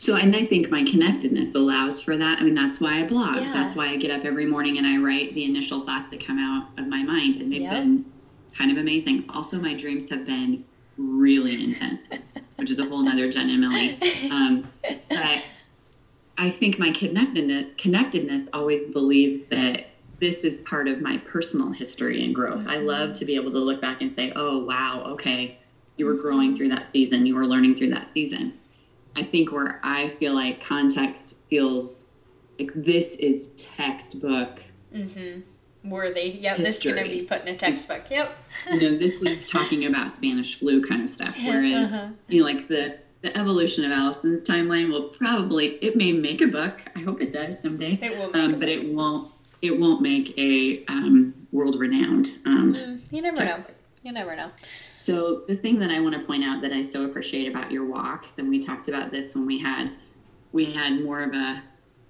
So, 0.04 0.16
and 0.16 0.36
I 0.36 0.44
think 0.44 0.68
my 0.68 0.84
connectedness 0.84 1.54
allows 1.54 2.02
for 2.02 2.18
that. 2.18 2.38
I 2.38 2.42
mean, 2.42 2.54
that's 2.54 2.78
why 2.78 3.00
I 3.00 3.04
blog. 3.04 3.36
Yeah. 3.36 3.54
That's 3.54 3.74
why 3.74 3.86
I 3.86 3.96
get 3.96 4.10
up 4.10 4.26
every 4.26 4.44
morning 4.44 4.76
and 4.76 4.86
I 4.86 4.98
write 4.98 5.32
the 5.32 5.46
initial 5.46 5.80
thoughts 5.80 6.10
that 6.10 6.22
come 6.22 6.38
out 6.38 6.78
of 6.78 6.88
my 6.88 7.02
mind. 7.02 7.36
And 7.36 7.50
they've 7.50 7.62
yep. 7.62 7.72
been 7.72 8.04
kind 8.52 8.70
of 8.70 8.76
amazing. 8.76 9.24
Also, 9.30 9.58
my 9.58 9.72
dreams 9.72 10.10
have 10.10 10.26
been 10.26 10.62
really 10.98 11.64
intense, 11.64 12.20
which 12.56 12.70
is 12.70 12.80
a 12.80 12.84
whole 12.84 13.02
nother 13.02 13.30
Jen 13.30 13.48
and 13.48 13.60
Millie. 13.62 13.98
Um, 14.30 14.70
but 15.08 15.42
I 16.36 16.50
think 16.50 16.78
my 16.78 16.90
connectedness, 16.90 17.72
connectedness 17.78 18.50
always 18.52 18.88
believes 18.88 19.44
that 19.46 19.86
this 20.20 20.44
is 20.44 20.58
part 20.68 20.86
of 20.86 21.00
my 21.00 21.16
personal 21.16 21.72
history 21.72 22.22
and 22.26 22.34
growth. 22.34 22.64
Mm-hmm. 22.64 22.70
I 22.70 22.76
love 22.76 23.14
to 23.14 23.24
be 23.24 23.36
able 23.36 23.52
to 23.52 23.58
look 23.58 23.80
back 23.80 24.02
and 24.02 24.12
say, 24.12 24.34
oh, 24.36 24.66
wow, 24.66 25.02
okay, 25.12 25.58
you 25.96 26.04
were 26.04 26.12
growing 26.12 26.54
through 26.54 26.68
that 26.68 26.84
season, 26.84 27.24
you 27.24 27.34
were 27.34 27.46
learning 27.46 27.74
through 27.74 27.88
that 27.88 28.06
season. 28.06 28.52
I 29.16 29.22
think 29.22 29.52
where 29.52 29.80
I 29.82 30.08
feel 30.08 30.34
like 30.34 30.64
context 30.64 31.38
feels 31.48 32.10
like 32.58 32.72
this 32.74 33.16
is 33.16 33.48
textbook 33.56 34.62
mm-hmm. 34.94 35.88
worthy. 35.88 36.38
Yep, 36.40 36.56
history. 36.58 36.64
this 36.64 36.76
is 36.78 36.84
going 36.84 37.04
to 37.04 37.10
be 37.10 37.24
put 37.24 37.42
in 37.42 37.54
a 37.54 37.56
textbook. 37.56 38.02
Yep. 38.10 38.36
you 38.72 38.80
know, 38.80 38.96
this 38.96 39.22
is 39.22 39.46
talking 39.46 39.86
about 39.86 40.10
Spanish 40.10 40.58
flu 40.58 40.82
kind 40.82 41.02
of 41.02 41.10
stuff. 41.10 41.38
Whereas, 41.44 41.92
uh-huh. 41.92 42.10
you 42.28 42.40
know, 42.40 42.46
like 42.46 42.68
the 42.68 42.98
the 43.22 43.36
evolution 43.38 43.84
of 43.84 43.90
Allison's 43.90 44.44
timeline 44.44 44.90
will 44.92 45.08
probably 45.08 45.76
it 45.76 45.96
may 45.96 46.12
make 46.12 46.42
a 46.42 46.46
book. 46.46 46.82
I 46.94 47.00
hope 47.00 47.22
it 47.22 47.32
does 47.32 47.58
someday. 47.60 47.98
It 48.02 48.18
will, 48.18 48.36
um, 48.36 48.58
but 48.58 48.68
it 48.68 48.92
won't. 48.92 49.30
It 49.62 49.80
won't 49.80 50.02
make 50.02 50.36
a 50.38 50.84
um, 50.88 51.32
world 51.50 51.76
renowned. 51.78 52.36
Um, 52.44 52.74
mm, 52.74 53.12
you 53.12 53.22
never 53.22 53.36
textbook. 53.36 53.68
know. 53.68 53.73
You 54.04 54.12
never 54.12 54.36
know. 54.36 54.50
So 54.96 55.44
the 55.48 55.56
thing 55.56 55.78
that 55.78 55.90
I 55.90 55.98
want 55.98 56.14
to 56.14 56.20
point 56.20 56.44
out 56.44 56.60
that 56.60 56.74
I 56.74 56.82
so 56.82 57.06
appreciate 57.06 57.48
about 57.48 57.72
your 57.72 57.86
walks, 57.86 58.38
and 58.38 58.50
we 58.50 58.58
talked 58.58 58.88
about 58.88 59.10
this 59.10 59.34
when 59.34 59.46
we 59.46 59.58
had 59.58 59.90
we 60.52 60.66
had 60.66 61.02
more 61.02 61.22
of 61.22 61.32
a 61.32 61.62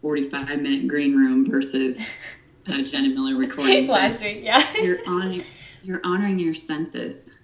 45 0.03 0.61
minute 0.61 0.89
green 0.89 1.17
room 1.17 1.49
versus 1.49 2.01
uh, 2.67 2.83
Jen 2.83 3.05
and 3.05 3.15
Millie 3.15 3.35
recording 3.35 3.87
last 3.87 4.23
week. 4.23 4.41
Yeah, 4.43 4.65
you're 4.83 4.99
honoring 5.07 5.45
you're 5.85 6.01
honoring 6.03 6.41
your 6.41 6.53
senses, 6.53 7.39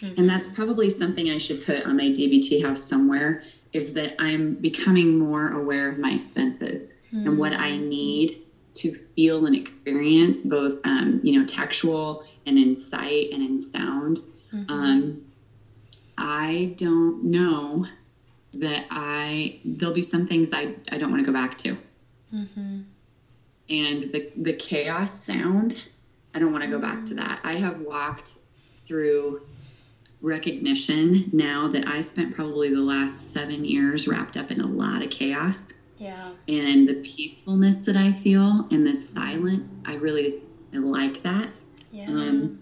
mm-hmm. 0.00 0.20
and 0.20 0.28
that's 0.28 0.46
probably 0.46 0.88
something 0.88 1.30
I 1.30 1.38
should 1.38 1.66
put 1.66 1.84
on 1.84 1.96
my 1.96 2.04
DBT 2.04 2.64
house 2.64 2.84
somewhere. 2.84 3.42
Is 3.72 3.92
that 3.94 4.14
I'm 4.20 4.54
becoming 4.54 5.18
more 5.18 5.48
aware 5.48 5.88
of 5.88 5.98
my 5.98 6.16
senses 6.16 6.94
mm-hmm. 7.12 7.26
and 7.26 7.38
what 7.38 7.54
I 7.54 7.76
hmm. 7.76 7.88
need 7.88 8.42
to 8.74 8.94
feel 9.16 9.46
and 9.46 9.56
experience, 9.56 10.44
both 10.44 10.80
um, 10.84 11.20
you 11.24 11.40
know 11.40 11.44
textual 11.44 12.24
and 12.46 12.58
in 12.58 12.76
sight 12.76 13.30
and 13.32 13.42
in 13.42 13.58
sound. 13.58 14.20
Mm-hmm. 14.52 14.72
Um, 14.72 15.22
I 16.16 16.74
don't 16.78 17.24
know 17.24 17.86
that 18.54 18.86
I 18.90 19.60
there'll 19.64 19.94
be 19.94 20.06
some 20.06 20.26
things 20.26 20.52
I, 20.52 20.74
I 20.90 20.98
don't 20.98 21.10
want 21.10 21.20
to 21.20 21.26
go 21.26 21.32
back 21.32 21.58
to. 21.58 21.76
Mm-hmm. 22.34 22.80
And 23.68 24.02
the, 24.12 24.30
the 24.36 24.52
chaos 24.52 25.24
sound, 25.24 25.82
I 26.34 26.38
don't 26.38 26.52
want 26.52 26.64
to 26.64 26.70
go 26.70 26.78
back 26.78 27.04
to 27.06 27.14
that. 27.14 27.40
I 27.42 27.54
have 27.54 27.80
walked 27.80 28.36
through 28.86 29.42
recognition 30.22 31.28
now 31.32 31.68
that 31.68 31.86
I 31.86 32.00
spent 32.00 32.34
probably 32.34 32.70
the 32.70 32.80
last 32.80 33.32
seven 33.32 33.64
years 33.64 34.06
wrapped 34.06 34.36
up 34.36 34.50
in 34.50 34.60
a 34.60 34.66
lot 34.66 35.02
of 35.02 35.10
chaos. 35.10 35.74
Yeah. 35.98 36.32
And 36.48 36.88
the 36.88 36.94
peacefulness 37.02 37.84
that 37.86 37.96
I 37.96 38.12
feel 38.12 38.68
and 38.70 38.86
the 38.86 38.94
silence, 38.94 39.82
I 39.86 39.94
really 39.96 40.42
I 40.72 40.78
like 40.78 41.22
that. 41.22 41.60
Yeah. 41.96 42.08
Um, 42.08 42.58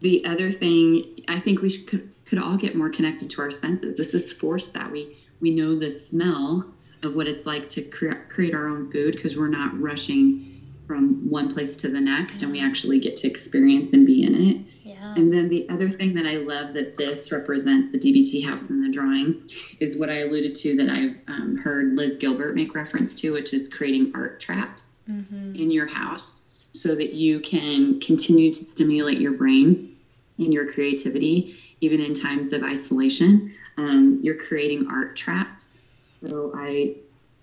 the 0.00 0.24
other 0.24 0.52
thing, 0.52 1.24
I 1.26 1.40
think 1.40 1.60
we 1.60 1.76
could, 1.78 2.12
could 2.24 2.38
all 2.38 2.56
get 2.56 2.76
more 2.76 2.88
connected 2.88 3.28
to 3.30 3.42
our 3.42 3.50
senses. 3.50 3.96
This 3.96 4.14
is 4.14 4.32
forced 4.32 4.72
that 4.74 4.90
we 4.90 5.16
we 5.40 5.50
know 5.52 5.78
the 5.78 5.90
smell 5.90 6.72
of 7.04 7.14
what 7.14 7.28
it's 7.28 7.46
like 7.46 7.68
to 7.68 7.82
cre- 7.82 8.26
create 8.28 8.54
our 8.54 8.68
own 8.68 8.90
food 8.90 9.14
because 9.14 9.36
we're 9.36 9.48
not 9.48 9.78
rushing 9.80 10.60
from 10.84 11.30
one 11.30 11.52
place 11.52 11.76
to 11.76 11.88
the 11.88 12.00
next 12.00 12.42
and 12.42 12.50
we 12.50 12.60
actually 12.60 12.98
get 12.98 13.14
to 13.14 13.28
experience 13.28 13.92
and 13.92 14.04
be 14.04 14.24
in 14.24 14.34
it. 14.34 14.56
Yeah. 14.82 15.14
And 15.14 15.32
then 15.32 15.48
the 15.48 15.68
other 15.68 15.88
thing 15.88 16.12
that 16.14 16.26
I 16.26 16.38
love 16.38 16.74
that 16.74 16.96
this 16.96 17.30
represents 17.30 17.92
the 17.92 17.98
DBT 17.98 18.44
house 18.44 18.70
in 18.70 18.82
the 18.82 18.90
drawing 18.90 19.48
is 19.78 19.98
what 19.98 20.10
I 20.10 20.20
alluded 20.22 20.56
to 20.56 20.76
that 20.76 20.96
I've 20.96 21.16
um, 21.28 21.56
heard 21.56 21.94
Liz 21.94 22.16
Gilbert 22.16 22.56
make 22.56 22.74
reference 22.74 23.14
to, 23.20 23.32
which 23.32 23.54
is 23.54 23.68
creating 23.68 24.10
art 24.14 24.40
traps 24.40 24.98
mm-hmm. 25.08 25.54
in 25.54 25.70
your 25.70 25.86
house 25.86 26.47
so 26.78 26.94
that 26.94 27.12
you 27.12 27.40
can 27.40 27.98
continue 28.00 28.52
to 28.52 28.64
stimulate 28.64 29.18
your 29.18 29.32
brain 29.32 29.96
and 30.38 30.52
your 30.52 30.66
creativity 30.66 31.56
even 31.80 32.00
in 32.00 32.14
times 32.14 32.52
of 32.52 32.62
isolation. 32.62 33.52
Um, 33.76 34.18
you're 34.22 34.36
creating 34.36 34.86
art 34.88 35.16
traps. 35.16 35.80
So 36.26 36.52
I 36.54 36.94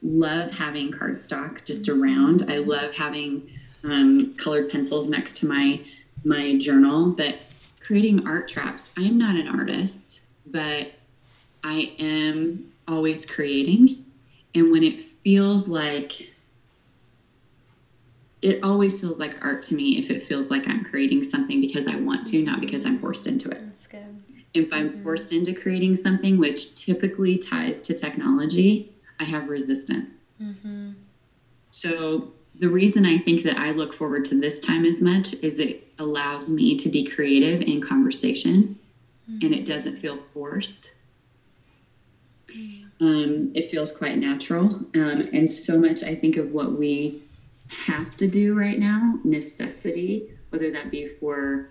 love 0.02 0.52
having 0.52 0.92
cardstock 0.92 1.64
just 1.66 1.90
around. 1.90 2.44
I 2.50 2.58
love 2.58 2.94
having 2.94 3.50
um, 3.84 4.36
colored 4.36 4.70
pencils 4.70 5.10
next 5.10 5.38
to 5.38 5.46
my 5.46 5.82
my 6.24 6.58
journal. 6.58 7.10
But 7.10 7.38
creating 7.80 8.28
art 8.28 8.48
traps, 8.48 8.92
I 8.98 9.04
am 9.04 9.18
not 9.18 9.36
an 9.36 9.48
artist, 9.48 10.22
but 10.48 10.88
I 11.64 11.94
am 12.00 12.66
always 12.88 13.26
creating. 13.26 14.04
And 14.54 14.72
when 14.72 14.84
it 14.84 15.00
feels 15.00 15.68
like 15.68 16.30
it 18.42 18.64
always 18.64 19.00
feels 19.00 19.20
like 19.20 19.44
art 19.44 19.62
to 19.64 19.76
me 19.76 19.98
if 19.98 20.12
it 20.12 20.22
feels 20.22 20.52
like 20.52 20.68
I'm 20.68 20.84
creating 20.84 21.24
something 21.24 21.62
because 21.62 21.88
I 21.88 21.96
want 21.96 22.28
to, 22.28 22.42
not 22.42 22.62
because 22.62 22.86
I'm 22.86 23.00
forced 23.00 23.28
into 23.28 23.50
it. 23.50 23.62
That's 23.66 23.88
good. 23.88 24.24
If 24.54 24.72
I'm 24.72 24.90
mm-hmm. 24.90 25.04
forced 25.04 25.34
into 25.34 25.54
creating 25.54 25.96
something 25.96 26.38
which 26.38 26.76
typically 26.76 27.38
ties 27.38 27.82
to 27.84 27.94
technology, 27.94 28.94
I 29.20 29.24
have 29.24 29.50
resistance. 29.50 30.34
Mm-hmm. 30.42 30.92
So 31.72 32.32
the 32.60 32.70
reason 32.70 33.06
I 33.06 33.18
think 33.18 33.44
that 33.44 33.58
I 33.58 33.72
look 33.72 33.94
forward 33.94 34.26
to 34.26 34.40
this 34.40 34.60
time 34.60 34.86
as 34.86 35.02
much 35.02 35.34
is 35.42 35.60
it 35.60 35.88
allows 36.00 36.52
me 36.52 36.78
to 36.78 36.90
be 36.90 37.04
creative 37.04 37.62
in 37.62 37.82
conversation 37.82 38.78
mm-hmm. 39.30 39.46
and 39.46 39.54
it 39.54 39.66
doesn't 39.66 39.98
feel 39.98 40.18
forced. 40.18 40.92
Um, 43.02 43.52
it 43.54 43.70
feels 43.70 43.92
quite 43.92 44.18
natural. 44.18 44.68
Um, 44.96 45.30
and 45.34 45.50
so 45.52 45.78
much, 45.78 46.04
I 46.04 46.16
think, 46.16 46.38
of 46.38 46.54
what 46.54 46.80
we 46.80 47.25
have 47.70 48.16
to 48.18 48.28
do 48.28 48.58
right 48.58 48.80
now, 48.80 49.20
necessity, 49.24 50.30
whether 50.50 50.72
that 50.72 50.92
be 50.92 51.08
for 51.08 51.70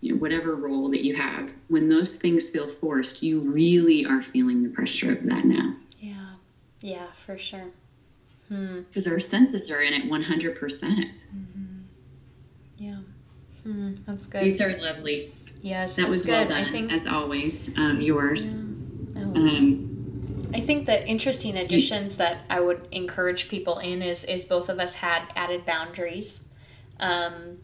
you 0.00 0.12
know, 0.12 0.18
whatever 0.18 0.54
role 0.54 0.90
that 0.90 1.02
you 1.02 1.14
have, 1.14 1.54
when 1.68 1.88
those 1.88 2.16
things 2.16 2.50
feel 2.50 2.68
forced, 2.68 3.22
you 3.22 3.40
really 3.40 4.04
are 4.04 4.20
feeling 4.20 4.62
the 4.62 4.68
pressure 4.68 5.10
of 5.10 5.24
that 5.24 5.46
now. 5.46 5.74
Yeah, 5.98 6.26
yeah, 6.82 7.06
for 7.24 7.38
sure. 7.38 7.70
Because 8.50 9.06
hmm. 9.06 9.12
our 9.12 9.18
senses 9.18 9.70
are 9.70 9.80
in 9.80 9.94
it 9.94 10.04
100%. 10.04 10.58
Mm-hmm. 10.58 11.64
Yeah, 12.76 12.96
hmm. 13.62 13.94
that's 14.04 14.26
good. 14.26 14.42
These 14.44 14.60
are 14.60 14.76
lovely. 14.76 15.32
Yes, 15.62 15.96
that 15.96 16.06
was 16.06 16.26
good. 16.26 16.32
well 16.32 16.46
done, 16.48 16.64
I 16.64 16.70
think, 16.70 16.92
as 16.92 17.06
always. 17.06 17.74
Um, 17.78 18.02
yours. 18.02 18.52
Yeah. 18.52 18.60
Oh. 19.16 19.34
Um, 19.34 19.93
I 20.54 20.60
think 20.60 20.86
that 20.86 21.08
interesting 21.08 21.56
additions 21.56 22.16
that 22.18 22.38
I 22.48 22.60
would 22.60 22.86
encourage 22.92 23.48
people 23.48 23.78
in 23.78 24.02
is 24.02 24.24
is 24.24 24.44
both 24.44 24.68
of 24.68 24.78
us 24.78 24.94
had 24.94 25.32
added 25.34 25.66
boundaries. 25.66 26.46
Um, 27.00 27.58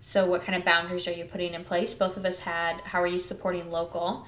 so, 0.00 0.24
what 0.24 0.42
kind 0.42 0.56
of 0.56 0.64
boundaries 0.64 1.06
are 1.06 1.12
you 1.12 1.26
putting 1.26 1.52
in 1.52 1.62
place? 1.62 1.94
Both 1.94 2.16
of 2.16 2.24
us 2.24 2.38
had. 2.38 2.80
How 2.82 3.02
are 3.02 3.06
you 3.06 3.18
supporting 3.18 3.70
local? 3.70 4.26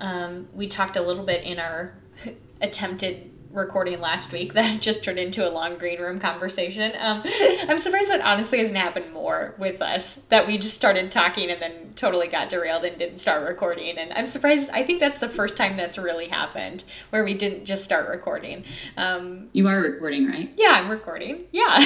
Um, 0.00 0.48
we 0.52 0.66
talked 0.66 0.96
a 0.96 1.02
little 1.02 1.24
bit 1.24 1.44
in 1.44 1.60
our 1.60 1.94
attempted 2.60 3.30
recording 3.50 4.00
last 4.00 4.32
week 4.32 4.52
that 4.54 4.80
just 4.80 5.04
turned 5.04 5.18
into 5.18 5.46
a 5.46 5.50
long 5.50 5.76
green 5.78 6.00
room 6.00 6.18
conversation. 6.18 6.92
Um, 6.98 7.22
I'm 7.68 7.78
surprised 7.78 8.10
that 8.10 8.20
honestly 8.20 8.58
hasn't 8.58 8.78
happened 8.78 9.12
more 9.12 9.54
with 9.58 9.80
us. 9.82 10.16
That 10.28 10.46
we 10.46 10.58
just 10.58 10.74
started 10.74 11.10
talking 11.10 11.50
and 11.50 11.60
then 11.60 11.92
totally 11.96 12.28
got 12.28 12.48
derailed 12.48 12.84
and 12.84 12.96
didn't 12.98 13.18
start 13.18 13.46
recording. 13.48 13.98
And 13.98 14.12
I'm 14.12 14.26
surprised. 14.26 14.70
I 14.72 14.82
think 14.82 15.00
that's 15.00 15.18
the 15.18 15.28
first 15.28 15.56
time 15.56 15.76
that's 15.76 15.98
really 15.98 16.28
happened 16.28 16.84
where 17.10 17.24
we 17.24 17.34
didn't 17.34 17.64
just 17.64 17.84
start 17.84 18.08
recording. 18.08 18.64
Um, 18.96 19.48
you 19.52 19.66
are 19.68 19.80
recording, 19.80 20.26
right? 20.26 20.52
Yeah, 20.56 20.72
I'm 20.72 20.88
recording. 20.88 21.44
Yeah. 21.52 21.64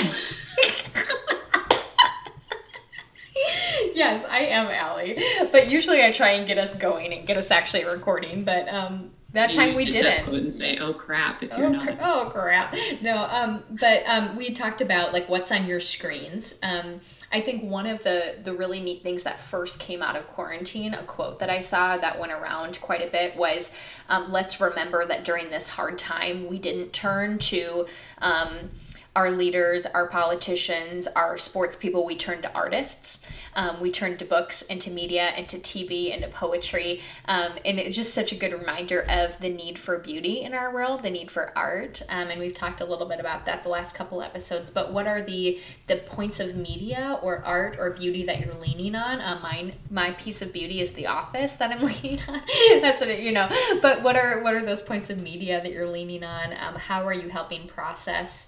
yes, 3.94 4.24
I 4.28 4.40
am 4.50 4.66
Allie. 4.68 5.18
But 5.50 5.68
usually 5.70 6.02
I 6.02 6.12
try 6.12 6.30
and 6.30 6.46
get 6.46 6.58
us 6.58 6.74
going 6.74 7.12
and 7.12 7.26
get 7.26 7.36
us 7.36 7.50
actually 7.50 7.84
recording. 7.84 8.44
But 8.44 8.68
um, 8.68 9.10
that 9.32 9.52
time 9.52 9.74
we 9.74 9.86
didn't. 9.86 10.28
and 10.28 10.52
say, 10.52 10.76
"Oh 10.78 10.92
crap!" 10.92 11.42
If 11.42 11.50
oh, 11.52 11.58
you're 11.58 11.70
not. 11.70 11.82
Cra- 11.82 11.98
oh 12.02 12.30
crap! 12.32 12.74
No, 13.00 13.24
um, 13.24 13.62
but 13.70 14.02
um, 14.06 14.36
we 14.36 14.50
talked 14.50 14.80
about 14.80 15.12
like 15.12 15.28
what's 15.28 15.50
on 15.50 15.66
your 15.66 15.80
screens. 15.80 16.58
Um, 16.62 17.00
I 17.32 17.40
think 17.40 17.64
one 17.64 17.86
of 17.86 18.02
the 18.02 18.36
the 18.42 18.52
really 18.52 18.80
neat 18.80 19.02
things 19.02 19.22
that 19.22 19.40
first 19.40 19.80
came 19.80 20.02
out 20.02 20.16
of 20.16 20.28
quarantine, 20.28 20.92
a 20.92 21.02
quote 21.02 21.38
that 21.38 21.48
I 21.48 21.60
saw 21.60 21.96
that 21.96 22.20
went 22.20 22.32
around 22.32 22.80
quite 22.80 23.02
a 23.02 23.10
bit 23.10 23.36
was, 23.36 23.72
um, 24.08 24.30
"Let's 24.30 24.60
remember 24.60 25.06
that 25.06 25.24
during 25.24 25.50
this 25.50 25.70
hard 25.70 25.98
time, 25.98 26.46
we 26.46 26.58
didn't 26.58 26.92
turn 26.92 27.38
to." 27.38 27.86
Um, 28.18 28.70
our 29.14 29.30
leaders, 29.30 29.84
our 29.84 30.06
politicians, 30.06 31.06
our 31.06 31.36
sports 31.36 31.76
people, 31.76 32.06
we 32.06 32.16
turn 32.16 32.40
to 32.40 32.52
artists. 32.54 33.26
Um, 33.54 33.78
we 33.80 33.90
turn 33.90 34.16
to 34.16 34.24
books 34.24 34.62
and 34.62 34.80
to 34.80 34.90
media 34.90 35.32
and 35.36 35.46
to 35.50 35.58
TV 35.58 36.14
and 36.14 36.22
to 36.22 36.28
poetry. 36.28 37.02
Um, 37.26 37.52
and 37.66 37.78
it's 37.78 37.94
just 37.94 38.14
such 38.14 38.32
a 38.32 38.36
good 38.36 38.52
reminder 38.52 39.04
of 39.10 39.38
the 39.38 39.50
need 39.50 39.78
for 39.78 39.98
beauty 39.98 40.40
in 40.40 40.54
our 40.54 40.72
world, 40.72 41.02
the 41.02 41.10
need 41.10 41.30
for 41.30 41.56
art. 41.56 42.00
Um, 42.08 42.28
and 42.28 42.40
we've 42.40 42.54
talked 42.54 42.80
a 42.80 42.86
little 42.86 43.06
bit 43.06 43.20
about 43.20 43.44
that 43.44 43.62
the 43.62 43.68
last 43.68 43.94
couple 43.94 44.22
episodes. 44.22 44.70
But 44.70 44.92
what 44.92 45.06
are 45.06 45.20
the 45.20 45.60
the 45.88 45.96
points 45.96 46.40
of 46.40 46.56
media 46.56 47.18
or 47.22 47.44
art 47.44 47.76
or 47.78 47.90
beauty 47.90 48.24
that 48.24 48.40
you're 48.40 48.54
leaning 48.54 48.94
on? 48.94 49.20
Uh, 49.20 49.38
mine, 49.42 49.74
my 49.90 50.12
piece 50.12 50.40
of 50.40 50.54
beauty 50.54 50.80
is 50.80 50.92
The 50.92 51.06
Office 51.06 51.56
that 51.56 51.70
I'm 51.70 51.82
leaning 52.02 52.20
on. 52.28 52.40
That's 52.80 53.02
what 53.02 53.10
it, 53.10 53.20
you 53.20 53.32
know. 53.32 53.48
But 53.82 54.02
what 54.02 54.16
are 54.16 54.42
what 54.42 54.54
are 54.54 54.64
those 54.64 54.80
points 54.80 55.10
of 55.10 55.18
media 55.18 55.62
that 55.62 55.70
you're 55.70 55.90
leaning 55.90 56.24
on? 56.24 56.52
Um, 56.52 56.76
how 56.76 57.06
are 57.06 57.12
you 57.12 57.28
helping 57.28 57.66
process? 57.66 58.46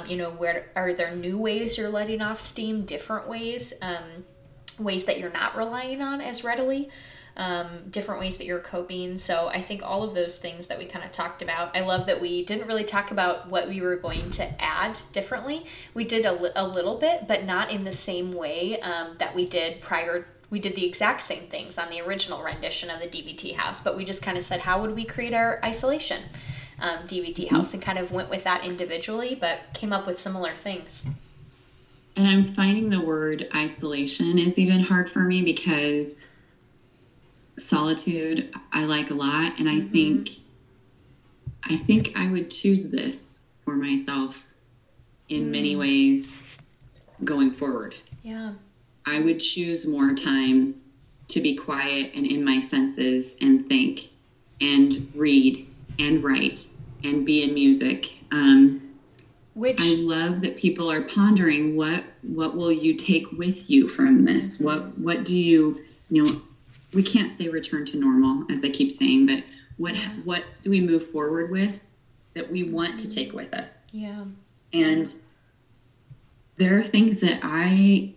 Um, 0.00 0.06
you 0.06 0.16
know, 0.16 0.30
where 0.30 0.70
are 0.74 0.92
there 0.92 1.14
new 1.14 1.38
ways 1.38 1.78
you're 1.78 1.88
letting 1.88 2.20
off 2.20 2.40
steam, 2.40 2.84
different 2.84 3.28
ways, 3.28 3.72
um, 3.82 4.24
ways 4.78 5.04
that 5.06 5.18
you're 5.18 5.32
not 5.32 5.56
relying 5.56 6.02
on 6.02 6.20
as 6.20 6.44
readily, 6.44 6.88
um, 7.36 7.84
different 7.90 8.20
ways 8.20 8.38
that 8.38 8.44
you're 8.44 8.60
coping. 8.60 9.18
So 9.18 9.48
I 9.48 9.60
think 9.60 9.82
all 9.82 10.02
of 10.02 10.14
those 10.14 10.38
things 10.38 10.66
that 10.66 10.78
we 10.78 10.84
kind 10.84 11.04
of 11.04 11.12
talked 11.12 11.42
about. 11.42 11.76
I 11.76 11.80
love 11.80 12.06
that 12.06 12.20
we 12.20 12.44
didn't 12.44 12.66
really 12.66 12.84
talk 12.84 13.10
about 13.10 13.48
what 13.48 13.68
we 13.68 13.80
were 13.80 13.96
going 13.96 14.30
to 14.30 14.62
add 14.62 14.98
differently. 15.12 15.66
We 15.94 16.04
did 16.04 16.26
a, 16.26 16.32
li- 16.32 16.52
a 16.54 16.66
little 16.66 16.98
bit, 16.98 17.26
but 17.26 17.44
not 17.44 17.70
in 17.70 17.84
the 17.84 17.92
same 17.92 18.32
way 18.32 18.80
um, 18.80 19.16
that 19.18 19.34
we 19.34 19.46
did 19.46 19.80
prior 19.80 20.26
we 20.50 20.58
did 20.58 20.74
the 20.74 20.84
exact 20.84 21.22
same 21.22 21.44
things 21.44 21.78
on 21.78 21.90
the 21.90 22.00
original 22.00 22.42
rendition 22.42 22.90
of 22.90 23.00
the 23.00 23.06
DBT 23.06 23.54
house, 23.54 23.80
but 23.80 23.96
we 23.96 24.04
just 24.04 24.20
kind 24.20 24.36
of 24.36 24.42
said, 24.42 24.60
how 24.60 24.82
would 24.82 24.96
we 24.96 25.04
create 25.04 25.32
our 25.32 25.60
isolation? 25.64 26.24
Um, 26.80 26.98
DBT 27.06 27.46
mm-hmm. 27.46 27.56
house 27.56 27.74
and 27.74 27.82
kind 27.82 27.98
of 27.98 28.12
went 28.12 28.30
with 28.30 28.44
that 28.44 28.64
individually, 28.64 29.36
but 29.38 29.60
came 29.74 29.92
up 29.92 30.06
with 30.06 30.16
similar 30.16 30.52
things. 30.52 31.06
And 32.16 32.26
I'm 32.26 32.44
finding 32.44 32.90
the 32.90 33.04
word 33.04 33.48
isolation 33.54 34.38
is 34.38 34.58
even 34.58 34.82
hard 34.82 35.08
for 35.08 35.20
me 35.20 35.42
because 35.42 36.28
solitude 37.58 38.54
I 38.72 38.84
like 38.84 39.10
a 39.10 39.14
lot, 39.14 39.58
and 39.58 39.68
I 39.68 39.76
mm-hmm. 39.76 39.92
think 39.92 40.30
I 41.64 41.76
think 41.76 42.12
I 42.16 42.30
would 42.30 42.50
choose 42.50 42.88
this 42.88 43.40
for 43.64 43.74
myself 43.74 44.44
in 45.28 45.46
mm. 45.46 45.50
many 45.50 45.76
ways 45.76 46.56
going 47.24 47.52
forward. 47.52 47.94
Yeah. 48.22 48.52
I 49.06 49.20
would 49.20 49.40
choose 49.40 49.86
more 49.86 50.14
time 50.14 50.74
to 51.28 51.40
be 51.40 51.54
quiet 51.54 52.12
and 52.14 52.26
in 52.26 52.44
my 52.44 52.60
senses 52.60 53.36
and 53.40 53.66
think 53.66 54.08
and 54.60 55.10
read 55.14 55.66
and 55.98 56.22
write 56.24 56.66
and 57.04 57.24
be 57.24 57.42
in 57.42 57.54
music. 57.54 58.12
Um, 58.32 58.94
Which 59.54 59.80
I 59.80 59.94
love 59.96 60.40
that 60.42 60.56
people 60.56 60.90
are 60.90 61.02
pondering 61.02 61.76
what 61.76 62.04
what 62.22 62.56
will 62.56 62.72
you 62.72 62.94
take 62.94 63.30
with 63.32 63.70
you 63.70 63.88
from 63.88 64.24
this? 64.24 64.60
What 64.60 64.96
what 64.98 65.24
do 65.24 65.38
you 65.38 65.82
you 66.10 66.24
know? 66.24 66.42
We 66.92 67.02
can't 67.02 67.28
say 67.28 67.48
return 67.48 67.84
to 67.86 67.96
normal, 67.96 68.44
as 68.50 68.64
I 68.64 68.68
keep 68.68 68.90
saying, 68.90 69.26
but 69.26 69.44
what 69.76 69.96
what 70.24 70.44
do 70.62 70.70
we 70.70 70.80
move 70.80 71.04
forward 71.04 71.50
with 71.50 71.84
that 72.34 72.50
we 72.50 72.64
want 72.64 72.98
to 73.00 73.08
take 73.08 73.32
with 73.32 73.52
us? 73.54 73.86
Yeah. 73.92 74.24
And 74.72 75.14
there 76.56 76.78
are 76.78 76.82
things 76.82 77.20
that 77.22 77.40
I 77.42 78.12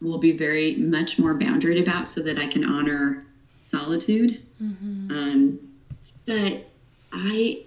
will 0.00 0.18
be 0.18 0.32
very 0.32 0.76
much 0.76 1.18
more 1.18 1.34
boundaried 1.34 1.80
about 1.82 2.06
so 2.06 2.22
that 2.22 2.38
I 2.38 2.46
can 2.46 2.64
honor 2.64 3.26
solitude. 3.60 4.42
Mm-hmm. 4.62 5.10
Um, 5.10 5.58
but 6.24 6.70
I, 7.12 7.64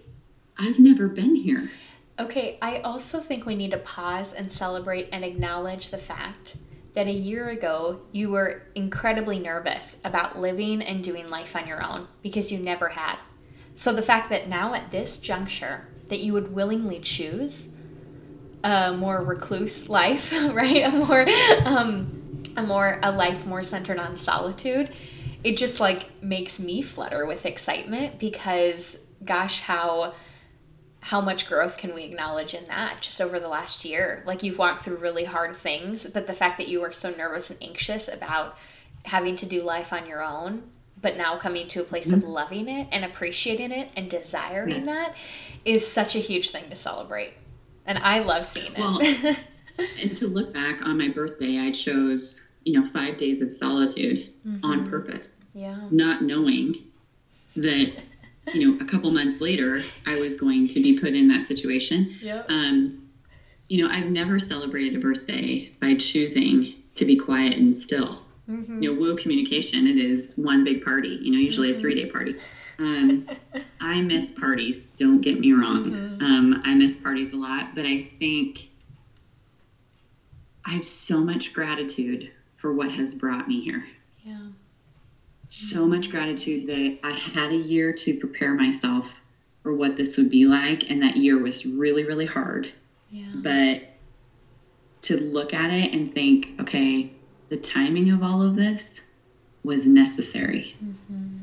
I've 0.62 0.80
never 0.80 1.08
been 1.08 1.36
here. 1.36 1.72
Okay, 2.20 2.60
I 2.62 2.78
also 2.82 3.20
think 3.20 3.48
we 3.48 3.56
need 3.56 3.72
to 3.72 3.80
pause 3.80 4.32
and 4.32 4.52
celebrate 4.52 5.10
and 5.12 5.26
acknowledge 5.26 5.90
the 5.90 5.98
fact 5.98 6.56
that 6.94 7.08
a 7.08 7.12
year 7.12 7.50
ago 7.50 8.02
you 8.12 8.30
were 8.30 8.62
incredibly 8.76 9.40
nervous 9.40 9.98
about 10.06 10.38
living 10.38 10.84
and 10.84 11.04
doing 11.04 11.32
life 11.32 11.56
on 11.56 11.68
your 11.68 11.84
own 11.84 12.08
because 12.22 12.52
you 12.52 12.60
never 12.60 12.90
had. 12.90 13.18
So 13.74 13.92
the 13.92 14.04
fact 14.04 14.30
that 14.30 14.50
now 14.50 14.76
at 14.76 14.92
this 14.92 15.18
juncture 15.18 15.88
that 16.10 16.20
you 16.20 16.34
would 16.34 16.54
willingly 16.54 17.00
choose 17.00 17.74
a 18.64 18.94
more 18.94 19.24
recluse 19.24 19.90
life, 19.90 20.32
right? 20.54 20.84
A 20.84 20.92
more 20.92 21.26
um, 21.66 22.40
a 22.56 22.62
more 22.62 23.00
a 23.02 23.12
life 23.12 23.48
more 23.48 23.64
centered 23.64 23.98
on 23.98 24.16
solitude. 24.16 24.92
It 25.44 25.58
just 25.58 25.80
like 25.80 26.22
makes 26.22 26.60
me 26.60 26.84
flutter 26.84 27.26
with 27.26 27.48
excitement 27.48 28.20
because 28.20 29.00
gosh, 29.26 29.62
how 29.62 30.14
how 31.02 31.20
much 31.20 31.48
growth 31.48 31.78
can 31.78 31.96
we 31.96 32.04
acknowledge 32.04 32.54
in 32.54 32.66
that 32.68 33.02
just 33.02 33.20
over 33.20 33.40
the 33.40 33.48
last 33.48 33.84
year? 33.84 34.24
Like 34.26 34.44
you've 34.44 34.60
walked 34.60 34.84
through 34.84 34.98
really 34.98 35.26
hard 35.26 35.56
things, 35.56 36.06
but 36.08 36.28
the 36.28 36.34
fact 36.34 36.60
that 36.60 36.68
you 36.68 36.80
were 36.80 36.92
so 36.92 37.10
nervous 37.12 37.50
and 37.50 37.62
anxious 37.62 38.08
about 38.08 38.58
having 39.06 39.36
to 39.38 39.48
do 39.48 39.64
life 39.64 39.92
on 39.92 40.06
your 40.06 40.24
own, 40.24 40.64
but 41.02 41.18
now 41.18 41.38
coming 41.38 41.68
to 41.70 41.82
a 41.82 41.84
place 41.84 42.12
mm-hmm. 42.12 42.24
of 42.24 42.30
loving 42.30 42.70
it 42.70 42.88
and 42.92 43.04
appreciating 43.04 43.72
it 43.72 43.90
and 43.98 44.12
desiring 44.12 44.76
yes. 44.76 44.86
that 44.86 45.16
is 45.66 45.86
such 45.88 46.16
a 46.16 46.20
huge 46.20 46.52
thing 46.52 46.70
to 46.70 46.76
celebrate. 46.76 47.34
And 47.88 47.98
I 47.98 48.20
love 48.20 48.46
seeing 48.46 48.74
it. 48.74 48.78
Well, 48.78 49.02
and 50.02 50.16
to 50.18 50.28
look 50.28 50.54
back 50.54 50.86
on 50.86 51.00
my 51.00 51.08
birthday, 51.08 51.58
I 51.60 51.72
chose, 51.72 52.44
you 52.64 52.80
know, 52.80 52.86
five 52.86 53.18
days 53.18 53.42
of 53.42 53.52
solitude 53.52 54.32
mm-hmm. 54.48 54.64
on 54.64 54.88
purpose. 54.88 55.42
Yeah. 55.56 55.80
Not 55.90 56.22
knowing 56.22 56.76
that 57.56 57.92
you 58.54 58.68
know, 58.68 58.84
a 58.84 58.88
couple 58.88 59.12
months 59.12 59.42
later, 59.42 59.82
I 60.06 60.20
was 60.20 60.38
going 60.38 60.68
to 60.70 60.82
be 60.82 61.00
put 61.00 61.14
in 61.14 61.28
that 61.30 61.44
situation. 61.44 62.18
Yep. 62.22 62.50
Um, 62.50 63.10
you 63.68 63.84
know, 63.84 63.94
I've 63.94 64.10
never 64.10 64.40
celebrated 64.40 64.98
a 64.98 65.00
birthday 65.00 65.72
by 65.80 65.96
choosing 65.96 66.74
to 66.96 67.06
be 67.06 67.16
quiet 67.16 67.58
and 67.58 67.76
still. 67.76 68.24
Mm-hmm. 68.50 68.84
You 68.84 68.94
know, 68.94 69.00
Woo 69.00 69.16
communication, 69.16 69.88
it 69.88 69.98
is 69.98 70.34
one 70.36 70.64
big 70.64 70.84
party, 70.84 71.20
you 71.22 71.32
know, 71.32 71.38
usually 71.38 71.70
mm-hmm. 71.70 71.78
a 71.78 71.80
three 71.80 71.96
day 71.96 72.10
party. 72.10 72.36
Um, 72.80 73.30
I 73.80 74.02
miss 74.02 74.32
parties, 74.32 74.90
don't 74.90 75.22
get 75.22 75.40
me 75.40 75.54
wrong. 75.54 75.86
Mm-hmm. 75.86 76.26
Um, 76.26 76.62
I 76.66 76.74
miss 76.74 76.98
parties 76.98 77.34
a 77.34 77.38
lot, 77.38 77.76
but 77.76 77.86
I 77.86 78.02
think 78.02 78.70
I 80.66 80.72
have 80.72 80.86
so 80.86 81.20
much 81.20 81.54
gratitude 81.54 82.32
for 82.58 82.74
what 82.74 82.92
has 82.92 83.16
brought 83.16 83.48
me 83.48 83.62
here. 83.62 83.86
So 85.54 85.86
much 85.86 86.10
gratitude 86.10 86.66
that 86.68 87.00
I 87.04 87.12
had 87.12 87.52
a 87.52 87.58
year 87.58 87.92
to 87.92 88.18
prepare 88.18 88.54
myself 88.54 89.20
for 89.62 89.76
what 89.76 89.98
this 89.98 90.16
would 90.16 90.30
be 90.30 90.46
like. 90.46 90.90
And 90.90 91.04
that 91.04 91.18
year 91.18 91.38
was 91.40 91.66
really, 91.66 92.06
really 92.06 92.26
hard. 92.26 92.72
Yeah. 93.10 93.34
But 93.36 93.82
to 95.02 95.18
look 95.18 95.54
at 95.54 95.70
it 95.70 95.92
and 95.92 96.14
think, 96.14 96.52
okay, 96.62 97.12
the 97.50 97.58
timing 97.58 98.12
of 98.12 98.24
all 98.24 98.42
of 98.42 98.56
this 98.56 99.04
was 99.66 99.88
necessary. 99.88 100.78
Mm-hmm. 100.82 101.38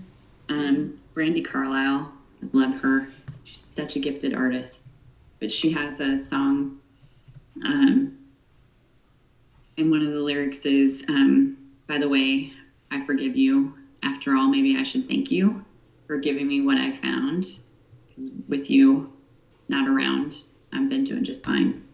Um, 0.49 0.99
Brandi 1.15 1.45
Carlile, 1.45 2.11
I 2.43 2.49
love 2.55 2.81
her. 2.81 3.09
She's 3.45 3.59
such 3.59 3.97
a 3.97 3.99
gifted 3.99 4.33
artist. 4.33 4.89
But 5.39 5.53
she 5.53 5.71
has 5.73 6.01
a 6.01 6.19
song, 6.19 6.81
um, 7.63 8.17
and 9.77 9.91
one 9.91 10.01
of 10.01 10.13
the 10.13 10.19
lyrics 10.19 10.65
is, 10.65 11.05
um, 11.11 11.59
by 11.87 11.99
the 11.99 12.09
way, 12.09 12.55
I 12.91 13.05
forgive 13.05 13.37
you 13.37 13.78
after 14.03 14.36
all, 14.36 14.49
maybe 14.49 14.76
I 14.76 14.82
should 14.82 15.09
thank 15.09 15.30
you 15.30 15.64
for 16.07 16.18
giving 16.18 16.46
me 16.46 16.61
what 16.62 16.78
I 16.78 16.92
found. 16.92 17.59
Because 18.09 18.34
with 18.49 18.70
you 18.70 19.12
not 19.68 19.88
around, 19.88 20.44
I've 20.72 20.88
been 20.88 21.05
doing 21.05 21.24
just 21.24 21.44
fine. 21.44 21.84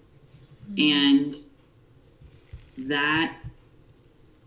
And 0.78 1.34
that 2.78 3.36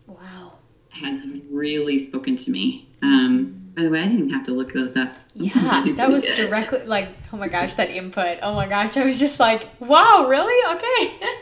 wow 0.06 0.54
has 0.90 1.28
really 1.50 1.98
spoken 1.98 2.36
to 2.36 2.50
me. 2.50 2.88
Um, 3.02 3.54
by 3.76 3.84
the 3.84 3.90
way, 3.90 4.00
I 4.00 4.08
didn't 4.08 4.30
have 4.30 4.42
to 4.44 4.52
look 4.52 4.72
those 4.72 4.96
up. 4.96 5.12
Yeah, 5.34 5.84
that 5.94 6.10
was 6.10 6.24
directly 6.24 6.84
like, 6.84 7.08
oh 7.32 7.36
my 7.36 7.46
gosh, 7.46 7.74
that 7.74 7.90
input. 7.90 8.38
Oh 8.42 8.54
my 8.54 8.66
gosh, 8.66 8.96
I 8.96 9.04
was 9.04 9.20
just 9.20 9.38
like, 9.38 9.68
wow, 9.80 10.26
really? 10.28 10.76
Okay. 10.76 11.32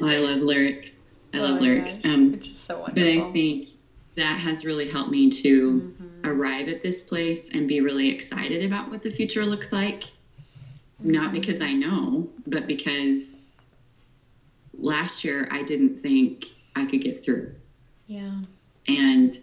well, 0.00 0.10
I 0.10 0.18
love 0.18 0.42
lyrics. 0.42 1.12
I 1.32 1.38
oh 1.38 1.42
love 1.42 1.60
lyrics. 1.60 2.04
Um, 2.04 2.34
it's 2.34 2.48
just 2.48 2.64
so 2.64 2.80
wonderful. 2.80 3.20
But 3.20 3.28
I 3.28 3.32
think 3.32 3.68
that 4.16 4.38
has 4.38 4.64
really 4.64 4.88
helped 4.88 5.10
me 5.10 5.30
to 5.30 5.80
mm-hmm. 5.80 6.26
arrive 6.28 6.68
at 6.68 6.82
this 6.82 7.02
place 7.02 7.50
and 7.50 7.66
be 7.66 7.80
really 7.80 8.08
excited 8.10 8.64
about 8.64 8.90
what 8.90 9.02
the 9.02 9.10
future 9.10 9.44
looks 9.44 9.72
like. 9.72 10.02
Mm-hmm. 10.02 11.10
Not 11.10 11.32
because 11.32 11.60
I 11.60 11.72
know, 11.72 12.28
but 12.46 12.66
because 12.66 13.38
last 14.74 15.24
year 15.24 15.48
I 15.50 15.62
didn't 15.62 16.02
think 16.02 16.46
I 16.76 16.86
could 16.86 17.00
get 17.00 17.24
through. 17.24 17.54
Yeah. 18.06 18.40
And 18.88 19.38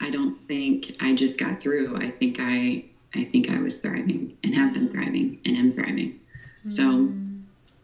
I 0.00 0.10
don't 0.10 0.36
think 0.48 0.96
I 1.00 1.14
just 1.14 1.38
got 1.38 1.60
through. 1.60 1.96
I 1.96 2.10
think 2.10 2.36
I 2.40 2.84
I 3.14 3.24
think 3.24 3.50
I 3.50 3.60
was 3.60 3.78
thriving 3.78 4.36
and 4.44 4.54
have 4.54 4.72
been 4.72 4.88
thriving 4.88 5.38
and 5.44 5.56
am 5.56 5.72
thriving. 5.72 6.18
Mm-hmm. 6.60 6.70
So 6.70 7.12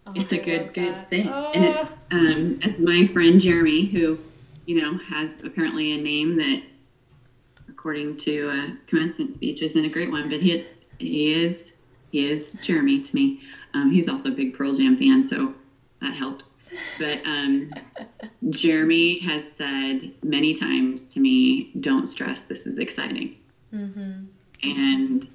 oh, 0.07 0.13
it's 0.15 0.33
a 0.33 0.39
good 0.39 0.73
good 0.73 0.95
that. 0.95 1.11
thing. 1.11 1.29
Oh. 1.29 1.53
And 1.55 1.65
it, 1.65 1.89
um, 2.11 2.61
as 2.63 2.81
my 2.81 3.07
friend 3.07 3.41
Jeremy, 3.41 3.87
who 3.87 4.19
you 4.67 4.81
know, 4.81 4.99
has 4.99 5.43
apparently 5.45 5.93
a 5.93 6.03
name 6.03 6.37
that, 6.37 6.63
according 7.69 8.17
to 8.19 8.49
a 8.49 8.77
commencement 8.87 9.33
speech, 9.33 9.63
isn't 9.63 9.85
a 9.85 9.89
great 9.89 10.11
one, 10.11 10.29
but 10.29 10.41
he 10.41 10.67
he 10.99 11.33
is 11.33 11.77
he 12.11 12.31
is 12.31 12.55
Jeremy 12.63 13.01
to 13.01 13.15
me. 13.15 13.41
Um, 13.75 13.91
he's 13.91 14.09
also 14.09 14.31
a 14.31 14.35
big 14.35 14.55
Pearl 14.55 14.75
Jam 14.75 14.97
fan, 14.97 15.23
so 15.23 15.55
that 16.01 16.15
helps. 16.15 16.53
But 16.99 17.21
um, 17.25 17.73
Jeremy 18.51 19.21
has 19.21 19.51
said 19.51 20.13
many 20.23 20.53
times 20.53 21.07
to 21.15 21.21
me, 21.21 21.71
"Don't 21.81 22.07
stress. 22.07 22.43
This 22.43 22.67
is 22.67 22.79
exciting." 22.79 23.37
Mm-hmm. 23.73 24.25
And 24.63 25.29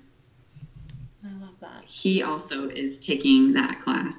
I 1.24 1.40
love 1.40 1.56
that. 1.62 1.84
He 1.86 2.22
also 2.22 2.70
is 2.70 3.00
taking 3.00 3.54
that 3.54 3.80
class 3.80 4.18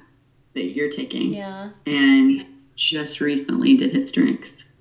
that 0.53 0.71
you're 0.71 0.89
taking. 0.89 1.33
Yeah. 1.33 1.71
And 1.85 2.45
just 2.75 3.21
recently 3.21 3.75
did 3.77 3.91
his 3.91 4.11
drinks. 4.11 4.72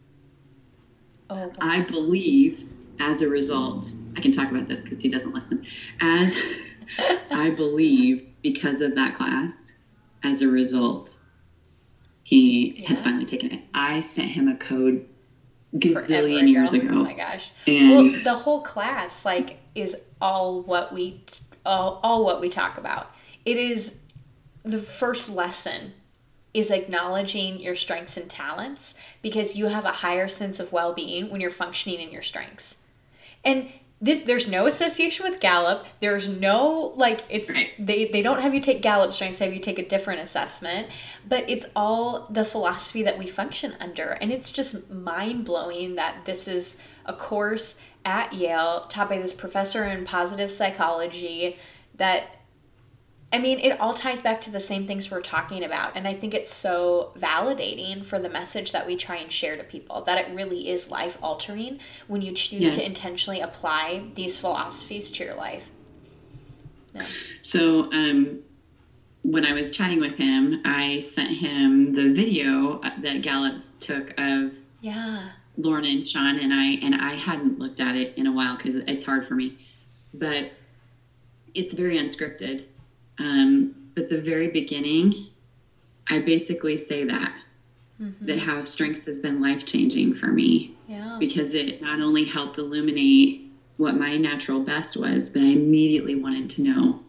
Oh, 1.33 1.53
I 1.61 1.81
believe 1.83 2.69
as 3.01 3.23
a 3.23 3.29
result, 3.29 3.93
I 4.17 4.21
can 4.21 4.33
talk 4.33 4.51
about 4.51 4.69
this 4.69 4.81
because 4.81 5.01
he 5.01 5.09
doesn't 5.09 5.35
listen. 5.35 5.65
As 6.01 6.37
I 7.31 7.51
believe 7.51 8.27
because 8.43 8.81
of 8.81 8.95
that 8.95 9.15
class, 9.15 9.79
as 10.25 10.43
a 10.43 10.49
result, 10.49 11.17
he 12.25 12.77
yeah. 12.79 12.89
has 12.89 13.03
finally 13.03 13.25
taken 13.25 13.53
it. 13.53 13.61
I 13.75 14.01
sent 14.01 14.29
him 14.29 14.49
a 14.49 14.57
code 14.57 15.07
gazillion 15.75 16.51
years 16.51 16.73
ago. 16.73 16.89
Oh 16.91 17.05
my 17.05 17.15
gosh! 17.15 17.53
And 17.67 17.91
well, 17.91 18.23
the 18.23 18.35
whole 18.35 18.63
class 18.63 19.25
like 19.25 19.59
is 19.75 19.97
all 20.21 20.63
what 20.63 20.93
we 20.93 21.25
all, 21.65 22.01
all 22.03 22.25
what 22.25 22.41
we 22.41 22.49
talk 22.49 22.79
about. 22.79 23.11
It 23.45 23.57
is 23.57 24.01
the 24.63 24.79
first 24.79 25.29
lesson 25.29 25.95
is 26.55 26.71
acknowledging 26.71 27.61
your 27.61 27.75
strengths 27.75 28.17
and 28.17 28.29
talents 28.29 28.95
because 29.23 29.57
you 29.57 29.67
have 29.67 29.85
a 29.85 29.93
higher 29.93 30.29
sense 30.29 30.61
of 30.61 30.73
well-being 30.73 31.31
when 31.31 31.41
you're 31.41 31.51
functioning 31.51 32.01
in 32.01 32.13
your 32.13 32.23
strengths. 32.23 32.77
And 33.45 33.69
this 34.03 34.19
there's 34.21 34.49
no 34.49 34.67
association 34.67 35.25
with 35.31 35.41
Gallup. 35.41 35.87
There's 36.01 36.27
no 36.27 36.93
like 36.97 37.21
it's 37.29 37.53
they 37.79 38.07
they 38.07 38.21
don't 38.21 38.41
have 38.41 38.53
you 38.53 38.61
take 38.61 38.83
Gallup 38.83 39.15
strengths, 39.15 39.39
they 39.39 39.45
have 39.45 39.55
you 39.55 39.61
take 39.61 39.79
a 39.79 39.89
different 39.89 40.21
assessment, 40.21 40.89
but 41.27 41.49
it's 41.49 41.67
all 41.77 42.27
the 42.29 42.45
philosophy 42.45 43.05
that 43.05 43.17
we 43.17 43.27
function 43.29 43.75
under 43.79 44.11
and 44.21 44.33
it's 44.33 44.51
just 44.51 44.91
mind-blowing 44.91 45.95
that 45.95 46.25
this 46.25 46.49
is 46.49 46.77
a 47.07 47.13
course 47.13 47.79
at 48.05 48.33
Yale 48.33 48.87
taught 48.89 49.09
by 49.09 49.19
this 49.19 49.33
professor 49.33 49.85
in 49.85 50.05
positive 50.05 50.51
psychology 50.51 51.57
that 51.95 52.42
I 53.33 53.39
mean, 53.39 53.59
it 53.61 53.81
all 53.81 53.95
ties 53.95 54.21
back 54.21 54.43
to 54.43 54.51
the 54.51 54.61
same 54.61 54.87
things 54.87 55.11
we're 55.11 55.23
talking 55.23 55.65
about. 55.65 55.97
And 55.97 56.07
I 56.07 56.13
think 56.13 56.35
it's 56.35 56.53
so 56.53 57.13
validating 57.17 58.05
for 58.05 58.19
the 58.19 58.29
message 58.29 58.73
that 58.73 58.87
we 58.87 58.95
try 58.95 59.17
and 59.17 59.33
share 59.33 59.57
to 59.57 59.65
people 59.65 60.03
that 60.03 60.19
it 60.19 60.35
really 60.35 60.69
is 60.69 60.91
life 60.91 61.17
altering 61.23 61.81
when 62.09 62.21
you 62.21 62.35
choose 62.35 62.61
yes. 62.61 62.77
to 62.77 62.85
intentionally 62.85 63.41
apply 63.41 64.05
these 64.15 64.37
philosophies 64.37 65.11
to 65.13 65.25
your 65.25 65.35
life. 65.35 65.71
Yeah. 66.95 67.07
So, 67.41 67.91
um, 67.93 68.41
when 69.25 69.47
I 69.47 69.53
was 69.55 69.75
chatting 69.75 70.01
with 70.01 70.19
him, 70.19 70.61
I 70.65 70.99
sent 70.99 71.31
him 71.31 71.95
the 71.95 72.13
video 72.13 72.81
that 73.03 73.23
Gallup 73.23 73.63
took 73.79 74.13
of 74.19 74.59
yeah 74.81 75.31
Lorna 75.57 75.89
and 75.89 76.07
Sean 76.07 76.39
and 76.39 76.53
I, 76.53 76.79
and 76.83 76.95
I 76.95 77.15
hadn't 77.15 77.59
looked 77.59 77.81
at 77.81 77.95
it 77.95 78.17
in 78.17 78.27
a 78.27 78.33
while 78.33 78.57
because 78.57 78.75
it's 78.75 79.05
hard 79.05 79.27
for 79.27 79.35
me, 79.35 79.59
but 80.15 80.51
it's 81.55 81.73
very 81.73 81.97
unscripted 81.97 82.67
um, 83.19 83.75
but 83.95 84.09
the 84.09 84.21
very 84.21 84.49
beginning 84.49 85.29
I 86.09 86.19
basically 86.19 86.77
say 86.77 87.05
that 87.05 87.35
mm-hmm. 88.01 88.27
that 88.27 88.39
how 88.39 88.65
strengths 88.65 89.07
has 89.07 89.19
been 89.19 89.41
life 89.41 89.65
changing 89.65 90.15
for 90.15 90.27
me. 90.27 90.75
Yeah. 90.89 91.17
Because 91.19 91.55
it 91.55 91.81
not 91.81 92.01
only 92.01 92.25
helped 92.25 92.59
illuminate 92.59 93.51
what 93.77 93.97
my 93.97 94.17
natural 94.17 94.61
best 94.61 94.97
was, 94.97 95.31
but 95.31 95.43
I 95.43 95.47
immediately 95.47 96.17
wanted 96.17 96.51
to 96.51 96.63
know 96.63 97.01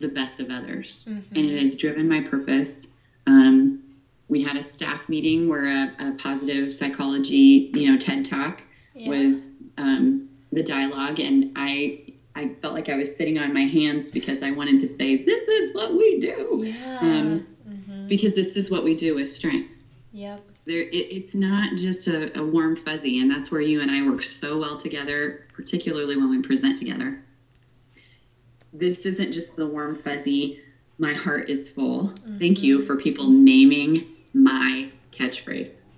the 0.00 0.08
best 0.08 0.40
of 0.40 0.50
others. 0.50 1.06
Mm-hmm. 1.08 1.36
And 1.36 1.50
it 1.50 1.60
has 1.60 1.76
driven 1.76 2.08
my 2.08 2.20
purpose. 2.20 2.88
Um, 3.26 3.82
we 4.28 4.42
had 4.42 4.56
a 4.56 4.62
staff 4.62 5.08
meeting 5.08 5.48
where 5.48 5.66
a, 5.66 5.94
a, 5.98 6.12
positive 6.12 6.72
psychology, 6.72 7.70
you 7.74 7.90
know, 7.90 7.98
TED 7.98 8.24
talk 8.24 8.62
yeah. 8.94 9.08
was 9.08 9.52
um, 9.76 10.28
the 10.50 10.62
dialogue, 10.62 11.20
and 11.20 11.52
I 11.56 12.03
I 12.36 12.48
felt 12.60 12.74
like 12.74 12.88
I 12.88 12.96
was 12.96 13.14
sitting 13.14 13.38
on 13.38 13.54
my 13.54 13.64
hands 13.64 14.10
because 14.10 14.42
I 14.42 14.50
wanted 14.50 14.80
to 14.80 14.86
say, 14.86 15.22
"This 15.24 15.48
is 15.48 15.74
what 15.74 15.94
we 15.94 16.20
do," 16.20 16.64
yeah. 16.64 16.98
um, 17.00 17.46
mm-hmm. 17.68 18.08
because 18.08 18.34
this 18.34 18.56
is 18.56 18.70
what 18.70 18.82
we 18.82 18.96
do 18.96 19.14
with 19.14 19.30
strength. 19.30 19.80
Yep. 20.12 20.40
There, 20.64 20.80
it, 20.80 20.94
it's 20.94 21.34
not 21.34 21.76
just 21.76 22.08
a, 22.08 22.36
a 22.38 22.44
warm 22.44 22.76
fuzzy, 22.76 23.20
and 23.20 23.30
that's 23.30 23.50
where 23.50 23.60
you 23.60 23.80
and 23.82 23.90
I 23.90 24.02
work 24.08 24.22
so 24.22 24.58
well 24.58 24.76
together, 24.76 25.46
particularly 25.52 26.16
when 26.16 26.30
we 26.30 26.42
present 26.42 26.78
together. 26.78 27.22
This 28.72 29.06
isn't 29.06 29.32
just 29.32 29.54
the 29.54 29.66
warm 29.66 29.96
fuzzy. 29.96 30.60
My 30.98 31.14
heart 31.14 31.48
is 31.48 31.70
full. 31.70 32.08
Mm-hmm. 32.08 32.38
Thank 32.38 32.62
you 32.62 32.82
for 32.82 32.96
people 32.96 33.28
naming 33.28 34.06
my 34.32 34.90
catchphrase. 35.12 35.80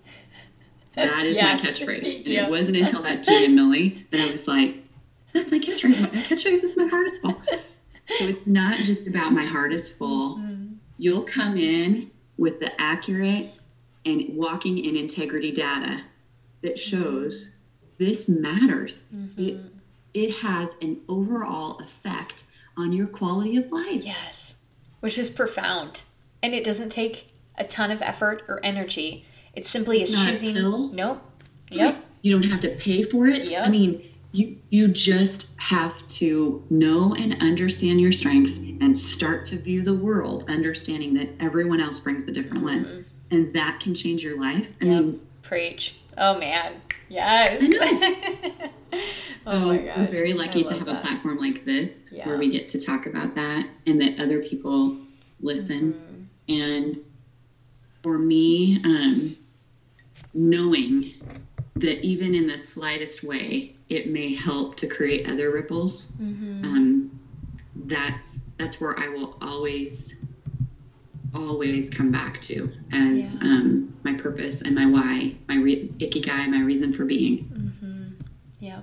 That 0.97 1.27
is 1.27 1.37
yes. 1.37 1.63
my 1.63 1.71
catchphrase. 1.71 2.07
And 2.25 2.27
yep. 2.27 2.49
it 2.49 2.51
wasn't 2.51 2.79
until 2.79 3.03
that 3.03 3.23
Jen 3.23 3.45
and 3.45 3.55
Millie 3.55 4.07
that 4.11 4.21
I 4.27 4.31
was 4.31 4.49
like, 4.49 4.77
that's 5.37 5.53
my 5.53 5.59
catchphrase. 5.59 6.01
My 6.01 6.09
catchphrase 6.09 6.65
is 6.65 6.77
my 6.77 6.87
heart 6.87 7.07
is 7.07 7.19
full. 7.19 7.43
so 8.15 8.25
it's 8.27 8.47
not 8.47 8.77
just 8.79 9.09
about 9.09 9.33
my 9.33 9.45
heart 9.45 9.73
is 9.73 9.91
full. 9.91 10.39
Mm-hmm. 10.39 10.75
You'll 10.99 11.23
come 11.23 11.57
in 11.57 12.11
with 12.39 12.59
the 12.61 12.79
accurate 12.81 13.51
and 14.05 14.37
walking 14.37 14.85
in 14.85 14.97
integrity 14.97 15.53
data 15.53 16.01
that 16.63 16.79
shows 16.79 17.55
this 17.99 18.29
matters. 18.29 19.05
Mm-hmm. 19.15 19.41
It 19.41 19.61
it 20.15 20.31
has 20.37 20.77
an 20.81 21.01
overall 21.09 21.79
effect 21.79 22.45
on 22.79 22.93
your 22.93 23.07
quality 23.07 23.59
of 23.59 23.71
life. 23.71 24.03
Yes. 24.03 24.61
Which 25.01 25.19
is 25.19 25.29
profound. 25.29 26.03
And 26.43 26.55
it 26.55 26.65
doesn't 26.65 26.89
take 26.89 27.29
a 27.57 27.65
ton 27.65 27.91
of 27.91 28.01
effort 28.01 28.43
or 28.49 28.59
energy. 28.63 29.27
It 29.55 29.67
simply 29.67 30.01
it's 30.01 30.13
is 30.13 30.25
choosing. 30.25 30.55
Nope. 30.93 31.23
Yep. 31.71 32.03
You 32.23 32.33
don't 32.33 32.51
have 32.51 32.61
to 32.61 32.71
pay 32.71 33.03
for 33.03 33.27
it. 33.27 33.51
Yep. 33.51 33.67
I 33.67 33.71
mean, 33.71 34.03
you 34.37 34.59
you 34.71 34.89
just 34.89 35.51
have 35.59 36.07
to 36.09 36.63
know 36.69 37.15
and 37.15 37.41
understand 37.41 38.01
your 38.01 38.13
strengths 38.13 38.59
and 38.59 38.97
start 38.97 39.47
to 39.47 39.57
view 39.57 39.83
the 39.83 39.95
world 39.95 40.45
understanding 40.49 41.15
that 41.15 41.29
everyone 41.41 41.81
else 41.81 41.99
brings 41.99 42.29
a 42.29 42.33
different 42.33 42.65
mm-hmm. 42.65 42.85
lens 42.85 42.93
and 43.31 43.53
that 43.55 43.81
can 43.81 43.95
change 43.95 44.23
your 44.23 44.39
life. 44.39 44.71
I 44.81 44.85
yep. 44.85 45.05
mean, 45.05 45.27
preach. 45.43 45.97
Oh 46.19 46.39
man, 46.39 46.81
yes. 47.09 47.63
oh 48.93 49.11
so 49.47 49.61
my 49.61 49.79
gosh. 49.79 49.99
I'm 49.99 50.07
very 50.09 50.35
lucky 50.35 50.65
to 50.65 50.75
have 50.75 50.87
that. 50.87 50.99
a 50.99 51.01
platform 51.01 51.39
like 51.39 51.65
this 51.65 52.11
yeah. 52.13 52.29
where 52.29 52.37
we 52.37 52.51
get 52.51 52.69
to 52.71 52.81
talk 52.81 53.07
about 53.07 53.35
that 53.35 53.67
and 53.87 54.01
that 54.01 54.21
other 54.21 54.43
people 54.43 54.97
listen. 55.41 55.95
Mm-hmm. 55.95 56.13
And 56.49 56.97
for 58.03 58.19
me, 58.19 58.81
um, 58.85 59.37
knowing 60.35 61.15
that 61.77 62.03
even 62.05 62.35
in 62.35 62.47
the 62.47 62.59
slightest 62.59 63.23
way, 63.23 63.77
it 63.89 64.09
may 64.09 64.35
help 64.35 64.77
to 64.77 64.87
create 64.87 65.29
other 65.29 65.51
ripples. 65.51 66.09
Mm-hmm. 66.21 66.65
Um, 66.65 67.21
that's 67.85 68.45
that's 68.59 68.81
where 68.81 68.99
I 68.99 69.09
will 69.09 69.37
always 69.43 70.17
always 71.35 71.91
come 71.91 72.11
back 72.11 72.41
to 72.41 72.73
as 72.93 73.35
yeah. 73.35 73.43
um, 73.43 73.95
my 74.05 74.15
purpose 74.15 74.63
and 74.63 74.75
my 74.75 74.87
why, 74.87 75.37
my 75.49 75.57
re- 75.57 75.89
guy, 75.89 76.47
my 76.47 76.63
reason 76.63 76.93
for 76.93 77.05
being. 77.05 77.45
Mm-hmm. 77.45 78.27
Yeah. 78.61 78.81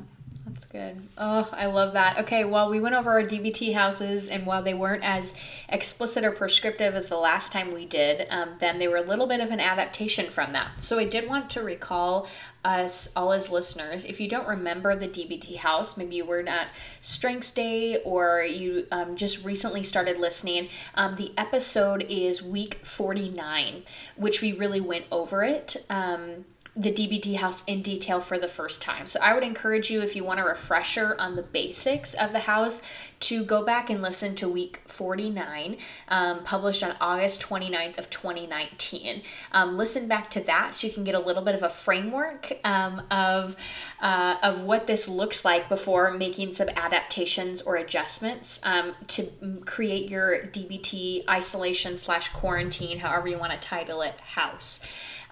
That's 0.53 0.65
good. 0.65 1.01
Oh, 1.17 1.49
I 1.51 1.65
love 1.65 1.93
that. 1.93 2.19
Okay, 2.19 2.45
well, 2.45 2.69
we 2.69 2.79
went 2.79 2.93
over 2.93 3.09
our 3.09 3.23
DBT 3.23 3.73
houses, 3.73 4.29
and 4.29 4.45
while 4.45 4.61
they 4.61 4.75
weren't 4.75 5.03
as 5.03 5.33
explicit 5.67 6.23
or 6.23 6.29
prescriptive 6.29 6.93
as 6.93 7.09
the 7.09 7.17
last 7.17 7.51
time 7.51 7.73
we 7.73 7.87
did 7.87 8.27
um, 8.29 8.51
them, 8.59 8.77
they 8.77 8.87
were 8.87 8.97
a 8.97 9.01
little 9.01 9.25
bit 9.25 9.39
of 9.39 9.49
an 9.49 9.59
adaptation 9.59 10.29
from 10.29 10.53
that. 10.53 10.83
So 10.83 10.99
I 10.99 11.05
did 11.05 11.27
want 11.27 11.49
to 11.51 11.63
recall 11.63 12.27
us 12.63 13.11
all 13.15 13.33
as 13.33 13.49
listeners. 13.49 14.05
If 14.05 14.21
you 14.21 14.29
don't 14.29 14.47
remember 14.47 14.95
the 14.95 15.07
DBT 15.07 15.57
house, 15.57 15.97
maybe 15.97 16.17
you 16.17 16.25
were 16.25 16.43
at 16.47 16.67
Strengths 17.01 17.49
Day 17.49 17.97
or 18.05 18.43
you 18.43 18.85
um, 18.91 19.15
just 19.15 19.43
recently 19.43 19.81
started 19.81 20.19
listening, 20.19 20.69
um, 20.93 21.15
the 21.15 21.33
episode 21.35 22.05
is 22.09 22.43
week 22.43 22.75
49, 22.83 23.83
which 24.15 24.43
we 24.43 24.53
really 24.53 24.81
went 24.81 25.05
over 25.11 25.43
it. 25.43 25.77
Um, 25.89 26.45
the 26.75 26.91
DBT 26.91 27.35
house 27.35 27.63
in 27.65 27.83
detail 27.83 28.19
for 28.19 28.39
the 28.39 28.47
first 28.47 28.81
time. 28.81 29.05
So 29.05 29.19
I 29.21 29.35
would 29.35 29.43
encourage 29.43 29.91
you, 29.91 30.01
if 30.01 30.15
you 30.15 30.23
want 30.23 30.39
a 30.39 30.43
refresher 30.43 31.15
on 31.19 31.35
the 31.35 31.43
basics 31.43 32.15
of 32.15 32.31
the 32.31 32.39
house, 32.39 32.81
to 33.21 33.45
go 33.45 33.63
back 33.63 33.91
and 33.91 34.01
listen 34.01 34.33
to 34.35 34.49
week 34.49 34.81
49, 34.87 35.77
um, 36.09 36.43
published 36.43 36.83
on 36.83 36.95
August 36.99 37.41
29th 37.41 37.99
of 37.99 38.09
2019. 38.09 39.21
Um, 39.51 39.77
listen 39.77 40.07
back 40.07 40.31
to 40.31 40.41
that 40.41 40.73
so 40.73 40.87
you 40.87 40.93
can 40.93 41.03
get 41.03 41.13
a 41.13 41.19
little 41.19 41.43
bit 41.43 41.53
of 41.53 41.61
a 41.61 41.69
framework 41.69 42.57
um, 42.63 43.03
of, 43.11 43.55
uh, 44.01 44.37
of 44.41 44.61
what 44.63 44.87
this 44.87 45.07
looks 45.07 45.45
like 45.45 45.69
before 45.69 46.11
making 46.11 46.53
some 46.53 46.69
adaptations 46.69 47.61
or 47.61 47.75
adjustments 47.75 48.59
um, 48.63 48.95
to 49.07 49.27
create 49.65 50.09
your 50.09 50.39
DBT 50.47 51.29
isolation 51.29 51.99
slash 51.99 52.29
quarantine, 52.29 52.97
however 52.97 53.27
you 53.27 53.37
want 53.37 53.53
to 53.53 53.59
title 53.59 54.01
it, 54.01 54.19
house. 54.21 54.81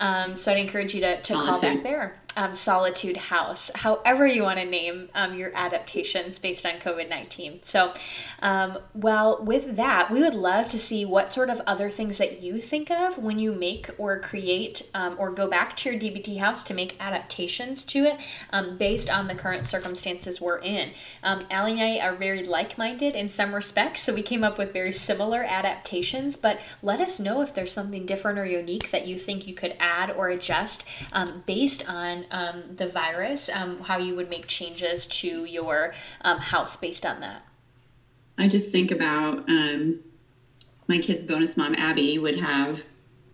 Um, 0.02 0.36
so 0.36 0.52
I'd 0.52 0.58
encourage 0.58 0.94
you 0.96 1.02
to, 1.02 1.22
to 1.22 1.34
call 1.34 1.62
back 1.62 1.84
there 1.84 2.16
um, 2.36 2.54
Solitude 2.54 3.18
House, 3.18 3.70
however 3.76 4.26
you 4.26 4.44
want 4.44 4.60
to 4.60 4.66
name 4.66 5.10
um, 5.14 5.36
your 5.36 5.52
adaptations 5.54 6.40
based 6.40 6.66
on 6.66 6.74
COVID 6.74 7.10
19. 7.10 7.62
So, 7.62 7.94
um, 8.40 8.78
well, 8.94 9.44
with 9.44 9.76
that, 9.76 10.12
we 10.12 10.22
would 10.22 10.34
love 10.34 10.70
to 10.72 10.80
see 10.80 11.06
what 11.06 11.32
sort 11.32 11.50
of 11.50 11.62
other 11.68 11.90
things 11.90 12.18
that 12.18 12.42
you 12.42 12.62
think 12.62 12.90
of 12.90 13.18
when 13.18 13.40
you 13.40 13.54
make 13.54 13.90
or 13.98 14.20
create 14.20 14.90
um, 14.94 15.16
or 15.20 15.32
go 15.32 15.48
back 15.48 15.76
to 15.78 15.92
your 15.92 16.00
DBT 16.00 16.38
house 16.38 16.64
to 16.64 16.74
make 16.74 16.96
adaptations 17.02 17.84
to 17.84 18.06
it 18.06 18.18
um, 18.52 18.78
based 18.78 19.10
on 19.10 19.28
the 19.28 19.36
current 19.36 19.66
circumstances 19.66 20.40
we're 20.40 20.60
in. 20.60 20.92
Um, 21.24 21.42
Allie 21.50 21.74
and 21.74 21.82
I 21.82 22.00
are 22.00 22.16
very 22.16 22.44
like 22.44 22.78
minded 22.78 23.16
in 23.16 23.30
some 23.30 23.54
respects, 23.54 24.02
so 24.02 24.14
we 24.14 24.24
came 24.24 24.44
up 24.44 24.58
with 24.58 24.74
very 24.74 24.92
similar 24.92 25.44
adaptations, 25.44 26.38
but 26.38 26.62
let 26.82 27.02
us 27.02 27.20
know 27.20 27.42
if 27.42 27.54
there's 27.54 27.72
something 27.72 28.06
different 28.06 28.40
or 28.40 28.46
unique 28.46 28.92
that 28.92 29.08
you 29.08 29.18
think 29.18 29.48
you 29.48 29.54
could 29.54 29.76
add 29.80 30.12
or 30.12 30.30
adjust 30.30 30.88
based 31.46 31.90
on 31.90 32.21
um, 32.32 32.64
the 32.76 32.88
virus, 32.88 33.50
um, 33.50 33.80
how 33.82 33.98
you 33.98 34.16
would 34.16 34.30
make 34.30 34.48
changes 34.48 35.08
to 35.08 35.46
your 35.46 35.94
um, 36.22 36.38
house 36.38 36.78
based 36.78 37.06
on 37.06 37.20
that. 37.22 37.44
I 38.38 38.48
just 38.48 38.70
think 38.72 38.92
about 38.92 39.50
um, 39.50 40.00
my 40.88 41.00
kid's 41.00 41.26
bonus 41.26 41.58
mom, 41.58 41.76
Abby, 41.76 42.20
would 42.20 42.40
have 42.40 42.84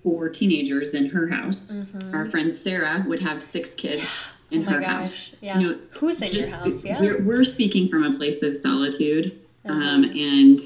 four 0.03 0.29
teenagers 0.29 0.93
in 0.93 1.07
her 1.07 1.27
house. 1.27 1.71
Mm-hmm. 1.71 2.15
Our 2.15 2.25
friend 2.25 2.51
Sarah 2.51 3.03
would 3.07 3.21
have 3.21 3.41
six 3.43 3.73
kids. 3.75 4.07
In 4.49 4.61
oh 4.61 4.71
her 4.71 4.79
gosh. 4.79 4.89
house, 4.89 5.35
yeah. 5.41 5.59
You 5.59 5.67
know, 5.67 5.79
Who's 5.91 6.21
in 6.21 6.31
just, 6.31 6.51
your 6.51 6.59
house? 6.59 6.85
Yeah, 6.85 7.01
we're, 7.01 7.21
we're 7.21 7.43
speaking 7.43 7.89
from 7.89 8.03
a 8.03 8.15
place 8.15 8.41
of 8.43 8.55
solitude, 8.55 9.37
uh-huh. 9.65 9.75
and 9.75 10.61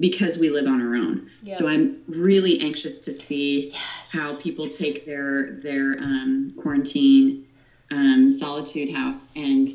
because 0.00 0.38
we 0.38 0.50
live 0.50 0.66
on 0.66 0.80
our 0.80 0.94
own. 0.94 1.30
Yep. 1.42 1.54
So 1.56 1.68
I'm 1.68 2.02
really 2.08 2.60
anxious 2.60 2.98
to 3.00 3.12
see 3.12 3.68
yes. 3.68 4.10
how 4.12 4.36
people 4.36 4.68
take 4.68 5.06
their 5.06 5.52
their 5.52 5.98
um, 5.98 6.54
quarantine 6.60 7.46
um, 7.90 8.30
solitude 8.30 8.92
house 8.92 9.30
and 9.36 9.68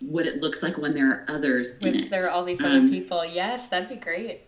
what 0.00 0.26
it 0.26 0.40
looks 0.40 0.62
like 0.62 0.78
when 0.78 0.92
there 0.92 1.10
are 1.10 1.24
others 1.28 1.78
when 1.80 1.94
in 1.94 2.04
it. 2.04 2.10
There 2.10 2.24
are 2.26 2.30
all 2.30 2.44
these 2.44 2.60
other 2.60 2.78
um, 2.78 2.88
people. 2.88 3.24
Yes, 3.24 3.68
that'd 3.68 3.88
be 3.88 3.96
great. 3.96 4.42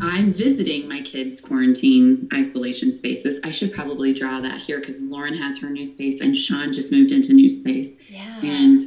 I'm 0.00 0.30
visiting 0.30 0.88
my 0.88 1.00
kids' 1.02 1.40
quarantine 1.40 2.28
isolation 2.32 2.92
spaces. 2.92 3.40
I 3.44 3.50
should 3.50 3.72
probably 3.72 4.12
draw 4.12 4.40
that 4.40 4.58
here 4.58 4.80
because 4.80 5.02
Lauren 5.02 5.34
has 5.34 5.58
her 5.58 5.70
new 5.70 5.84
space 5.84 6.20
and 6.20 6.36
Sean 6.36 6.72
just 6.72 6.92
moved 6.92 7.10
into 7.10 7.32
new 7.32 7.50
space. 7.50 7.94
Yeah. 8.08 8.40
And 8.42 8.82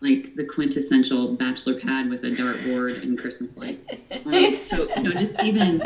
like 0.00 0.34
the 0.34 0.44
quintessential 0.44 1.34
bachelor 1.34 1.78
pad 1.78 2.08
with 2.08 2.24
a 2.24 2.30
dartboard 2.30 3.02
and 3.02 3.18
Christmas 3.18 3.56
lights. 3.56 3.86
Um, 4.24 4.62
so 4.62 4.88
you 4.96 5.02
know, 5.02 5.12
just 5.12 5.42
even 5.42 5.82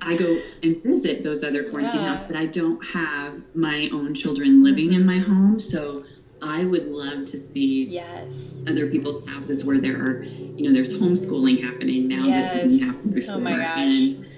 I 0.00 0.16
go 0.16 0.40
and 0.62 0.82
visit 0.82 1.22
those 1.22 1.44
other 1.44 1.68
quarantine 1.70 2.00
yeah. 2.00 2.08
houses, 2.08 2.24
but 2.26 2.36
I 2.36 2.46
don't 2.46 2.82
have 2.86 3.42
my 3.54 3.88
own 3.92 4.14
children 4.14 4.62
living 4.62 4.90
mm-hmm. 4.90 5.00
in 5.00 5.06
my 5.06 5.18
home, 5.18 5.60
so 5.60 6.04
I 6.40 6.64
would 6.64 6.86
love 6.86 7.24
to 7.26 7.38
see 7.38 7.84
yes 7.84 8.58
other 8.68 8.88
people's 8.88 9.26
houses 9.26 9.64
where 9.64 9.78
there 9.78 9.96
are 9.96 10.22
you 10.22 10.68
know 10.68 10.72
there's 10.72 10.96
homeschooling 10.96 11.62
happening 11.62 12.06
now 12.06 12.26
yes. 12.26 12.54
that 12.54 12.62
didn't 12.62 12.78
happen 12.80 13.10
before, 13.10 13.34
oh 13.34 13.40
my 13.40 13.56
gosh. 13.56 13.78
and 13.78 14.28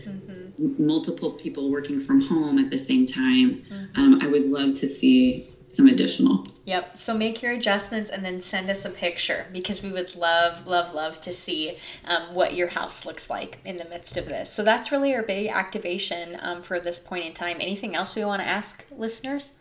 multiple 0.79 1.33
people 1.33 1.71
working 1.71 2.01
from 2.01 2.21
home 2.21 2.59
at 2.59 2.71
the 2.71 2.79
same 2.79 3.07
time. 3.07 3.63
Mm-hmm. 3.71 4.01
Um, 4.01 4.21
I 4.23 4.27
would 4.27 4.51
love 4.51 4.75
to 4.75 4.89
see 4.89 5.51
some 5.71 5.87
additional. 5.87 6.45
Yep. 6.67 6.97
So 6.97 7.15
make 7.15 7.43
your 7.43 7.53
adjustments 7.53 8.11
and 8.11 8.25
then 8.25 8.41
send 8.41 8.69
us 8.69 8.85
a 8.85 8.91
picture 8.91 9.47
because 9.53 9.85
we 9.85 9.93
would 9.93 10.17
love, 10.17 10.67
love, 10.67 10.93
love 10.93 11.21
to 11.21 11.33
see 11.33 11.77
um, 12.05 12.35
what 12.35 12.55
your 12.55 12.67
house 12.67 13.07
looks 13.07 13.31
like 13.31 13.61
in 13.65 13.77
the 13.77 13.85
midst 13.85 14.17
of 14.17 14.27
this. 14.27 14.53
So 14.53 14.65
that's 14.65 14.91
really 14.91 15.15
our 15.15 15.23
big 15.23 15.47
activation 15.47 16.37
um, 16.43 16.63
for 16.63 16.81
this 16.81 16.99
point 16.99 17.25
in 17.25 17.33
time. 17.33 17.59
Anything 17.61 17.95
else 17.95 18.17
we 18.17 18.25
want 18.25 18.43
to 18.43 18.49
ask 18.49 18.85
listeners? 18.91 19.55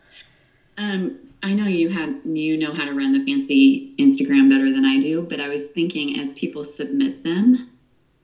Um, 0.79 1.19
I 1.43 1.53
know 1.53 1.65
you 1.65 1.89
had 1.89 2.21
you 2.25 2.57
know 2.57 2.73
how 2.73 2.85
to 2.85 2.93
run 2.93 3.11
the 3.11 3.23
fancy 3.31 3.93
Instagram 3.99 4.49
better 4.49 4.71
than 4.71 4.85
I 4.85 4.99
do, 4.99 5.21
but 5.21 5.39
I 5.39 5.47
was 5.47 5.67
thinking 5.67 6.19
as 6.19 6.33
people 6.33 6.63
submit 6.63 7.23
them, 7.23 7.69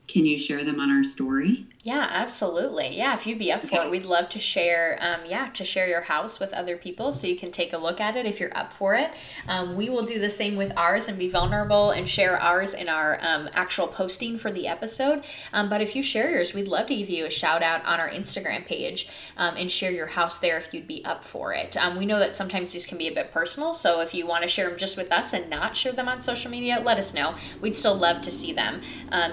can 0.08 0.24
you 0.24 0.36
share 0.36 0.64
them 0.64 0.80
on 0.80 0.90
our 0.90 1.04
story? 1.04 1.66
Yeah, 1.86 2.08
absolutely. 2.10 2.96
Yeah, 2.96 3.14
if 3.14 3.28
you'd 3.28 3.38
be 3.38 3.52
up 3.52 3.64
for 3.64 3.84
it, 3.84 3.90
we'd 3.92 4.04
love 4.04 4.28
to 4.30 4.40
share. 4.40 4.98
Um, 5.00 5.20
yeah, 5.24 5.50
to 5.50 5.62
share 5.62 5.86
your 5.86 6.00
house 6.00 6.40
with 6.40 6.52
other 6.52 6.76
people, 6.76 7.12
so 7.12 7.28
you 7.28 7.36
can 7.36 7.52
take 7.52 7.72
a 7.72 7.78
look 7.78 8.00
at 8.00 8.16
it 8.16 8.26
if 8.26 8.40
you're 8.40 8.56
up 8.58 8.72
for 8.72 8.96
it. 8.96 9.12
Um, 9.46 9.76
we 9.76 9.88
will 9.88 10.02
do 10.02 10.18
the 10.18 10.28
same 10.28 10.56
with 10.56 10.72
ours 10.76 11.06
and 11.06 11.16
be 11.16 11.28
vulnerable 11.28 11.92
and 11.92 12.08
share 12.08 12.40
ours 12.40 12.74
in 12.74 12.88
our 12.88 13.20
um, 13.22 13.48
actual 13.52 13.86
posting 13.86 14.36
for 14.36 14.50
the 14.50 14.66
episode. 14.66 15.22
Um, 15.52 15.68
but 15.68 15.80
if 15.80 15.94
you 15.94 16.02
share 16.02 16.32
yours, 16.32 16.52
we'd 16.52 16.66
love 16.66 16.88
to 16.88 16.96
give 16.96 17.08
you 17.08 17.24
a 17.24 17.30
shout 17.30 17.62
out 17.62 17.84
on 17.84 18.00
our 18.00 18.08
Instagram 18.08 18.66
page 18.66 19.08
um, 19.36 19.54
and 19.56 19.70
share 19.70 19.92
your 19.92 20.08
house 20.08 20.40
there 20.40 20.56
if 20.56 20.74
you'd 20.74 20.88
be 20.88 21.04
up 21.04 21.22
for 21.22 21.52
it. 21.52 21.76
Um, 21.76 21.96
we 21.96 22.04
know 22.04 22.18
that 22.18 22.34
sometimes 22.34 22.72
these 22.72 22.84
can 22.84 22.98
be 22.98 23.06
a 23.06 23.14
bit 23.14 23.30
personal, 23.30 23.74
so 23.74 24.00
if 24.00 24.12
you 24.12 24.26
want 24.26 24.42
to 24.42 24.48
share 24.48 24.68
them 24.68 24.76
just 24.76 24.96
with 24.96 25.12
us 25.12 25.32
and 25.32 25.48
not 25.48 25.76
share 25.76 25.92
them 25.92 26.08
on 26.08 26.20
social 26.20 26.50
media, 26.50 26.82
let 26.84 26.98
us 26.98 27.14
know. 27.14 27.36
We'd 27.60 27.76
still 27.76 27.94
love 27.94 28.22
to 28.22 28.32
see 28.32 28.52
them, 28.52 28.80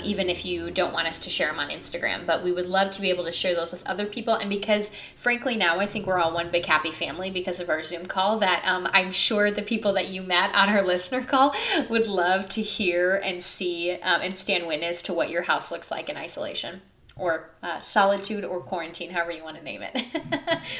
even 0.04 0.30
if 0.30 0.46
you 0.46 0.70
don't 0.70 0.94
want 0.94 1.08
us 1.08 1.18
to 1.18 1.32
share 1.32 1.48
them 1.48 1.58
on 1.58 1.70
Instagram. 1.70 2.28
We 2.44 2.52
would 2.52 2.68
love 2.68 2.92
to 2.92 3.02
be 3.02 3.10
able 3.10 3.26
to 3.26 3.32
share 3.32 3.56
those 3.56 3.72
with 3.72 3.86
other 3.86 4.06
people. 4.06 4.36
And 4.36 4.50
because, 4.50 4.92
frankly, 5.16 5.56
now 5.56 5.80
I 5.80 5.86
think 5.86 6.06
we're 6.06 6.20
all 6.20 6.34
one 6.34 6.52
big 6.52 6.66
happy 6.66 6.92
family 6.92 7.32
because 7.32 7.60
of 7.60 7.70
our 7.70 7.84
Zoom 7.84 8.06
call, 8.06 8.40
that 8.40 8.64
um, 8.66 8.88
I'm 8.92 9.12
sure 9.12 9.52
the 9.52 9.62
people 9.62 9.94
that 9.94 10.08
you 10.08 10.22
met 10.22 10.54
on 10.56 10.70
our 10.70 10.82
listener 10.86 11.24
call 11.24 11.56
would 11.90 12.08
love 12.08 12.50
to 12.50 12.62
hear 12.62 13.16
and 13.16 13.42
see 13.42 13.92
um, 13.92 14.22
and 14.22 14.38
stand 14.38 14.68
witness 14.68 15.02
to 15.04 15.14
what 15.14 15.30
your 15.30 15.44
house 15.44 15.72
looks 15.72 15.90
like 15.92 16.10
in 16.10 16.18
isolation 16.18 16.82
or 17.16 17.50
uh, 17.62 17.80
solitude 17.80 18.44
or 18.44 18.60
quarantine, 18.60 19.12
however 19.12 19.32
you 19.32 19.44
want 19.44 19.58
to 19.58 19.64
name 19.64 19.82
it. 19.82 20.04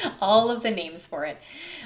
All 0.20 0.50
of 0.50 0.62
the 0.62 0.70
names 0.70 1.06
for 1.06 1.24
it. 1.24 1.38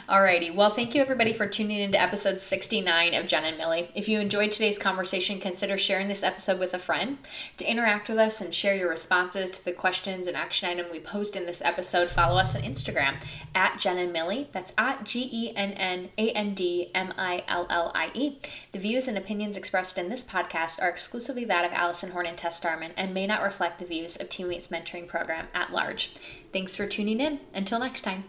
Alrighty. 0.09 0.55
Well, 0.55 0.71
thank 0.71 0.95
you 0.95 1.03
everybody 1.03 1.35
for 1.35 1.47
tuning 1.47 1.79
into 1.81 2.01
episode 2.01 2.41
69 2.41 3.13
of 3.13 3.27
Jen 3.27 3.45
and 3.45 3.59
Millie. 3.59 3.91
If 3.95 4.09
you 4.09 4.19
enjoyed 4.21 4.51
today's 4.51 4.79
conversation, 4.79 5.39
consider 5.39 5.77
sharing 5.77 6.09
this 6.09 6.23
episode 6.23 6.59
with 6.59 6.73
a 6.73 6.79
friend. 6.79 7.19
To 7.59 7.71
interact 7.71 8.09
with 8.09 8.19
us 8.19 8.41
and 8.41 8.55
share 8.55 8.75
your 8.75 8.89
responses 8.89 9.51
to 9.51 9.65
the 9.65 9.73
questions 9.73 10.27
and 10.27 10.37
action 10.37 10.69
item 10.71 10.87
we 10.91 11.01
post 11.01 11.37
in 11.37 11.45
this 11.45 11.61
episode, 11.61 12.09
follow 12.09 12.41
us 12.41 12.57
on 12.57 12.63
Instagram 12.63 13.17
at 13.55 13.79
Jen 13.79 13.99
and 13.99 14.13
Millie. 14.15 14.49
That's 14.53 14.73
at 14.79 15.05
G 15.05 15.29
E 15.31 15.53
N 15.55 15.73
N 15.73 16.09
A 16.17 16.31
N 16.31 16.55
D 16.55 16.91
M 16.95 17.13
I 17.19 17.45
L 17.47 17.67
L 17.69 17.93
I 17.95 18.11
E. 18.15 18.39
The 18.73 18.79
views 18.79 19.07
and 19.09 19.19
opinions 19.19 19.59
expressed 19.59 19.99
in 19.99 20.09
this 20.09 20.25
podcast 20.25 20.83
are 20.83 20.89
exclusively 20.89 21.45
that 21.45 21.67
of 21.67 21.73
Allison 21.73 22.13
Horn 22.13 22.27
and 22.27 22.39
Tess 22.39 22.61
Darman 22.61 22.93
and 22.97 23.13
may 23.13 23.27
not 23.27 23.43
reflect 23.43 23.79
the 23.79 23.85
views 23.85 24.17
of 24.17 24.31
Teammates 24.39 24.69
Mentoring 24.69 25.09
Program 25.09 25.49
at 25.53 25.73
large. 25.73 26.13
Thanks 26.53 26.77
for 26.77 26.87
tuning 26.87 27.21
in. 27.21 27.41
Until 27.53 27.81
next 27.81 28.03
time. 28.03 28.23